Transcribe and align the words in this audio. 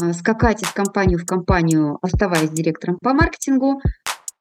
а, 0.00 0.12
скакать 0.12 0.62
из 0.62 0.70
компании 0.72 1.16
в 1.16 1.24
компанию, 1.24 1.98
оставаясь 2.02 2.50
директором 2.50 2.98
по 3.00 3.14
маркетингу. 3.14 3.80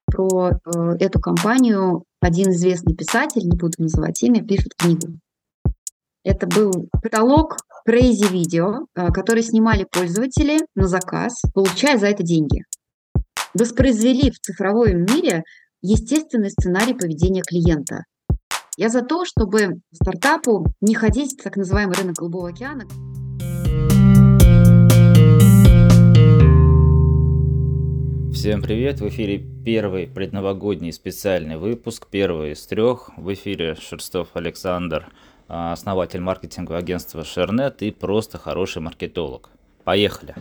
Про 0.05 0.51
э, 0.51 0.79
эту 0.99 1.19
компанию 1.19 2.03
один 2.21 2.51
известный 2.51 2.95
писатель, 2.95 3.41
не 3.43 3.57
буду 3.57 3.73
называть 3.79 4.21
имя, 4.23 4.45
пишет 4.45 4.73
книгу. 4.77 5.19
Это 6.23 6.47
был 6.47 6.71
каталог 7.01 7.57
Crazy 7.87 8.31
Video, 8.31 8.85
э, 8.95 9.07
который 9.11 9.43
снимали 9.43 9.85
пользователи 9.91 10.59
на 10.75 10.87
заказ, 10.87 11.41
получая 11.53 11.97
за 11.97 12.07
это 12.07 12.23
деньги. 12.23 12.63
Воспроизвели 13.53 14.31
в 14.31 14.39
цифровом 14.39 15.05
мире 15.05 15.43
естественный 15.81 16.51
сценарий 16.51 16.93
поведения 16.93 17.41
клиента. 17.41 18.03
Я 18.77 18.89
за 18.89 19.01
то, 19.01 19.23
чтобы 19.25 19.79
стартапу 19.93 20.65
не 20.81 20.95
ходить 20.95 21.39
в 21.39 21.43
так 21.43 21.55
называемый 21.55 21.95
рынок 21.95 22.15
Голубого 22.15 22.49
океана. 22.49 22.85
Всем 28.35 28.61
привет! 28.61 28.99
В 28.99 29.07
эфире 29.07 29.37
первый 29.37 30.07
предновогодний 30.07 30.91
специальный 30.91 31.55
выпуск, 31.55 32.07
первый 32.11 32.51
из 32.51 32.67
трех. 32.67 33.09
В 33.15 33.33
эфире 33.33 33.75
Шерстов 33.75 34.27
Александр, 34.33 35.07
а, 35.47 35.71
основатель 35.71 36.19
маркетингового 36.19 36.79
агентства 36.79 37.23
Шернет 37.23 37.81
и 37.81 37.91
просто 37.91 38.37
хороший 38.37 38.81
маркетолог. 38.81 39.51
Поехали! 39.85 40.35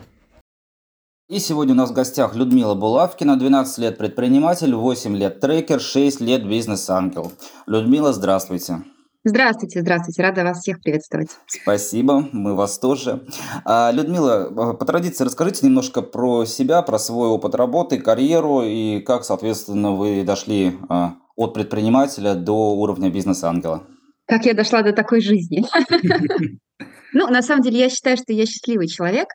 И 1.29 1.39
сегодня 1.39 1.73
у 1.73 1.77
нас 1.77 1.91
в 1.91 1.93
гостях 1.93 2.35
Людмила 2.35 2.75
Булавкина, 2.75 3.39
12 3.39 3.77
лет 3.77 3.97
предприниматель, 3.97 4.75
8 4.75 5.15
лет 5.15 5.39
трекер, 5.39 5.79
6 5.79 6.19
лет 6.19 6.45
бизнес-ангел. 6.45 7.31
Людмила, 7.65 8.11
здравствуйте. 8.11 8.83
Здравствуйте, 9.27 9.81
здравствуйте, 9.81 10.21
рада 10.21 10.43
вас 10.43 10.59
всех 10.59 10.79
приветствовать. 10.81 11.29
Спасибо, 11.47 12.29
мы 12.31 12.53
вас 12.53 12.77
тоже. 12.77 13.25
А, 13.65 13.89
Людмила, 13.91 14.43
а, 14.55 14.73
по 14.75 14.85
традиции 14.85 15.23
расскажите 15.23 15.65
немножко 15.65 16.03
про 16.03 16.45
себя, 16.45 16.83
про 16.83 16.99
свой 16.99 17.29
опыт 17.29 17.55
работы, 17.55 17.99
карьеру 17.99 18.61
и 18.61 18.99
как, 18.99 19.23
соответственно, 19.23 19.93
вы 19.93 20.23
дошли 20.23 20.73
а, 20.89 21.15
от 21.35 21.55
предпринимателя 21.55 22.35
до 22.35 22.75
уровня 22.75 23.09
бизнес-ангела. 23.09 23.87
Как 24.27 24.45
я 24.45 24.53
дошла 24.53 24.83
до 24.83 24.93
такой 24.93 25.21
жизни? 25.21 25.65
Ну, 27.17 27.29
на 27.29 27.41
самом 27.41 27.61
деле, 27.61 27.79
я 27.79 27.89
считаю, 27.89 28.17
что 28.17 28.33
я 28.33 28.45
счастливый 28.45 28.89
человек, 28.89 29.27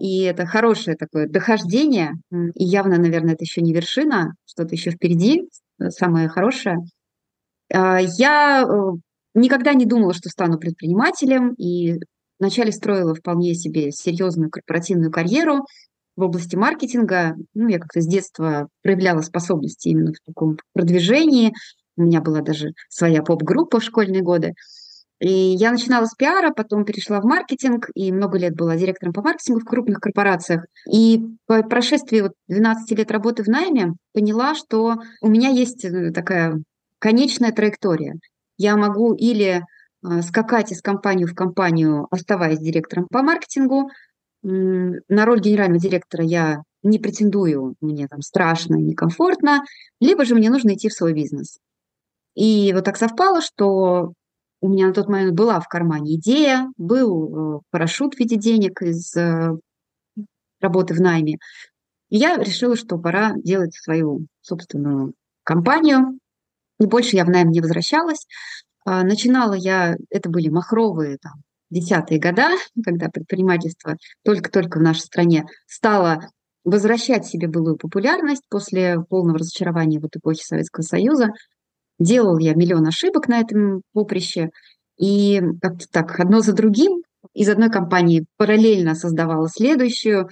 и 0.00 0.22
это 0.22 0.46
хорошее 0.46 0.96
такое 0.96 1.28
дохождение, 1.28 2.12
и 2.54 2.64
явно, 2.64 2.96
наверное, 2.96 3.34
это 3.34 3.44
еще 3.44 3.60
не 3.60 3.74
вершина, 3.74 4.32
что-то 4.46 4.74
еще 4.74 4.92
впереди, 4.92 5.42
самое 5.90 6.30
хорошее. 6.30 6.78
А, 7.72 7.98
я 8.00 8.62
э, 8.62 8.92
никогда 9.34 9.74
не 9.74 9.86
думала, 9.86 10.14
что 10.14 10.28
стану 10.28 10.58
предпринимателем, 10.58 11.54
и 11.54 12.00
вначале 12.38 12.72
строила 12.72 13.14
вполне 13.14 13.54
себе 13.54 13.92
серьезную 13.92 14.50
корпоративную 14.50 15.10
карьеру 15.10 15.66
в 16.16 16.22
области 16.22 16.56
маркетинга. 16.56 17.34
Ну, 17.54 17.68
я 17.68 17.78
как-то 17.78 18.00
с 18.00 18.06
детства 18.06 18.68
проявляла 18.82 19.20
способности 19.20 19.88
именно 19.88 20.12
в 20.12 20.26
таком 20.26 20.58
продвижении. 20.72 21.52
У 21.96 22.02
меня 22.02 22.20
была 22.20 22.40
даже 22.40 22.70
своя 22.88 23.22
поп-группа 23.22 23.80
в 23.80 23.84
школьные 23.84 24.22
годы. 24.22 24.54
И 25.18 25.30
я 25.30 25.72
начинала 25.72 26.04
с 26.04 26.14
пиара, 26.14 26.52
потом 26.52 26.84
перешла 26.84 27.20
в 27.20 27.24
маркетинг, 27.24 27.88
и 27.94 28.12
много 28.12 28.36
лет 28.36 28.54
была 28.54 28.76
директором 28.76 29.14
по 29.14 29.22
маркетингу 29.22 29.60
в 29.60 29.64
крупных 29.64 29.98
корпорациях. 29.98 30.66
И 30.92 31.22
по 31.46 31.62
прошествии 31.62 32.20
вот 32.20 32.32
12 32.48 32.98
лет 32.98 33.10
работы 33.10 33.42
в 33.42 33.48
найме 33.48 33.94
поняла, 34.12 34.54
что 34.54 34.96
у 35.22 35.28
меня 35.28 35.48
есть 35.48 35.86
э, 35.86 36.10
такая 36.12 36.60
конечная 37.06 37.52
траектория. 37.52 38.18
Я 38.58 38.76
могу 38.76 39.14
или 39.14 39.62
а, 40.02 40.22
скакать 40.22 40.72
из 40.72 40.82
компании 40.82 41.24
в 41.24 41.36
компанию, 41.36 42.08
оставаясь 42.10 42.58
директором 42.58 43.06
по 43.08 43.22
маркетингу. 43.22 43.90
На 44.42 45.24
роль 45.24 45.40
генерального 45.40 45.80
директора 45.80 46.24
я 46.24 46.62
не 46.82 46.98
претендую, 46.98 47.76
мне 47.80 48.08
там 48.08 48.22
страшно, 48.22 48.74
некомфортно, 48.74 49.62
либо 50.00 50.24
же 50.24 50.34
мне 50.34 50.50
нужно 50.50 50.74
идти 50.74 50.88
в 50.88 50.94
свой 50.94 51.12
бизнес. 51.12 51.58
И 52.34 52.72
вот 52.74 52.84
так 52.84 52.96
совпало, 52.96 53.40
что 53.40 54.12
у 54.60 54.68
меня 54.68 54.88
на 54.88 54.92
тот 54.92 55.08
момент 55.08 55.36
была 55.36 55.60
в 55.60 55.68
кармане 55.68 56.16
идея, 56.16 56.68
был 56.76 57.58
э, 57.58 57.60
парашют 57.70 58.16
в 58.16 58.18
виде 58.18 58.34
денег 58.34 58.82
из 58.82 59.14
э, 59.14 59.56
работы 60.60 60.94
в 60.94 61.00
найме. 61.00 61.38
И 62.08 62.16
я 62.16 62.36
решила, 62.36 62.74
что 62.74 62.98
пора 62.98 63.34
делать 63.36 63.74
свою 63.74 64.26
собственную 64.40 65.14
компанию, 65.44 66.18
и 66.78 66.86
больше 66.86 67.16
я 67.16 67.24
в 67.24 67.30
найм 67.30 67.50
не 67.50 67.60
возвращалась. 67.60 68.26
А, 68.84 69.02
начинала 69.02 69.54
я, 69.54 69.96
это 70.10 70.30
были 70.30 70.48
махровые 70.48 71.18
там, 71.20 71.32
десятые 71.70 72.20
года, 72.20 72.48
когда 72.84 73.08
предпринимательство 73.08 73.96
только-только 74.24 74.78
в 74.78 74.82
нашей 74.82 75.00
стране 75.00 75.44
стало 75.66 76.28
возвращать 76.64 77.26
себе 77.26 77.48
былую 77.48 77.76
популярность 77.76 78.42
после 78.48 79.00
полного 79.08 79.38
разочарования 79.38 80.00
в 80.00 80.06
эпохе 80.06 80.42
Советского 80.44 80.82
Союза. 80.82 81.30
Делал 81.98 82.38
я 82.38 82.54
миллион 82.54 82.86
ошибок 82.86 83.28
на 83.28 83.40
этом 83.40 83.82
поприще, 83.92 84.50
и 84.98 85.40
как-то 85.62 85.86
так, 85.90 86.18
одно 86.20 86.40
за 86.40 86.52
другим, 86.52 87.02
из 87.34 87.48
одной 87.48 87.70
компании 87.70 88.26
параллельно 88.36 88.94
создавала 88.94 89.48
следующую, 89.48 90.28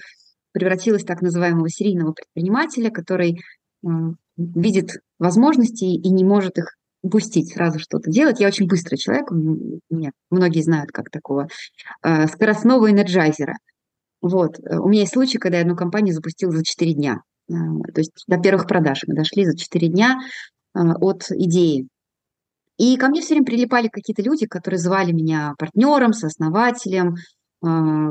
превратилась 0.51 1.03
в 1.03 1.07
так 1.07 1.21
называемого 1.21 1.69
серийного 1.69 2.13
предпринимателя, 2.13 2.89
который 2.89 3.41
видит 4.37 4.91
возможности 5.19 5.85
и 5.85 6.09
не 6.09 6.23
может 6.23 6.57
их 6.57 6.75
упустить, 7.01 7.53
сразу 7.53 7.79
что-то 7.79 8.09
делать. 8.09 8.39
Я 8.39 8.47
очень 8.47 8.67
быстрый 8.67 8.97
человек, 8.97 9.29
меня 9.31 10.11
многие 10.31 10.61
знают 10.61 10.91
как 10.91 11.09
такого 11.09 11.47
э, 12.01 12.27
скоростного 12.27 12.89
энерджайзера. 12.89 13.55
Вот. 14.21 14.59
У 14.59 14.89
меня 14.89 15.01
есть 15.01 15.13
случай, 15.13 15.37
когда 15.37 15.57
я 15.57 15.63
одну 15.63 15.75
компанию 15.75 16.15
запустила 16.15 16.51
за 16.51 16.63
4 16.63 16.93
дня. 16.93 17.21
Э, 17.47 17.53
то 17.93 18.01
есть 18.01 18.23
до 18.27 18.37
первых 18.37 18.67
продаж 18.67 19.03
мы 19.07 19.15
дошли 19.15 19.45
за 19.45 19.55
4 19.55 19.87
дня 19.87 20.19
э, 20.73 20.79
от 20.79 21.29
идеи. 21.29 21.87
И 22.77 22.97
ко 22.97 23.07
мне 23.07 23.21
все 23.21 23.35
время 23.35 23.45
прилипали 23.45 23.87
какие-то 23.87 24.21
люди, 24.21 24.47
которые 24.47 24.79
звали 24.79 25.11
меня 25.11 25.53
партнером, 25.57 26.11
сооснователем, 26.11 27.15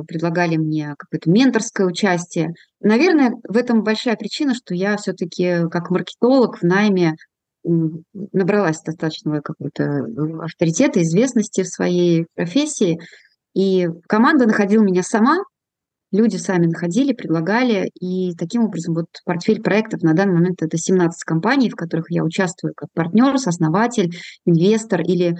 предлагали 0.06 0.56
мне 0.56 0.94
какое-то 0.98 1.30
менторское 1.30 1.86
участие. 1.86 2.54
Наверное, 2.80 3.32
в 3.48 3.56
этом 3.56 3.82
большая 3.82 4.16
причина, 4.16 4.54
что 4.54 4.74
я 4.74 4.96
все-таки 4.96 5.68
как 5.70 5.90
маркетолог 5.90 6.58
в 6.58 6.62
найме 6.62 7.16
набралась 7.64 8.82
достаточного 8.82 9.40
какого-то 9.40 9.82
э, 9.82 10.42
авторитета, 10.42 11.02
известности 11.02 11.62
в 11.62 11.68
своей 11.68 12.26
профессии. 12.34 13.00
И 13.54 13.88
команда 14.06 14.46
находила 14.46 14.82
меня 14.82 15.02
сама, 15.02 15.38
люди 16.14 16.36
сами 16.36 16.66
находили, 16.66 17.12
предлагали, 17.12 17.90
и 17.98 18.34
таким 18.36 18.64
образом 18.64 18.94
вот 18.94 19.06
портфель 19.24 19.62
проектов 19.62 20.02
на 20.02 20.14
данный 20.14 20.34
момент 20.34 20.62
это 20.62 20.76
17 20.76 21.24
компаний, 21.24 21.70
в 21.70 21.76
которых 21.76 22.10
я 22.10 22.22
участвую 22.22 22.74
как 22.76 22.88
партнер, 22.94 23.34
основатель, 23.34 24.14
инвестор 24.44 25.00
или 25.00 25.36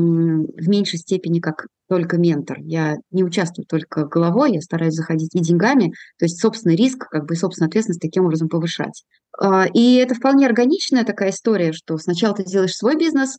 в 0.00 0.68
меньшей 0.68 0.98
степени 0.98 1.40
как 1.40 1.66
только 1.88 2.18
ментор. 2.18 2.58
Я 2.60 2.96
не 3.10 3.24
участвую 3.24 3.66
только 3.66 4.04
головой, 4.04 4.54
я 4.54 4.60
стараюсь 4.60 4.94
заходить 4.94 5.34
и 5.34 5.40
деньгами, 5.40 5.92
то 6.18 6.24
есть 6.24 6.40
собственный 6.40 6.76
риск, 6.76 7.08
как 7.08 7.26
бы 7.26 7.36
собственную 7.36 7.68
ответственность 7.68 8.02
таким 8.02 8.24
образом 8.24 8.48
повышать. 8.48 9.04
А, 9.38 9.66
и 9.66 9.96
это 9.96 10.14
вполне 10.14 10.46
органичная 10.46 11.04
такая 11.04 11.30
история, 11.30 11.72
что 11.72 11.96
сначала 11.98 12.34
ты 12.34 12.44
делаешь 12.44 12.74
свой 12.74 12.96
бизнес, 12.96 13.38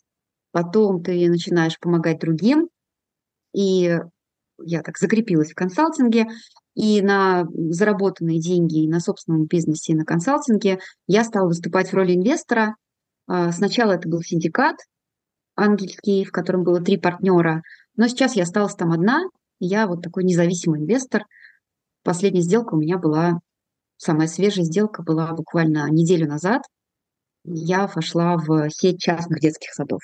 потом 0.51 1.03
ты 1.03 1.29
начинаешь 1.29 1.79
помогать 1.79 2.19
другим, 2.19 2.69
и 3.53 3.99
я 4.63 4.81
так 4.81 4.97
закрепилась 4.97 5.51
в 5.51 5.55
консалтинге, 5.55 6.27
и 6.73 7.01
на 7.01 7.45
заработанные 7.69 8.39
деньги, 8.39 8.83
и 8.83 8.87
на 8.87 8.99
собственном 8.99 9.45
бизнесе, 9.45 9.93
и 9.93 9.95
на 9.95 10.05
консалтинге 10.05 10.79
я 11.07 11.23
стала 11.23 11.47
выступать 11.47 11.89
в 11.89 11.93
роли 11.93 12.15
инвестора. 12.15 12.75
А, 13.27 13.51
сначала 13.51 13.93
это 13.93 14.07
был 14.07 14.21
синдикат, 14.21 14.77
ангельский, 15.57 16.23
в 16.23 16.31
котором 16.31 16.63
было 16.63 16.79
три 16.79 16.97
партнера. 16.97 17.63
Но 17.97 18.07
сейчас 18.07 18.35
я 18.35 18.43
осталась 18.43 18.75
там 18.75 18.91
одна. 18.91 19.23
Я 19.59 19.87
вот 19.87 20.01
такой 20.03 20.23
независимый 20.23 20.81
инвестор. 20.81 21.23
Последняя 22.03 22.41
сделка 22.41 22.75
у 22.75 22.77
меня 22.79 22.97
была, 22.97 23.39
самая 23.97 24.27
свежая 24.27 24.63
сделка 24.63 25.03
была 25.03 25.33
буквально 25.33 25.89
неделю 25.89 26.27
назад. 26.27 26.61
Я 27.43 27.87
вошла 27.87 28.37
в 28.37 28.69
сеть 28.69 28.99
частных 28.99 29.39
детских 29.39 29.73
садов. 29.73 30.01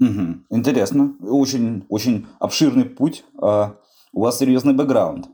Угу. 0.00 0.46
Интересно. 0.50 1.14
Очень, 1.20 1.84
очень 1.88 2.26
обширный 2.40 2.84
путь. 2.84 3.24
А, 3.40 3.76
у 4.12 4.22
вас 4.22 4.38
серьезный 4.38 4.74
бэкграунд. 4.74 5.26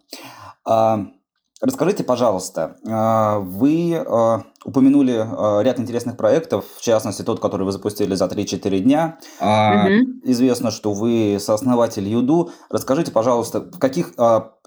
Расскажите, 1.60 2.04
пожалуйста, 2.04 2.76
а, 2.88 3.38
вы 3.38 3.94
а, 3.94 4.44
упомянули 4.64 5.14
а, 5.16 5.60
ряд 5.60 5.78
интересных 5.78 6.16
проектов, 6.16 6.64
в 6.78 6.80
частности, 6.80 7.20
тот, 7.20 7.38
который 7.38 7.64
вы 7.64 7.72
запустили 7.72 8.14
за 8.14 8.24
3-4 8.24 8.78
дня. 8.78 9.18
Угу. 9.40 10.30
Известно, 10.30 10.70
что 10.70 10.94
вы 10.94 11.36
сооснователь 11.38 12.08
Юду. 12.08 12.50
Расскажите, 12.70 13.12
пожалуйста, 13.12 13.60
в 13.60 13.78
каких 13.78 14.14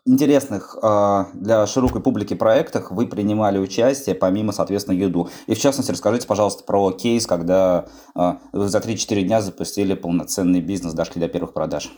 интересных 0.05 0.77
для 0.81 1.65
широкой 1.65 2.01
публики 2.01 2.33
проектах 2.33 2.91
вы 2.91 3.07
принимали 3.07 3.57
участие, 3.57 4.15
помимо, 4.15 4.51
соответственно, 4.51 4.95
Юду? 4.95 5.29
И, 5.47 5.55
в 5.55 5.59
частности, 5.59 5.91
расскажите, 5.91 6.27
пожалуйста, 6.27 6.63
про 6.63 6.91
кейс, 6.91 7.25
когда 7.25 7.85
за 8.13 8.77
3-4 8.77 9.21
дня 9.23 9.41
запустили 9.41 9.95
полноценный 9.95 10.61
бизнес, 10.61 10.93
дошли 10.93 11.21
до 11.21 11.27
первых 11.27 11.53
продаж. 11.53 11.91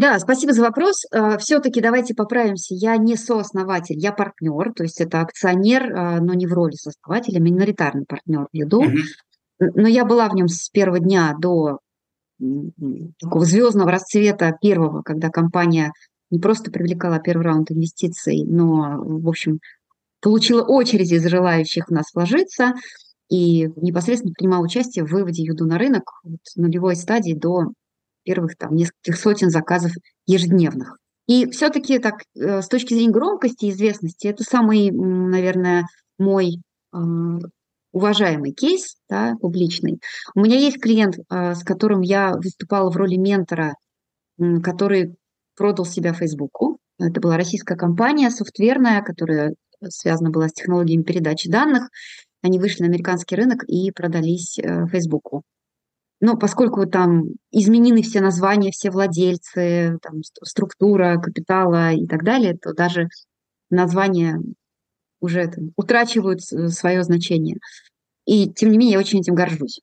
Да, 0.00 0.18
спасибо 0.18 0.54
за 0.54 0.62
вопрос. 0.62 1.04
Э, 1.12 1.36
Все-таки 1.36 1.82
давайте 1.82 2.14
поправимся. 2.14 2.74
Я 2.74 2.96
не 2.96 3.16
сооснователь, 3.16 3.98
я 3.98 4.12
партнер, 4.12 4.72
то 4.72 4.82
есть 4.82 4.98
это 4.98 5.20
акционер, 5.20 5.92
э, 5.92 6.20
но 6.20 6.32
не 6.32 6.46
в 6.46 6.54
роли 6.54 6.72
сооснователя, 6.72 7.38
миноритарный 7.38 8.06
партнер 8.08 8.46
в 8.50 8.56
Юду. 8.56 8.80
Мгм. 8.80 8.96
Но 9.58 9.86
я 9.86 10.06
была 10.06 10.30
в 10.30 10.34
нем 10.34 10.48
с 10.48 10.70
первого 10.70 11.00
дня 11.00 11.36
до 11.38 11.80
такого 13.20 13.44
звездного 13.44 13.90
расцвета 13.90 14.56
первого, 14.58 15.02
когда 15.02 15.28
компания 15.28 15.92
не 16.30 16.38
просто 16.38 16.70
привлекала 16.70 17.18
первый 17.18 17.42
раунд 17.42 17.70
инвестиций, 17.70 18.42
но, 18.46 18.96
в 19.04 19.28
общем, 19.28 19.60
получила 20.22 20.62
очереди 20.62 21.16
из 21.16 21.26
желающих 21.26 21.88
в 21.88 21.90
нас 21.90 22.06
вложиться 22.14 22.72
и 23.28 23.68
непосредственно 23.76 24.32
принимала 24.32 24.64
участие 24.64 25.04
в 25.04 25.10
выводе 25.10 25.42
Юду 25.42 25.66
на 25.66 25.76
рынок 25.76 26.04
от 26.24 26.40
нулевой 26.56 26.96
стадии 26.96 27.34
до 27.34 27.72
первых 28.22 28.56
там 28.56 28.74
нескольких 28.74 29.16
сотен 29.16 29.50
заказов 29.50 29.92
ежедневных. 30.26 30.96
И 31.30 31.48
все-таки 31.50 32.00
так, 32.00 32.22
э, 32.34 32.60
с 32.60 32.66
точки 32.66 32.92
зрения 32.92 33.12
громкости 33.12 33.66
и 33.66 33.70
известности, 33.70 34.26
это 34.26 34.42
самый, 34.42 34.90
наверное, 34.90 35.86
мой 36.18 36.56
э, 36.92 36.98
уважаемый 37.92 38.50
кейс, 38.50 38.96
да, 39.08 39.36
публичный. 39.40 40.00
У 40.34 40.40
меня 40.40 40.58
есть 40.58 40.80
клиент, 40.80 41.18
э, 41.18 41.54
с 41.54 41.62
которым 41.62 42.00
я 42.00 42.32
выступала 42.34 42.90
в 42.90 42.96
роли 42.96 43.14
ментора, 43.14 43.76
который 44.38 45.14
продал 45.56 45.86
себя 45.86 46.14
Фейсбуку. 46.14 46.78
Это 46.98 47.20
была 47.20 47.36
российская 47.36 47.76
компания, 47.76 48.30
софтверная, 48.30 49.00
которая 49.00 49.54
связана 49.88 50.30
была 50.30 50.48
с 50.48 50.52
технологиями 50.52 51.02
передачи 51.02 51.48
данных. 51.48 51.90
Они 52.42 52.58
вышли 52.58 52.82
на 52.82 52.88
американский 52.88 53.36
рынок 53.36 53.62
и 53.68 53.92
продались 53.92 54.58
Фейсбуку. 54.90 55.44
Но 56.20 56.36
поскольку 56.36 56.86
там 56.86 57.24
изменены 57.50 58.02
все 58.02 58.20
названия, 58.20 58.70
все 58.72 58.90
владельцы, 58.90 59.98
там, 60.02 60.22
ст- 60.22 60.38
структура 60.44 61.18
капитала 61.18 61.92
и 61.92 62.06
так 62.06 62.24
далее, 62.24 62.56
то 62.58 62.74
даже 62.74 63.08
названия 63.70 64.38
уже 65.20 65.48
там 65.48 65.72
утрачивают 65.76 66.42
свое 66.42 67.02
значение. 67.04 67.56
И 68.26 68.50
тем 68.52 68.70
не 68.70 68.78
менее 68.78 68.94
я 68.94 68.98
очень 68.98 69.20
этим 69.20 69.34
горжусь. 69.34 69.80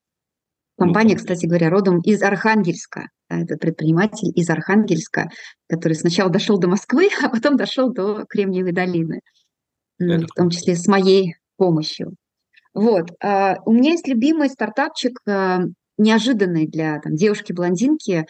Ну, 0.77 0.85
Компания, 0.85 1.15
кстати 1.15 1.47
говоря, 1.47 1.71
родом 1.71 2.01
из 2.01 2.21
Архангельска. 2.21 3.07
Да, 3.29 3.39
Это 3.39 3.57
предприниматель 3.57 4.31
из 4.35 4.47
Архангельска, 4.49 5.29
который 5.67 5.93
сначала 5.93 6.29
дошел 6.29 6.59
до 6.59 6.67
Москвы, 6.67 7.09
а 7.23 7.29
потом 7.29 7.57
дошел 7.57 7.91
до 7.91 8.25
Кремниевой 8.29 8.73
долины, 8.73 9.21
Это 9.97 10.27
в 10.27 10.35
том 10.35 10.49
числе 10.51 10.75
с 10.75 10.87
моей 10.87 11.35
помощью. 11.57 12.13
Вот. 12.75 13.09
а, 13.23 13.55
У 13.65 13.73
меня 13.73 13.91
есть 13.93 14.07
любимый 14.07 14.49
стартапчик, 14.49 15.19
неожиданный 15.97 16.67
для 16.67 16.99
там, 16.99 17.15
девушки-блондинки, 17.15 18.25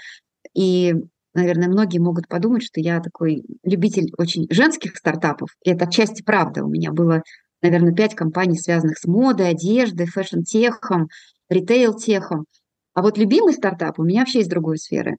и, 0.54 0.96
наверное, 1.34 1.68
многие 1.68 2.00
могут 2.00 2.28
подумать, 2.28 2.64
что 2.64 2.80
я 2.80 3.00
такой 3.00 3.44
любитель 3.64 4.12
очень 4.18 4.48
женских 4.50 4.98
стартапов, 4.98 5.50
и 5.64 5.72
это 5.72 5.86
отчасти 5.86 6.24
правда. 6.24 6.64
У 6.64 6.70
меня 6.70 6.92
было, 6.92 7.22
наверное, 7.62 7.94
пять 7.94 8.16
компаний, 8.16 8.58
связанных 8.58 8.98
с 8.98 9.06
модой, 9.06 9.50
одеждой, 9.50 10.08
fashion-tech 10.08 10.88
ом, 10.88 11.08
retail-tech 11.50 12.25
ом. 12.25 12.46
А 12.94 13.02
вот 13.02 13.18
любимый 13.18 13.54
стартап 13.54 14.00
у 14.00 14.04
меня 14.04 14.22
вообще 14.22 14.40
из 14.40 14.48
другой 14.48 14.78
сферы. 14.78 15.18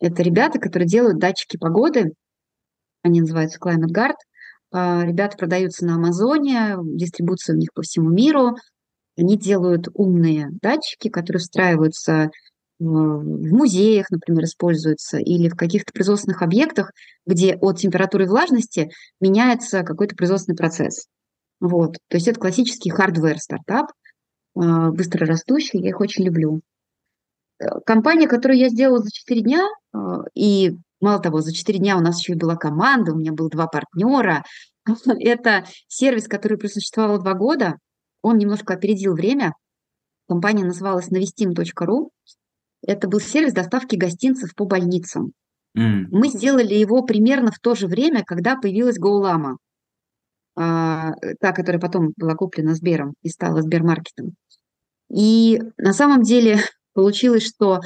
Это 0.00 0.22
ребята, 0.22 0.58
которые 0.58 0.88
делают 0.88 1.18
датчики 1.18 1.56
погоды, 1.56 2.12
они 3.04 3.20
называются 3.20 3.58
Climate 3.60 3.94
Guard. 3.94 4.16
А, 4.72 5.04
Ребята 5.04 5.36
продаются 5.36 5.84
на 5.84 5.96
Амазоне, 5.96 6.76
дистрибуция 6.82 7.54
у 7.54 7.58
них 7.58 7.68
по 7.74 7.82
всему 7.82 8.10
миру. 8.10 8.56
Они 9.16 9.36
делают 9.36 9.88
умные 9.94 10.48
датчики, 10.60 11.08
которые 11.08 11.40
встраиваются 11.40 12.30
в 12.78 13.18
в 13.18 13.52
музеях, 13.52 14.10
например, 14.10 14.44
используются, 14.44 15.18
или 15.18 15.48
в 15.48 15.56
каких-то 15.56 15.92
производственных 15.92 16.42
объектах, 16.42 16.92
где 17.26 17.54
от 17.54 17.78
температуры 17.78 18.24
и 18.24 18.28
влажности 18.28 18.90
меняется 19.20 19.82
какой-то 19.82 20.16
производственный 20.16 20.56
процесс. 20.56 21.06
Вот. 21.60 21.96
То 22.08 22.16
есть 22.16 22.28
это 22.28 22.40
классический 22.40 22.90
hardware-стартап, 22.90 23.86
а, 24.56 24.90
быстро 24.90 25.26
растущий, 25.26 25.80
я 25.80 25.90
их 25.90 26.00
очень 26.00 26.24
люблю. 26.24 26.60
Э, 27.60 27.80
Компания, 27.86 28.26
которую 28.26 28.58
я 28.58 28.68
сделала 28.68 28.98
за 28.98 29.10
4 29.10 29.40
дня, 29.40 29.68
и 30.34 30.72
мало 31.00 31.20
того, 31.20 31.40
за 31.40 31.52
4 31.52 31.78
дня 31.78 31.96
у 31.96 32.00
нас 32.00 32.18
еще 32.18 32.32
и 32.32 32.36
была 32.38 32.56
команда, 32.56 33.12
у 33.12 33.16
меня 33.16 33.32
было 33.32 33.48
два 33.48 33.66
партнера. 33.66 34.44
Это 35.06 35.64
сервис, 35.86 36.26
который 36.26 36.58
просуществовал 36.58 37.20
два 37.20 37.34
года. 37.34 37.78
Он 38.24 38.38
немножко 38.38 38.72
опередил 38.72 39.12
время. 39.12 39.52
Компания 40.26 40.64
называлась 40.64 41.10
навестим.ру. 41.10 42.10
Это 42.80 43.06
был 43.06 43.20
сервис 43.20 43.52
доставки 43.52 43.96
гостинцев 43.96 44.54
по 44.54 44.64
больницам. 44.64 45.32
М. 45.76 46.08
Мы 46.10 46.28
сделали 46.28 46.72
его 46.72 47.02
примерно 47.02 47.52
в 47.52 47.58
то 47.58 47.74
же 47.74 47.86
время, 47.86 48.24
когда 48.24 48.56
появилась 48.56 48.98
GoLama, 48.98 49.56
а, 50.56 51.12
та, 51.38 51.52
которая 51.52 51.78
потом 51.78 52.12
была 52.16 52.34
куплена 52.34 52.74
Сбером 52.74 53.12
и 53.20 53.28
стала 53.28 53.60
Сбермаркетом. 53.60 54.36
И 55.10 55.60
на 55.76 55.92
самом 55.92 56.22
деле 56.22 56.56
получилось, 56.94 57.46
что 57.46 57.80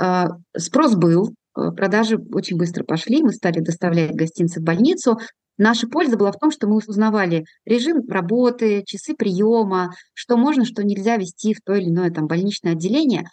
а, 0.00 0.28
спрос 0.56 0.94
был, 0.94 1.34
а, 1.52 1.72
продажи 1.72 2.16
очень 2.32 2.56
быстро 2.56 2.84
пошли, 2.84 3.22
мы 3.22 3.32
стали 3.32 3.60
доставлять 3.60 4.14
гостинцы 4.14 4.60
в 4.60 4.64
больницу. 4.64 5.18
Наша 5.56 5.86
польза 5.88 6.16
была 6.16 6.32
в 6.32 6.38
том, 6.38 6.50
что 6.50 6.66
мы 6.66 6.76
узнавали 6.76 7.44
режим 7.64 8.06
работы, 8.08 8.82
часы 8.86 9.14
приема, 9.14 9.94
что 10.12 10.36
можно, 10.36 10.64
что 10.64 10.82
нельзя 10.82 11.16
вести 11.16 11.54
в 11.54 11.60
то 11.64 11.74
или 11.74 11.88
иное 11.88 12.10
там 12.10 12.26
больничное 12.26 12.72
отделение. 12.72 13.24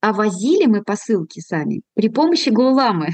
А 0.00 0.12
возили 0.12 0.66
мы 0.66 0.82
посылки 0.82 1.40
сами 1.40 1.80
при 1.94 2.10
помощи 2.10 2.50
Гуламы. 2.50 3.10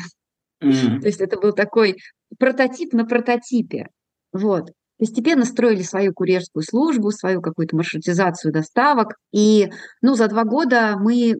М. 0.61 1.01
То 1.01 1.07
есть 1.07 1.21
это 1.21 1.39
был 1.39 1.53
такой 1.53 1.97
прототип 2.39 2.93
на 2.93 3.05
прототипе. 3.05 3.89
Вот. 4.33 4.73
Постепенно 4.99 5.45
строили 5.45 5.83
свою 5.83 6.13
курьерскую 6.13 6.63
службу, 6.63 7.11
свою 7.11 7.41
какую-то 7.41 7.77
маршрутизацию 7.77 8.53
доставок. 8.53 9.15
И 9.33 9.71
ну, 10.03 10.15
за 10.15 10.29
два 10.29 10.45
года 10.45 10.97
мы 10.99 11.35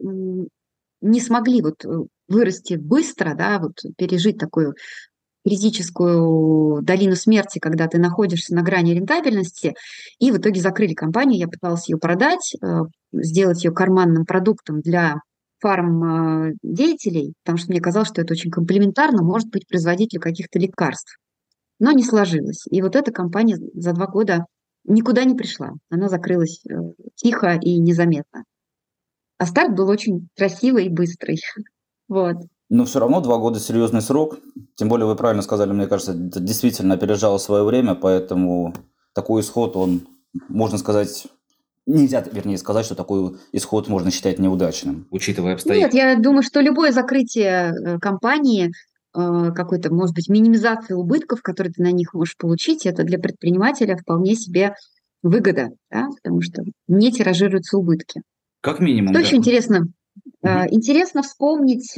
не 1.01 1.19
смогли 1.19 1.61
вот 1.61 1.83
э, 1.85 1.89
вырасти 2.27 2.75
быстро, 2.75 3.35
да, 3.35 3.59
вот 3.59 3.73
пережить 3.97 4.37
такую 4.37 4.75
критическую 5.43 6.81
долину 6.81 7.15
смерти, 7.15 7.59
когда 7.59 7.87
ты 7.87 7.97
находишься 7.97 8.53
на 8.55 8.61
грани 8.61 8.93
рентабельности, 8.93 9.73
и 10.19 10.31
в 10.31 10.37
итоге 10.37 10.61
закрыли 10.61 10.93
компанию. 10.93 11.39
Я 11.39 11.47
пыталась 11.47 11.89
ее 11.89 11.97
продать, 11.97 12.53
э, 12.61 12.81
сделать 13.13 13.63
ее 13.63 13.71
карманным 13.71 14.25
продуктом 14.25 14.81
для 14.81 15.21
фарм-деятелей, 15.59 17.33
потому 17.43 17.57
что 17.57 17.71
мне 17.71 17.81
казалось, 17.81 18.09
что 18.09 18.21
это 18.21 18.33
очень 18.33 18.51
комплементарно, 18.51 19.23
может 19.23 19.49
быть, 19.49 19.67
производителю 19.67 20.19
каких-то 20.19 20.59
лекарств. 20.59 21.17
Но 21.79 21.91
не 21.91 22.03
сложилось. 22.03 22.65
И 22.69 22.81
вот 22.81 22.95
эта 22.95 23.11
компания 23.11 23.57
за 23.73 23.93
два 23.93 24.07
года 24.07 24.45
никуда 24.83 25.23
не 25.23 25.35
пришла. 25.35 25.71
Она 25.89 26.09
закрылась 26.09 26.61
э, 26.65 26.73
тихо 27.15 27.57
и 27.61 27.77
незаметно. 27.79 28.43
А 29.37 29.45
старт 29.45 29.75
был 29.75 29.89
очень 29.89 30.27
красивый 30.37 30.85
и 30.85 30.89
быстрый. 30.89 31.39
Вот. 32.07 32.35
Но 32.71 32.85
все 32.85 32.99
равно 32.99 33.19
два 33.19 33.37
года 33.37 33.59
серьезный 33.59 34.01
срок. 34.01 34.39
Тем 34.75 34.87
более 34.87 35.05
вы 35.05 35.17
правильно 35.17 35.41
сказали, 35.41 35.73
мне 35.73 35.87
кажется, 35.87 36.13
это 36.13 36.39
действительно 36.39 36.93
опережало 36.93 37.37
свое 37.37 37.65
время, 37.65 37.95
поэтому 37.95 38.73
такой 39.13 39.41
исход, 39.41 39.75
он, 39.75 40.07
можно 40.47 40.77
сказать, 40.77 41.27
нельзя, 41.85 42.23
вернее, 42.31 42.57
сказать, 42.57 42.85
что 42.85 42.95
такой 42.95 43.35
исход 43.51 43.89
можно 43.89 44.09
считать 44.09 44.39
неудачным. 44.39 45.05
учитывая 45.11 45.49
Нет, 45.49 45.57
обстоятельства. 45.57 45.97
я 45.97 46.15
думаю, 46.15 46.43
что 46.43 46.61
любое 46.61 46.93
закрытие 46.93 47.73
э, 47.73 47.99
компании, 47.99 48.71
э, 49.13 49.51
какой-то, 49.53 49.93
может 49.93 50.15
быть, 50.15 50.29
минимизация 50.29 50.95
убытков, 50.95 51.41
которые 51.41 51.73
ты 51.73 51.83
на 51.83 51.91
них 51.91 52.13
можешь 52.13 52.37
получить, 52.37 52.85
это 52.85 53.03
для 53.03 53.19
предпринимателя 53.19 53.97
вполне 53.97 54.35
себе 54.35 54.75
выгода, 55.23 55.71
да, 55.91 56.07
потому 56.23 56.41
что 56.41 56.63
не 56.87 57.11
тиражируются 57.11 57.77
убытки. 57.77 58.21
Как 58.61 58.79
минимум, 58.79 59.09
Что 59.13 59.19
да. 59.19 59.27
еще 59.27 59.35
интересно? 59.35 59.87
Мгм. 60.41 60.67
Интересно 60.69 61.21
вспомнить, 61.21 61.97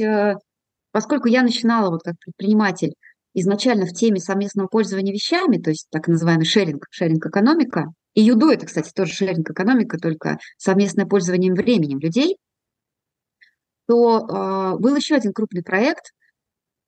поскольку 0.94 1.26
я 1.26 1.42
начинала 1.42 1.90
вот 1.90 2.04
как 2.04 2.14
предприниматель 2.20 2.94
изначально 3.34 3.84
в 3.84 3.92
теме 3.92 4.20
совместного 4.20 4.68
пользования 4.68 5.12
вещами, 5.12 5.58
то 5.58 5.70
есть 5.70 5.88
так 5.90 6.06
называемый 6.06 6.46
шеринг, 6.46 6.86
шеринг-экономика, 6.88 7.86
и 8.14 8.22
юду 8.22 8.48
это, 8.48 8.66
кстати, 8.66 8.92
тоже 8.94 9.12
шеринг-экономика, 9.12 9.98
только 9.98 10.38
совместное 10.56 11.04
пользование 11.04 11.52
временем 11.52 11.98
людей, 11.98 12.36
то 13.88 14.20
э, 14.20 14.78
был 14.78 14.94
еще 14.94 15.16
один 15.16 15.32
крупный 15.32 15.64
проект, 15.64 16.12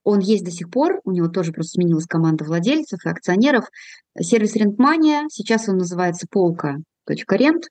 он 0.05 0.19
есть 0.19 0.45
до 0.45 0.51
сих 0.51 0.71
пор, 0.71 1.01
у 1.03 1.11
него 1.11 1.27
тоже 1.27 1.51
просто 1.51 1.71
сменилась 1.71 2.05
команда 2.05 2.45
владельцев 2.45 3.05
и 3.05 3.09
акционеров, 3.09 3.65
сервис 4.17 4.55
Рентмания, 4.55 5.25
сейчас 5.29 5.67
он 5.67 5.79
называется 5.79 6.27
полка.рент, 6.31 7.65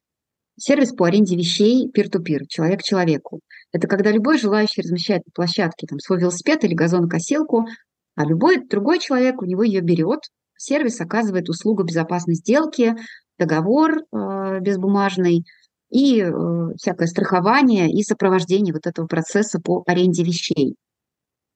сервис 0.58 0.92
по 0.92 1.06
аренде 1.06 1.36
вещей 1.36 1.90
peer-to-peer, 1.90 2.46
человек 2.48 2.80
к 2.80 2.84
человеку. 2.84 3.40
Это 3.72 3.88
когда 3.88 4.10
любой 4.10 4.38
желающий 4.38 4.82
размещает 4.82 5.22
на 5.26 5.32
площадке 5.34 5.86
там, 5.86 5.98
свой 5.98 6.20
велосипед 6.20 6.64
или 6.64 6.74
газонокосилку, 6.74 7.66
а 8.14 8.24
любой 8.24 8.66
другой 8.66 8.98
человек 8.98 9.42
у 9.42 9.44
него 9.44 9.62
ее 9.62 9.80
берет. 9.80 10.20
Сервис 10.56 11.00
оказывает 11.00 11.48
услугу 11.48 11.84
безопасной 11.84 12.34
сделки, 12.34 12.94
договор 13.38 13.98
э, 13.98 14.60
безбумажный 14.60 15.44
и 15.90 16.22
э, 16.22 16.32
всякое 16.76 17.06
страхование 17.06 17.90
и 17.90 18.02
сопровождение 18.02 18.72
вот 18.72 18.86
этого 18.86 19.06
процесса 19.06 19.60
по 19.60 19.82
аренде 19.86 20.24
вещей. 20.24 20.76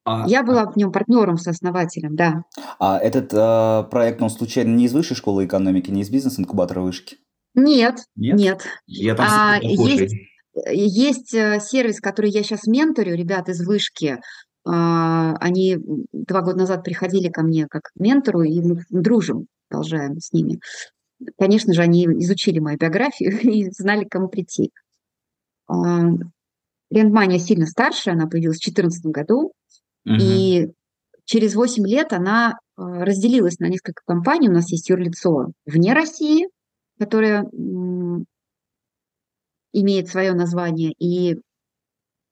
А, 0.03 0.25
я 0.27 0.43
была 0.43 0.65
в 0.65 0.75
нем 0.77 0.91
партнером, 0.91 1.37
сооснователем, 1.37 2.15
да. 2.15 2.43
А 2.79 2.97
этот 2.97 3.33
э, 3.33 3.89
проект, 3.89 4.21
он 4.21 4.29
случайно 4.29 4.75
не 4.75 4.85
из 4.85 4.93
высшей 4.93 5.15
школы 5.15 5.45
экономики, 5.45 5.91
не 5.91 6.01
из 6.01 6.09
бизнес-инкубатора 6.09 6.81
вышки? 6.81 7.17
Нет, 7.53 7.99
нет. 8.15 8.37
нет. 8.37 8.65
Я 8.87 9.15
там 9.15 9.27
а, 9.29 9.59
есть, 9.61 10.15
есть 10.67 11.33
э, 11.33 11.59
сервис, 11.59 11.99
который 11.99 12.31
я 12.31 12.43
сейчас 12.43 12.65
менторю, 12.65 13.15
ребят 13.15 13.49
из 13.49 13.65
вышки. 13.65 14.19
А, 14.65 15.35
они 15.35 15.77
два 16.11 16.41
года 16.41 16.59
назад 16.59 16.83
приходили 16.83 17.29
ко 17.29 17.43
мне 17.43 17.67
как 17.69 17.89
ментору, 17.95 18.43
и 18.43 18.61
мы 18.61 18.83
дружим, 18.89 19.47
продолжаем 19.67 20.19
с 20.19 20.31
ними. 20.31 20.59
Конечно 21.37 21.73
же, 21.73 21.81
они 21.81 22.05
изучили 22.05 22.59
мою 22.59 22.77
биографию 22.77 23.39
и 23.41 23.69
знали, 23.71 24.05
к 24.05 24.09
кому 24.11 24.27
прийти. 24.27 24.71
Лендмания 26.89 27.39
сильно 27.39 27.65
старше, 27.65 28.11
она 28.11 28.27
появилась 28.27 28.57
в 28.57 28.65
2014 28.65 29.05
году. 29.05 29.53
И 30.05 30.67
через 31.25 31.55
8 31.55 31.87
лет 31.87 32.11
она 32.11 32.57
а, 32.75 33.05
разделилась 33.05 33.59
на 33.59 33.67
несколько 33.67 34.01
компаний. 34.05 34.49
У 34.49 34.53
нас 34.53 34.71
есть 34.71 34.89
юрлицо 34.89 35.51
вне 35.65 35.93
России, 35.93 36.47
которое 37.05 37.49
имеет 39.73 40.07
свое 40.09 40.33
название, 40.33 40.93
и 40.99 41.37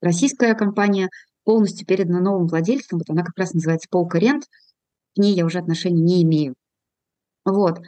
российская 0.02 0.54
компания 0.56 1.10
полностью 1.44 1.88
передана 1.88 2.20
новым 2.20 2.48
владельцам. 2.48 3.00
Вот 3.00 3.10
она 3.10 3.24
как 3.24 3.38
раз 3.38 3.54
называется 3.54 3.88
Полка 3.90 4.20
Рент. 4.20 4.44
К 5.16 5.20
ней 5.20 5.34
я 5.34 5.46
уже 5.46 5.60
отношения 5.60 6.02
не 6.02 6.24
имею. 6.24 6.54
Вот. 7.46 7.80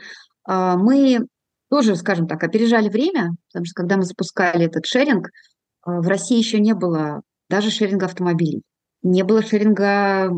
А, 0.45 0.77
мы 0.77 1.27
тоже, 1.69 1.95
скажем 1.95 2.27
так, 2.27 2.43
опережали 2.43 2.89
время, 2.89 3.31
потому 3.49 3.65
что 3.65 3.73
когда 3.75 3.97
мы 3.97 4.03
запускали 4.03 4.65
этот 4.65 4.85
шеринг, 4.85 5.29
а, 5.81 6.01
в 6.01 6.07
России 6.07 6.37
еще 6.37 6.59
не 6.59 6.73
было 6.73 7.21
даже 7.49 7.69
шеринга 7.69 8.05
автомобилей 8.05 8.63
не 9.03 9.23
было 9.23 9.41
шеринга 9.41 10.31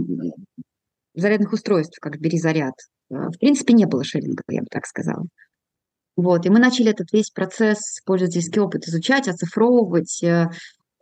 зарядных 1.15 1.53
устройств, 1.53 1.99
как 1.99 2.19
«Бери 2.19 2.39
заряд». 2.39 2.73
А, 3.11 3.29
в 3.29 3.37
принципе, 3.39 3.73
не 3.73 3.85
было 3.85 4.03
шеринга, 4.03 4.43
я 4.49 4.61
бы 4.61 4.67
так 4.69 4.85
сказала. 4.85 5.25
Вот, 6.15 6.45
и 6.45 6.49
мы 6.49 6.59
начали 6.59 6.91
этот 6.91 7.11
весь 7.11 7.31
процесс, 7.31 7.99
пользовательский 8.05 8.61
опыт 8.61 8.87
изучать, 8.87 9.27
оцифровывать. 9.27 10.23
Э, 10.23 10.49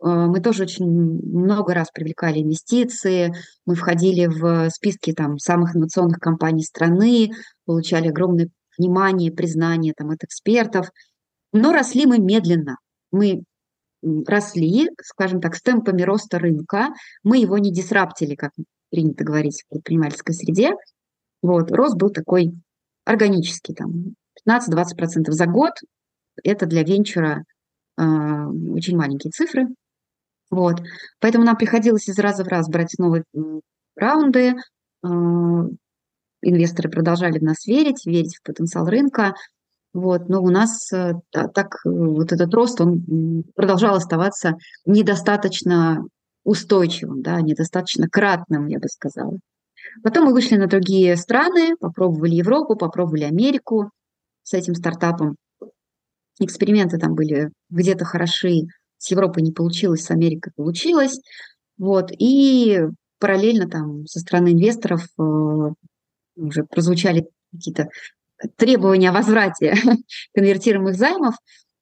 а, 0.00 0.26
мы 0.26 0.40
тоже 0.40 0.64
очень 0.64 0.86
много 0.86 1.74
раз 1.74 1.90
привлекали 1.92 2.40
инвестиции, 2.40 3.34
мы 3.66 3.74
входили 3.74 4.26
в 4.26 4.70
списки 4.70 5.12
там, 5.12 5.38
самых 5.38 5.76
инновационных 5.76 6.18
компаний 6.18 6.64
страны, 6.64 7.30
получали 7.66 8.08
огромное 8.08 8.48
внимание, 8.78 9.30
признание 9.30 9.92
там, 9.94 10.10
от 10.10 10.24
экспертов, 10.24 10.88
но 11.52 11.72
росли 11.72 12.06
мы 12.06 12.18
медленно. 12.18 12.78
Мы 13.10 13.42
росли, 14.02 14.88
скажем 15.02 15.40
так, 15.40 15.54
с 15.54 15.62
темпами 15.62 16.02
роста 16.02 16.38
рынка. 16.38 16.88
Мы 17.22 17.38
его 17.38 17.58
не 17.58 17.70
дисраптили, 17.70 18.34
как 18.34 18.52
принято 18.90 19.24
говорить 19.24 19.62
в 19.62 19.68
предпринимательской 19.68 20.34
среде. 20.34 20.72
Вот, 21.42 21.70
рост 21.70 21.96
был 21.96 22.10
такой 22.10 22.52
органический, 23.04 23.74
там 23.74 24.14
15-20% 24.48 25.30
за 25.30 25.46
год. 25.46 25.72
Это 26.42 26.66
для 26.66 26.82
венчура 26.82 27.44
э, 27.98 28.02
очень 28.02 28.96
маленькие 28.96 29.30
цифры. 29.30 29.68
Вот. 30.50 30.82
Поэтому 31.20 31.44
нам 31.44 31.56
приходилось 31.56 32.08
из 32.08 32.18
раза 32.18 32.44
в 32.44 32.48
раз 32.48 32.68
брать 32.68 32.94
новые 32.98 33.24
раунды. 33.96 34.54
Э, 35.04 35.08
инвесторы 36.42 36.90
продолжали 36.90 37.38
в 37.38 37.42
нас 37.42 37.66
верить, 37.66 38.04
верить 38.04 38.36
в 38.36 38.42
потенциал 38.42 38.86
рынка. 38.86 39.34
Вот, 39.94 40.28
но 40.28 40.42
у 40.42 40.48
нас 40.48 40.90
э, 40.92 41.12
так 41.30 41.74
э, 41.84 41.90
вот 41.90 42.32
этот 42.32 42.52
рост, 42.54 42.80
он 42.80 43.44
продолжал 43.54 43.96
оставаться 43.96 44.56
недостаточно 44.86 46.04
устойчивым, 46.44 47.22
да, 47.22 47.40
недостаточно 47.40 48.08
кратным, 48.08 48.66
я 48.68 48.78
бы 48.78 48.88
сказала. 48.88 49.38
Потом 50.02 50.26
мы 50.26 50.32
вышли 50.32 50.56
на 50.56 50.66
другие 50.66 51.16
страны, 51.16 51.76
попробовали 51.78 52.34
Европу, 52.34 52.74
попробовали 52.74 53.24
Америку 53.24 53.90
с 54.52 54.54
этим 54.54 54.74
стартапом. 54.74 55.36
Эксперименты 56.38 56.98
там 56.98 57.14
были 57.14 57.50
где-то 57.70 58.04
хороши, 58.04 58.62
с 58.98 59.10
Европой 59.10 59.42
не 59.42 59.52
получилось, 59.52 60.04
с 60.04 60.10
Америкой 60.10 60.52
получилось. 60.54 61.20
Вот, 61.78 62.10
и 62.16 62.80
параллельно 63.18 63.68
там 63.68 64.06
со 64.06 64.20
стороны 64.20 64.52
инвесторов 64.52 65.06
э, 65.18 65.22
уже 66.36 66.64
прозвучали 66.64 67.28
какие-то 67.50 67.88
требования 68.56 69.08
о 69.08 69.12
возврате 69.12 69.74
конвертируемых 70.34 70.96
займов, 70.96 71.34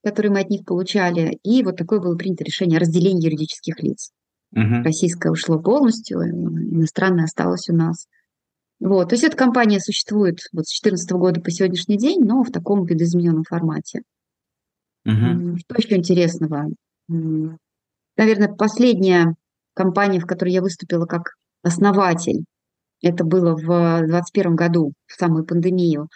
которые 0.03 0.31
мы 0.31 0.39
от 0.39 0.49
них 0.49 0.65
получали. 0.65 1.39
И 1.43 1.63
вот 1.63 1.75
такое 1.75 1.99
было 1.99 2.15
принято 2.15 2.43
решение 2.43 2.77
о 2.77 2.81
разделении 2.81 3.25
юридических 3.25 3.81
лиц. 3.83 4.11
Угу. 4.53 4.83
Российское 4.83 5.31
ушло 5.31 5.59
полностью, 5.59 6.21
иностранное 6.21 7.25
осталось 7.25 7.67
у 7.69 7.75
нас. 7.75 8.07
Вот, 8.81 9.09
то 9.09 9.13
есть 9.13 9.23
эта 9.23 9.37
компания 9.37 9.79
существует 9.79 10.39
вот 10.53 10.65
с 10.65 10.81
2014 10.81 11.11
года 11.11 11.39
по 11.39 11.51
сегодняшний 11.51 11.97
день, 11.97 12.19
но 12.23 12.43
в 12.43 12.51
таком 12.51 12.83
видоизмененном 12.83 13.43
формате. 13.43 14.01
Угу. 15.05 15.57
Что 15.59 15.75
еще 15.77 15.97
интересного? 15.97 16.67
Наверное, 17.07 18.47
последняя 18.49 19.35
компания, 19.75 20.19
в 20.19 20.25
которой 20.25 20.51
я 20.51 20.63
выступила 20.63 21.05
как 21.05 21.35
основатель, 21.61 22.43
это 23.03 23.23
было 23.23 23.53
в 23.55 23.65
2021 23.99 24.55
году, 24.55 24.93
в 25.05 25.13
самую 25.13 25.45
пандемию. 25.45 26.07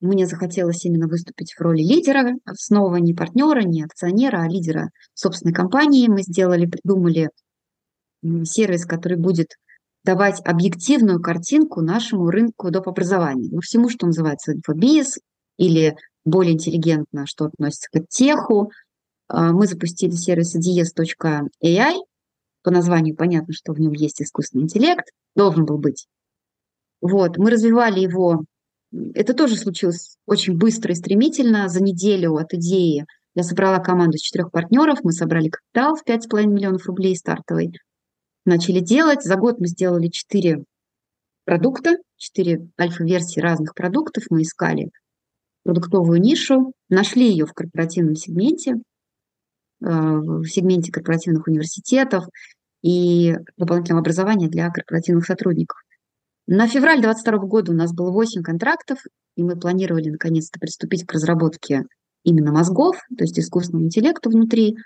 Мне 0.00 0.26
захотелось 0.26 0.82
именно 0.86 1.08
выступить 1.08 1.52
в 1.52 1.60
роли 1.60 1.82
лидера, 1.82 2.32
снова 2.54 2.96
не 2.96 3.12
партнера, 3.12 3.60
не 3.60 3.84
акционера, 3.84 4.40
а 4.42 4.48
лидера 4.48 4.88
собственной 5.12 5.52
компании. 5.52 6.08
Мы 6.08 6.22
сделали, 6.22 6.64
придумали 6.64 7.28
сервис, 8.44 8.86
который 8.86 9.18
будет 9.18 9.56
давать 10.04 10.40
объективную 10.44 11.20
картинку 11.20 11.80
нашему 11.80 12.30
рынку 12.30 12.70
доп. 12.70 12.88
образования. 12.88 13.48
Ну, 13.50 13.60
всему, 13.60 13.88
что 13.88 14.06
называется 14.06 14.52
инфобиз 14.52 15.18
или 15.56 15.96
более 16.24 16.54
интеллигентно, 16.54 17.26
что 17.26 17.46
относится 17.46 17.88
к 17.92 18.08
теху. 18.08 18.70
А, 19.28 19.52
мы 19.52 19.66
запустили 19.66 20.12
сервис 20.12 20.54
ds.ai. 20.56 21.94
По 22.62 22.70
названию 22.70 23.16
понятно, 23.16 23.52
что 23.52 23.72
в 23.72 23.80
нем 23.80 23.92
есть 23.92 24.22
искусственный 24.22 24.64
интеллект, 24.64 25.06
должен 25.36 25.66
был 25.66 25.78
быть. 25.78 26.06
Вот, 27.00 27.36
мы 27.36 27.50
развивали 27.50 28.00
его 28.00 28.44
это 29.14 29.34
тоже 29.34 29.56
случилось 29.56 30.16
очень 30.26 30.56
быстро 30.56 30.92
и 30.92 30.96
стремительно. 30.96 31.68
За 31.68 31.82
неделю 31.82 32.36
от 32.36 32.54
идеи 32.54 33.06
я 33.34 33.42
собрала 33.42 33.78
команду 33.78 34.16
из 34.16 34.20
четырех 34.20 34.50
партнеров, 34.50 35.00
мы 35.02 35.12
собрали 35.12 35.48
капитал 35.48 35.96
в 35.96 36.06
5,5 36.06 36.46
миллионов 36.46 36.86
рублей 36.86 37.16
стартовый, 37.16 37.72
начали 38.44 38.80
делать. 38.80 39.22
За 39.22 39.36
год 39.36 39.60
мы 39.60 39.66
сделали 39.66 40.08
четыре 40.08 40.64
продукта, 41.44 41.96
четыре 42.16 42.68
альфа-версии 42.80 43.40
разных 43.40 43.74
продуктов. 43.74 44.24
Мы 44.30 44.42
искали 44.42 44.90
продуктовую 45.64 46.20
нишу, 46.20 46.72
нашли 46.88 47.28
ее 47.28 47.46
в 47.46 47.52
корпоративном 47.52 48.14
сегменте, 48.14 48.72
э, 48.72 48.76
в 49.80 50.44
сегменте 50.46 50.92
корпоративных 50.92 51.46
университетов 51.46 52.26
и 52.82 53.34
дополнительного 53.56 54.00
образования 54.00 54.48
для 54.48 54.70
корпоративных 54.70 55.24
сотрудников. 55.24 55.78
На 56.46 56.68
февраль 56.68 57.00
2022 57.00 57.48
года 57.48 57.72
у 57.72 57.74
нас 57.74 57.94
было 57.94 58.10
8 58.10 58.42
контрактов, 58.42 58.98
и 59.36 59.42
мы 59.42 59.58
планировали 59.58 60.10
наконец-то 60.10 60.60
приступить 60.60 61.06
к 61.06 61.12
разработке 61.12 61.84
именно 62.24 62.52
мозгов, 62.52 62.96
то 63.16 63.24
есть 63.24 63.38
искусственного 63.38 63.86
интеллекта 63.86 64.28
внутри. 64.28 64.76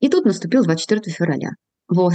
И 0.00 0.08
тут 0.08 0.24
наступил 0.24 0.64
24 0.64 1.14
февраля. 1.14 1.50
Вот. 1.88 2.14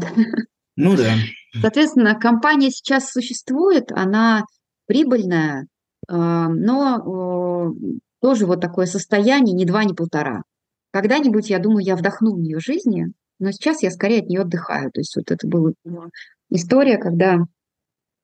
Ну 0.76 0.96
да. 0.96 1.14
Соответственно, 1.62 2.16
компания 2.16 2.70
сейчас 2.70 3.12
существует, 3.12 3.92
она 3.92 4.46
прибыльная, 4.86 5.68
э, 6.08 6.16
но 6.16 7.74
тоже 8.22 8.46
вот 8.46 8.62
такое 8.62 8.86
состояние 8.86 9.56
ни 9.56 9.66
два, 9.66 9.84
ни 9.84 9.94
полтора. 9.94 10.44
Когда-нибудь, 10.92 11.50
я 11.50 11.60
думаю, 11.60 11.86
я 11.86 11.96
вдохну 11.96 12.34
в 12.34 12.40
нее 12.40 12.60
жизни, 12.60 13.12
но 13.40 13.52
сейчас 13.52 13.84
я 13.84 13.92
скорее 13.92 14.22
от 14.22 14.28
нее 14.28 14.42
отдыхаю. 14.42 14.92
То 14.92 15.02
есть 15.02 15.16
вот 15.16 15.32
это 15.32 15.48
была 15.48 15.74
история, 16.50 16.98
когда 16.98 17.40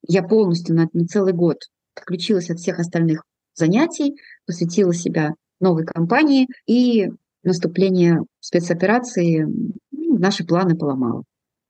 я 0.07 0.23
полностью 0.23 0.75
на, 0.75 0.87
на 0.93 1.05
целый 1.05 1.33
год 1.33 1.57
отключилась 1.95 2.49
от 2.49 2.59
всех 2.59 2.79
остальных 2.79 3.23
занятий, 3.53 4.15
посвятила 4.45 4.93
себя 4.93 5.33
новой 5.59 5.85
компании 5.85 6.47
и 6.67 7.09
наступление 7.43 8.21
спецоперации 8.39 9.45
ну, 9.91 10.17
наши 10.17 10.45
планы 10.45 10.75
поломало. 10.75 11.23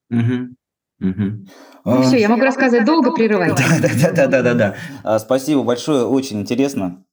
Угу. 0.10 0.56
Угу. 1.02 1.46
Ну, 1.86 2.02
все, 2.04 2.20
я 2.20 2.30
могу 2.30 2.42
рассказывать 2.42 2.86
долго, 2.86 3.12
прерывать. 3.12 3.56
Да, 3.56 3.80
да, 3.82 4.12
да, 4.12 4.28
да, 4.28 4.42
да, 4.42 4.54
да. 4.54 4.76
А, 5.04 5.20
спасибо 5.20 5.64
большое, 5.64 6.06
очень 6.06 6.40
интересно. 6.42 7.04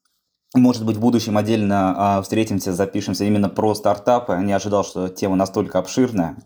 Может 0.55 0.85
быть, 0.85 0.97
в 0.97 1.01
будущем 1.01 1.37
отдельно 1.39 1.95
а, 1.97 2.23
встретимся, 2.23 2.73
запишемся 2.73 3.25
именно 3.25 3.49
про 3.49 3.75
стартапы. 3.75 4.37
Не 4.37 4.53
ожидал, 4.53 4.85
что 4.85 5.09
тема 5.09 5.35
настолько 5.35 5.79
обширная. 5.79 6.37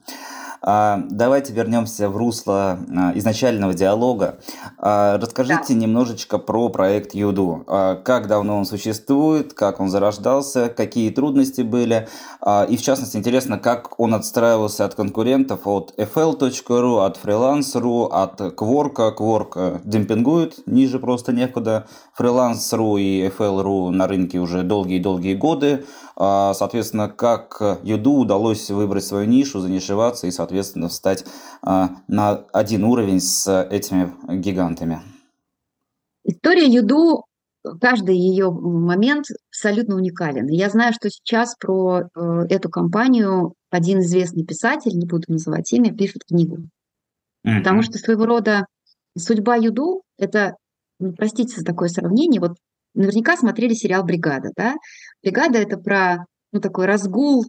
А, 0.69 1.01
давайте 1.11 1.53
вернемся 1.53 2.09
в 2.09 2.17
русло 2.17 2.81
а, 2.95 3.13
изначального 3.15 3.73
диалога. 3.73 4.41
А, 4.79 5.17
расскажите 5.17 5.75
да. 5.75 5.75
немножечко 5.75 6.39
про 6.39 6.69
проект 6.69 7.15
Юду. 7.15 7.65
Как 7.67 8.27
давно 8.27 8.59
он 8.59 8.65
существует, 8.65 9.55
как 9.55 9.79
он 9.79 9.89
зарождался, 9.91 10.69
какие 10.69 11.11
трудности 11.11 11.61
были, 11.61 12.09
и 12.69 12.77
в 12.77 12.83
частности 12.83 13.17
интересно, 13.17 13.59
как 13.59 13.99
он 14.01 14.15
отстраивался 14.15 14.85
от 14.85 14.95
конкурентов, 14.95 15.67
от 15.67 15.95
fl.ru, 15.97 17.05
от 17.05 17.21
freelance.ru, 17.23 18.09
от 18.11 18.41
Quark. 18.41 19.17
Quark 19.17 19.81
демпингует, 19.85 20.67
ниже 20.67 20.99
просто 20.99 21.33
некуда. 21.33 21.87
Freelance.ru 22.19 23.01
и 23.01 23.29
FL.ru 23.29 23.91
на 23.91 24.09
рынке 24.09 24.39
уже 24.39 24.63
долгие-долгие 24.63 25.35
годы. 25.35 25.85
Соответственно, 26.19 27.11
как 27.11 27.61
Юду 27.83 28.13
удалось 28.13 28.71
выбрать 28.71 29.05
свою 29.05 29.27
нишу, 29.27 29.61
занишеваться 29.61 30.27
и, 30.27 30.31
соответственно, 30.31 30.89
встать 30.89 31.27
а, 31.61 31.91
на 32.09 32.45
один 32.55 32.85
уровень 32.85 33.21
с 33.21 33.47
этими 33.71 34.15
гигантами. 34.39 35.03
История 36.25 36.67
Юду, 36.67 37.25
каждый 37.81 38.17
ее 38.17 38.51
момент 38.51 39.27
абсолютно 39.51 39.97
уникален. 39.97 40.49
Я 40.49 40.71
знаю, 40.71 40.93
что 40.93 41.11
сейчас 41.11 41.55
про 41.57 42.01
э, 42.01 42.47
эту 42.49 42.69
компанию 42.69 43.55
один 43.71 44.01
известный 44.01 44.45
писатель, 44.45 44.97
не 44.97 45.07
буду 45.07 45.25
называть 45.29 45.73
имя, 45.73 45.95
пишет 45.95 46.25
книгу. 46.27 46.57
Mm-hmm. 47.47 47.59
Потому 47.59 47.83
что 47.83 47.99
своего 47.99 48.27
рода 48.27 48.67
судьба 49.17 49.57
Юду– 49.57 50.03
это, 50.19 50.57
ну, 50.99 51.13
простите 51.13 51.59
за 51.59 51.65
такое 51.65 51.89
сравнение, 51.89 52.41
вот 52.41 52.57
наверняка 52.95 53.37
смотрели 53.37 53.75
сериал 53.75 54.03
«Бригада», 54.05 54.51
да? 54.57 54.75
«Бригада»– 55.23 55.59
это 55.61 55.77
про 55.79 56.25
ну, 56.53 56.61
такой 56.61 56.87
разгул 56.87 57.45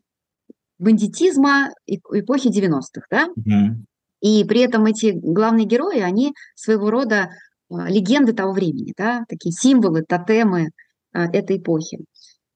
бандитизма 0.79 1.71
эпохи 1.85 2.47
90-х, 2.49 3.07
да? 3.09 3.27
Угу. 3.35 3.85
И 4.21 4.43
при 4.45 4.61
этом 4.61 4.85
эти 4.85 5.11
главные 5.11 5.65
герои, 5.65 5.99
они 5.99 6.33
своего 6.55 6.89
рода 6.89 7.29
а, 7.69 7.89
легенды 7.89 8.33
того 8.33 8.53
времени, 8.53 8.93
да, 8.97 9.23
такие 9.27 9.51
символы, 9.51 10.03
тотемы 10.03 10.69
а, 11.13 11.25
этой 11.25 11.57
эпохи. 11.57 11.99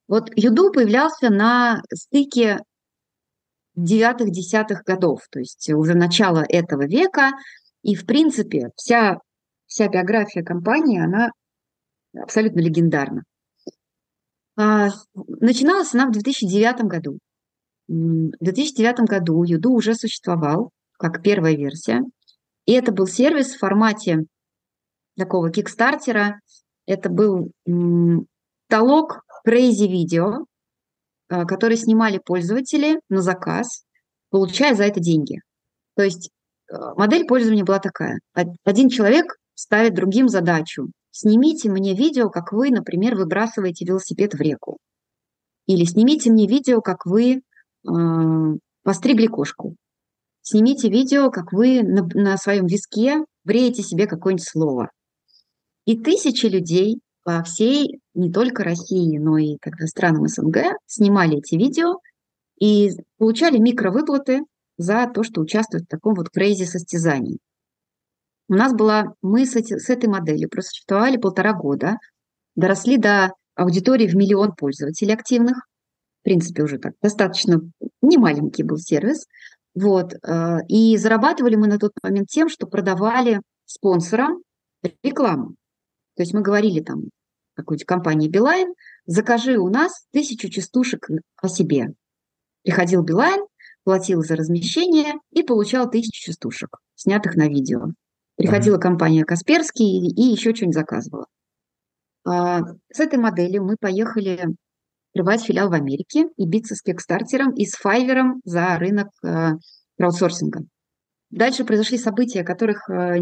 Вот 0.08 0.30
Юду 0.36 0.72
появлялся 0.72 1.30
на 1.30 1.82
стыке 1.94 2.60
девятых-десятых 3.76 4.84
годов, 4.84 5.22
то 5.30 5.40
есть 5.40 5.70
уже 5.70 5.94
начало 5.94 6.44
этого 6.48 6.86
века, 6.86 7.32
и, 7.84 7.96
в 7.96 8.06
принципе, 8.06 8.70
вся, 8.76 9.20
вся 9.66 9.88
биография 9.88 10.44
компании, 10.44 11.00
она 11.00 11.32
абсолютно 12.14 12.60
легендарна. 12.60 13.24
А, 14.62 14.90
начиналась 15.16 15.96
она 15.96 16.06
в 16.08 16.12
2009 16.12 16.82
году. 16.82 17.18
В 17.88 18.32
2009 18.40 19.10
году 19.10 19.44
Юду 19.44 19.72
уже 19.72 19.96
существовал 19.96 20.70
как 21.00 21.24
первая 21.24 21.56
версия. 21.56 22.04
И 22.68 22.74
это 22.74 22.92
был 22.92 23.08
сервис 23.08 23.56
в 23.56 23.58
формате 23.58 24.26
такого 25.18 25.50
кикстартера. 25.50 26.42
Это 26.86 27.10
был 27.10 27.52
талог 28.68 29.24
Crazy 29.48 29.88
Video, 29.90 30.46
а, 31.28 31.46
который 31.46 31.76
снимали 31.76 32.22
пользователи 32.24 33.00
на 33.10 33.24
заказ, 33.24 33.84
получая 34.30 34.76
за 34.76 34.84
это 34.84 35.00
деньги. 35.00 35.40
То 35.96 36.04
есть 36.04 36.30
а, 36.72 36.94
модель 36.94 37.26
пользования 37.26 37.64
была 37.64 37.80
такая. 37.80 38.20
Один 38.64 38.90
человек 38.90 39.38
ставит 39.56 39.96
другим 39.96 40.30
задачу. 40.30 40.92
Снимите 41.12 41.70
мне 41.70 41.94
видео, 41.94 42.30
как 42.30 42.54
вы, 42.54 42.72
например, 42.72 43.16
выбрасываете 43.16 43.86
велосипед 43.86 44.34
в 44.34 44.42
реку. 44.42 44.78
Или 45.68 45.84
снимите 45.84 46.32
мне 46.32 46.48
видео, 46.48 46.82
как 46.82 47.06
вы 47.06 47.36
э, 47.36 47.92
постригли 48.84 49.28
кошку. 49.28 49.76
Снимите 50.42 50.90
видео, 50.90 51.30
как 51.30 51.52
вы 51.52 51.84
на, 51.84 52.08
на 52.14 52.38
своем 52.38 52.66
виске 52.66 53.26
бреете 53.44 53.84
себе 53.84 54.08
какое-нибудь 54.08 54.48
слово. 54.48 54.90
И 55.86 55.98
тысячи 55.98 56.46
людей 56.46 57.00
по 57.24 57.44
всей 57.44 58.00
не 58.14 58.32
только 58.32 58.64
России, 58.64 59.18
но 59.18 59.38
и 59.38 59.58
тогда 59.62 59.86
странам 59.88 60.28
СНГ 60.28 60.76
снимали 60.88 61.38
эти 61.38 61.56
видео 61.56 61.98
и 62.60 62.90
получали 63.18 63.58
микровыплаты 63.58 64.42
за 64.78 65.08
то, 65.14 65.24
что 65.24 65.42
участвуют 65.42 65.86
в 65.86 65.90
таком 65.90 66.16
вот 66.16 66.30
крейзи 66.30 66.64
состязании. 66.64 67.40
У 68.52 68.54
нас 68.54 68.74
была, 68.74 69.14
мы 69.22 69.46
с, 69.46 69.56
эти, 69.56 69.78
с 69.78 69.90
этой 69.90 70.10
моделью 70.10 70.50
просуществовали 70.50 71.16
полтора 71.16 71.54
года, 71.54 71.96
доросли 72.54 72.98
до 72.98 73.32
аудитории 73.56 74.10
в 74.10 74.16
миллион 74.18 74.52
пользователей 74.52 75.14
активных. 75.14 75.70
В 76.20 76.24
принципе, 76.26 76.64
уже 76.64 76.78
так 76.78 76.92
достаточно 77.02 77.62
немаленький 78.02 78.66
был 78.66 78.76
сервис. 78.76 79.26
Вот. 79.74 80.16
Э, 80.28 80.58
и 80.68 80.98
зарабатывали 80.98 81.56
мы 81.56 81.68
на 81.68 81.80
тот 81.80 81.94
момент 82.04 82.28
тем, 82.28 82.50
что 82.50 82.68
продавали 82.68 83.40
спонсорам 83.64 84.44
рекламу. 85.02 85.56
То 86.18 86.24
есть 86.24 86.34
мы 86.34 86.42
говорили 86.42 86.82
там 86.82 87.04
какой-нибудь 87.56 87.88
компании 87.88 88.28
Билайн, 88.28 88.74
закажи 89.06 89.58
у 89.58 89.70
нас 89.70 90.04
тысячу 90.12 90.50
частушек 90.50 91.08
о 91.42 91.48
себе. 91.48 91.94
Приходил 92.64 93.02
Билайн, 93.02 93.46
платил 93.86 94.22
за 94.24 94.36
размещение 94.36 95.14
и 95.32 95.42
получал 95.42 95.90
тысячу 95.90 96.32
частушек, 96.32 96.80
снятых 96.96 97.36
на 97.36 97.48
видео. 97.48 97.94
Приходила 98.42 98.78
mm-hmm. 98.78 98.82
компания 98.82 99.24
Касперский 99.24 100.08
и, 100.10 100.22
еще 100.32 100.56
что-нибудь 100.56 100.76
заказывала. 100.76 101.26
А, 102.26 102.62
с 102.92 103.00
этой 103.00 103.20
моделью 103.20 103.64
мы 103.64 103.76
поехали 103.80 104.56
открывать 105.14 105.44
филиал 105.44 105.70
в 105.70 105.74
Америке 105.74 106.26
и 106.38 106.48
биться 106.48 106.76
с 106.76 106.82
кикстартером 106.82 107.52
и 107.54 107.66
с 107.66 107.76
файвером 107.76 108.42
за 108.44 108.78
рынок 108.78 109.10
а, 109.24 109.54
краудсорсинга. 109.98 110.62
Дальше 111.30 111.64
произошли 111.64 111.98
события, 111.98 112.42
о 112.42 112.46
которых 112.46 112.90
а, 112.90 113.16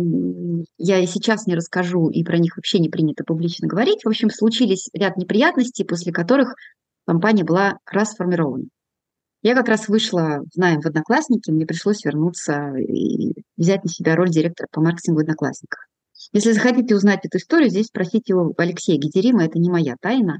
я 0.77 0.99
и 0.99 1.05
сейчас 1.05 1.47
не 1.47 1.55
расскажу, 1.55 2.09
и 2.09 2.23
про 2.23 2.37
них 2.37 2.57
вообще 2.57 2.79
не 2.79 2.89
принято 2.89 3.23
публично 3.23 3.67
говорить. 3.67 4.03
В 4.03 4.07
общем, 4.07 4.29
случились 4.29 4.89
ряд 4.93 5.17
неприятностей, 5.17 5.83
после 5.83 6.11
которых 6.11 6.53
компания 7.05 7.43
была 7.43 7.77
расформирована. 7.85 8.65
Я 9.41 9.55
как 9.55 9.69
раз 9.69 9.87
вышла, 9.87 10.43
знаем, 10.53 10.81
в 10.81 10.85
Одноклассники, 10.85 11.49
мне 11.49 11.65
пришлось 11.65 12.03
вернуться 12.03 12.75
и 12.75 13.33
взять 13.55 13.83
на 13.83 13.89
себя 13.89 14.15
роль 14.15 14.29
директора 14.29 14.67
по 14.71 14.81
маркетингу 14.81 15.19
в 15.19 15.21
Одноклассниках. 15.21 15.87
Если 16.33 16.51
захотите 16.51 16.95
узнать 16.95 17.25
эту 17.25 17.37
историю, 17.37 17.69
здесь 17.69 17.87
спросите 17.87 18.33
у 18.33 18.53
Алексея 18.57 18.97
Гедерима, 18.97 19.45
это 19.45 19.57
не 19.57 19.69
моя 19.69 19.95
тайна, 20.01 20.39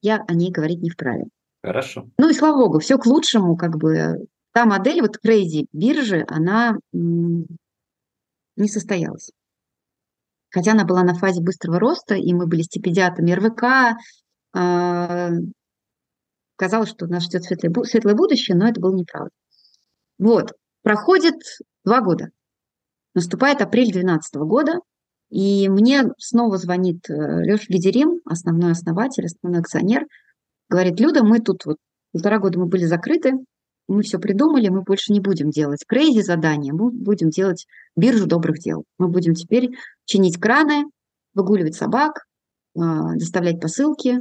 я 0.00 0.24
о 0.26 0.32
ней 0.32 0.50
говорить 0.50 0.80
не 0.80 0.88
вправе. 0.88 1.24
Хорошо. 1.62 2.08
Ну 2.18 2.30
и 2.30 2.32
слава 2.32 2.56
богу, 2.56 2.78
все 2.78 2.96
к 2.96 3.06
лучшему, 3.06 3.56
как 3.56 3.76
бы. 3.76 4.26
Та 4.52 4.64
модель, 4.64 5.02
вот 5.02 5.18
Crazy 5.24 5.66
биржи, 5.72 6.24
она 6.26 6.76
не 6.92 7.46
состоялась. 8.66 9.30
Хотя 10.50 10.72
она 10.72 10.84
была 10.84 11.04
на 11.04 11.14
фазе 11.14 11.40
быстрого 11.40 11.78
роста, 11.78 12.16
и 12.16 12.32
мы 12.32 12.46
были 12.46 12.62
стипендиатами 12.62 13.30
РВК, 13.30 13.62
а, 14.52 15.30
казалось, 16.60 16.90
что 16.90 17.06
нас 17.06 17.24
ждет 17.24 17.44
светлое, 17.44 17.72
светлое 17.84 18.14
будущее, 18.14 18.54
но 18.54 18.68
это 18.68 18.80
было 18.80 18.94
неправда. 18.94 19.30
Вот, 20.18 20.52
проходит 20.82 21.36
два 21.86 22.02
года. 22.02 22.28
Наступает 23.14 23.62
апрель 23.62 23.90
2012 23.90 24.34
года, 24.42 24.74
и 25.30 25.70
мне 25.70 26.04
снова 26.18 26.58
звонит 26.58 27.08
э, 27.08 27.14
Леша 27.14 27.64
Гедерим, 27.70 28.20
основной 28.26 28.72
основатель, 28.72 29.24
основной 29.24 29.62
акционер, 29.62 30.04
говорит, 30.68 31.00
Люда, 31.00 31.24
мы 31.24 31.40
тут 31.40 31.64
вот 31.64 31.78
полтора 32.12 32.38
года 32.38 32.58
мы 32.58 32.66
были 32.66 32.84
закрыты, 32.84 33.32
мы 33.88 34.02
все 34.02 34.18
придумали, 34.18 34.68
мы 34.68 34.82
больше 34.82 35.14
не 35.14 35.20
будем 35.20 35.48
делать 35.48 35.84
крейзи 35.86 36.20
задания, 36.20 36.74
мы 36.74 36.90
будем 36.90 37.30
делать 37.30 37.66
биржу 37.96 38.26
добрых 38.26 38.58
дел. 38.58 38.84
Мы 38.98 39.08
будем 39.08 39.32
теперь 39.32 39.70
чинить 40.04 40.38
краны, 40.38 40.84
выгуливать 41.32 41.74
собак, 41.74 42.26
а, 42.78 43.14
доставлять 43.14 43.60
посылки. 43.60 44.18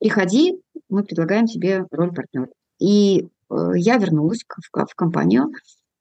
Приходи, 0.00 0.54
мы 0.88 1.04
предлагаем 1.04 1.46
тебе 1.46 1.86
роль 1.90 2.12
партнера. 2.12 2.48
И 2.78 3.28
э, 3.50 3.54
я 3.76 3.96
вернулась 3.96 4.44
в, 4.48 4.86
в 4.86 4.94
компанию. 4.94 5.52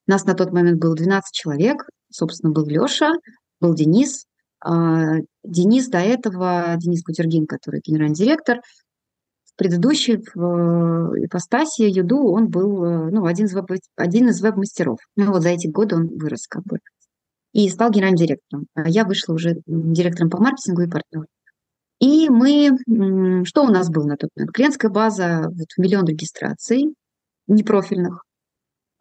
Нас 0.08 0.26
на 0.26 0.34
тот 0.34 0.52
момент 0.52 0.80
было 0.80 0.96
12 0.96 1.34
человек. 1.34 1.88
Собственно, 2.12 2.54
был 2.54 2.66
Леша, 2.66 3.12
был 3.60 3.74
Денис. 3.74 4.26
А, 4.64 5.18
Денис 5.44 5.88
до 5.90 6.00
этого, 6.00 6.76
Денис 6.78 7.04
Кутергин, 7.04 7.46
который 7.46 7.82
генеральный 7.84 8.16
директор, 8.16 8.62
в 9.44 9.58
предыдущей 9.58 10.18
в 10.18 11.16
э, 11.16 11.26
ипостаси 11.26 11.84
Юду 11.84 12.18
он 12.18 12.50
был 12.50 12.84
э, 12.84 13.12
ну, 13.12 13.26
один 13.26 13.46
из, 13.46 13.54
веб, 13.54 13.72
один 13.96 14.30
из 14.30 14.42
веб-мастеров. 14.42 15.00
Ну 15.16 15.32
вот 15.32 15.44
за 15.44 15.50
эти 15.50 15.68
годы 15.68 15.96
он 15.96 16.08
вырос 16.08 16.48
как 16.48 16.64
бы. 16.64 16.80
И 17.54 17.70
стал 17.70 17.92
генеральным 17.92 18.18
директором. 18.18 18.66
А 18.74 18.90
я 18.90 19.06
вышла 19.06 19.34
уже 19.34 19.62
директором 19.66 20.30
по 20.30 20.42
маркетингу 20.42 20.82
и 20.82 20.90
партнеру. 20.90 21.28
И 22.00 22.30
мы, 22.30 22.78
что 23.46 23.64
у 23.64 23.70
нас 23.70 23.90
было 23.90 24.06
на 24.06 24.18
тот 24.18 24.30
момент? 24.36 24.54
Клиентская 24.54 24.92
база, 24.92 25.48
вот 25.50 25.68
миллион 25.78 26.06
регистраций 26.06 26.94
непрофильных, 27.48 28.24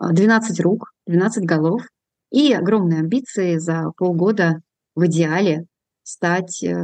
12 0.00 0.60
а, 0.60 0.62
рук, 0.62 0.92
12 1.06 1.44
голов 1.44 1.82
и 2.30 2.52
огромные 2.52 3.00
амбиции 3.00 3.58
за 3.58 3.90
полгода 3.96 4.60
в 4.94 5.06
идеале 5.06 5.66
стать 6.02 6.62
э, 6.62 6.74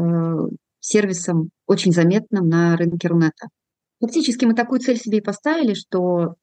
сервисом 0.80 1.50
очень 1.66 1.92
заметным 1.92 2.48
на 2.48 2.76
рынке 2.76 3.08
Рунета. 3.08 3.48
Фактически 4.00 4.46
мы 4.46 4.54
такую 4.54 4.80
цель 4.80 4.96
себе 4.96 5.18
и 5.18 5.22
поставили, 5.22 5.74
что 5.74 6.34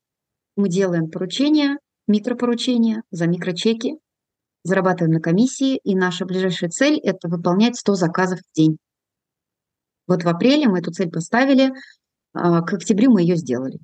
мы 0.55 0.69
делаем 0.69 1.09
поручения, 1.09 1.79
микропоручения, 2.07 3.03
за 3.11 3.27
микрочеки, 3.27 3.97
зарабатываем 4.63 5.13
на 5.13 5.21
комиссии, 5.21 5.77
и 5.77 5.95
наша 5.95 6.25
ближайшая 6.25 6.69
цель– 6.69 6.99
это 7.03 7.27
выполнять 7.27 7.77
100 7.77 7.95
заказов 7.95 8.39
в 8.39 8.55
день. 8.55 8.77
Вот 10.07 10.23
в 10.23 10.27
апреле 10.27 10.67
мы 10.67 10.79
эту 10.79 10.91
цель 10.91 11.09
поставили, 11.09 11.73
а, 12.33 12.61
к 12.61 12.73
октябрю 12.73 13.11
мы 13.11 13.21
ее 13.21 13.35
сделали. 13.35 13.79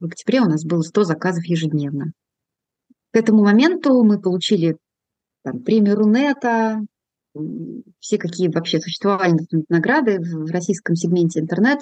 В 0.00 0.06
октябре 0.06 0.40
у 0.40 0.44
нас 0.44 0.64
было 0.64 0.82
100 0.82 1.04
заказов 1.04 1.44
ежедневно. 1.44 2.12
К 3.12 3.16
этому 3.16 3.42
моменту 3.42 4.04
мы 4.04 4.20
получили 4.20 4.76
там, 5.42 5.60
премию 5.60 5.96
Рунета, 5.96 6.80
все 7.98 8.18
какие 8.18 8.48
вообще 8.48 8.80
существовали 8.80 9.36
награды 9.68 10.18
в 10.20 10.50
российском 10.50 10.94
сегменте 10.94 11.40
интернет, 11.40 11.80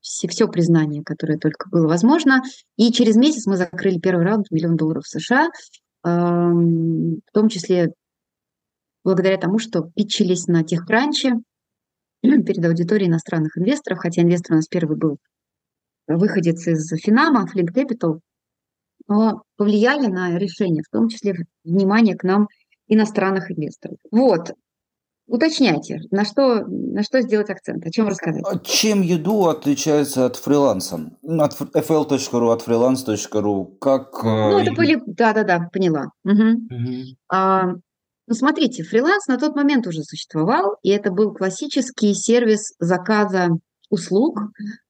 все, 0.00 0.28
все 0.28 0.48
признание, 0.48 1.02
которое 1.02 1.38
только 1.38 1.68
было 1.68 1.86
возможно. 1.86 2.42
И 2.76 2.92
через 2.92 3.16
месяц 3.16 3.46
мы 3.46 3.56
закрыли 3.56 3.98
первый 3.98 4.24
раунд 4.24 4.50
миллион 4.50 4.76
долларов 4.76 5.06
США, 5.06 5.48
в 6.02 7.32
том 7.32 7.48
числе 7.48 7.92
благодаря 9.04 9.36
тому, 9.36 9.58
что 9.58 9.90
питчились 9.94 10.46
на 10.46 10.62
техкранче 10.62 11.34
перед 12.22 12.64
аудиторией 12.64 13.08
иностранных 13.08 13.56
инвесторов, 13.56 13.98
хотя 14.00 14.22
инвестор 14.22 14.52
у 14.52 14.56
нас 14.56 14.68
первый 14.68 14.96
был 14.96 15.18
выходец 16.06 16.66
из 16.66 16.88
Финама, 17.00 17.46
Flint 17.54 17.72
Capital, 17.74 18.20
но 19.06 19.42
повлияли 19.56 20.06
на 20.06 20.38
решение, 20.38 20.82
в 20.82 20.90
том 20.90 21.08
числе 21.08 21.34
внимание 21.64 22.16
к 22.16 22.24
нам 22.24 22.48
иностранных 22.88 23.50
инвесторов. 23.50 23.98
Вот. 24.10 24.52
Уточняйте, 25.26 26.00
на 26.10 26.24
что, 26.24 26.64
на 26.66 27.02
что 27.02 27.20
сделать 27.20 27.50
акцент, 27.50 27.84
о 27.84 27.90
чем 27.90 28.08
рассказать. 28.08 28.42
А 28.46 28.58
чем 28.60 29.02
еду 29.02 29.48
отличается 29.48 30.24
от 30.24 30.36
фриланса? 30.36 31.10
От 31.22 31.52
fl.ru, 31.52 32.52
от 32.52 32.66
freelance.ru? 32.66 33.76
Как... 33.78 34.22
Ну, 34.24 34.58
это 34.58 34.72
были... 34.72 35.02
Да-да-да, 35.04 35.68
поняла. 35.70 36.06
Угу. 36.24 36.32
Угу. 36.32 37.02
А, 37.30 37.74
ну, 38.28 38.34
смотрите, 38.34 38.82
фриланс 38.82 39.26
на 39.26 39.38
тот 39.38 39.56
момент 39.56 39.86
уже 39.86 40.02
существовал, 40.02 40.76
и 40.82 40.90
это 40.90 41.10
был 41.10 41.32
классический 41.32 42.12
сервис 42.12 42.74
заказа 42.78 43.48
услуг 43.88 44.38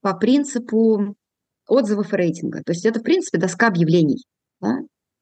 по 0.01 0.15
принципу 0.15 1.15
отзывов 1.69 2.13
и 2.13 2.17
рейтинга. 2.17 2.65
То 2.65 2.73
есть 2.73 2.85
это, 2.85 2.99
в 2.99 3.05
принципе, 3.05 3.39
доска 3.39 3.69
объявлений. 3.69 4.25
Да? 4.61 4.79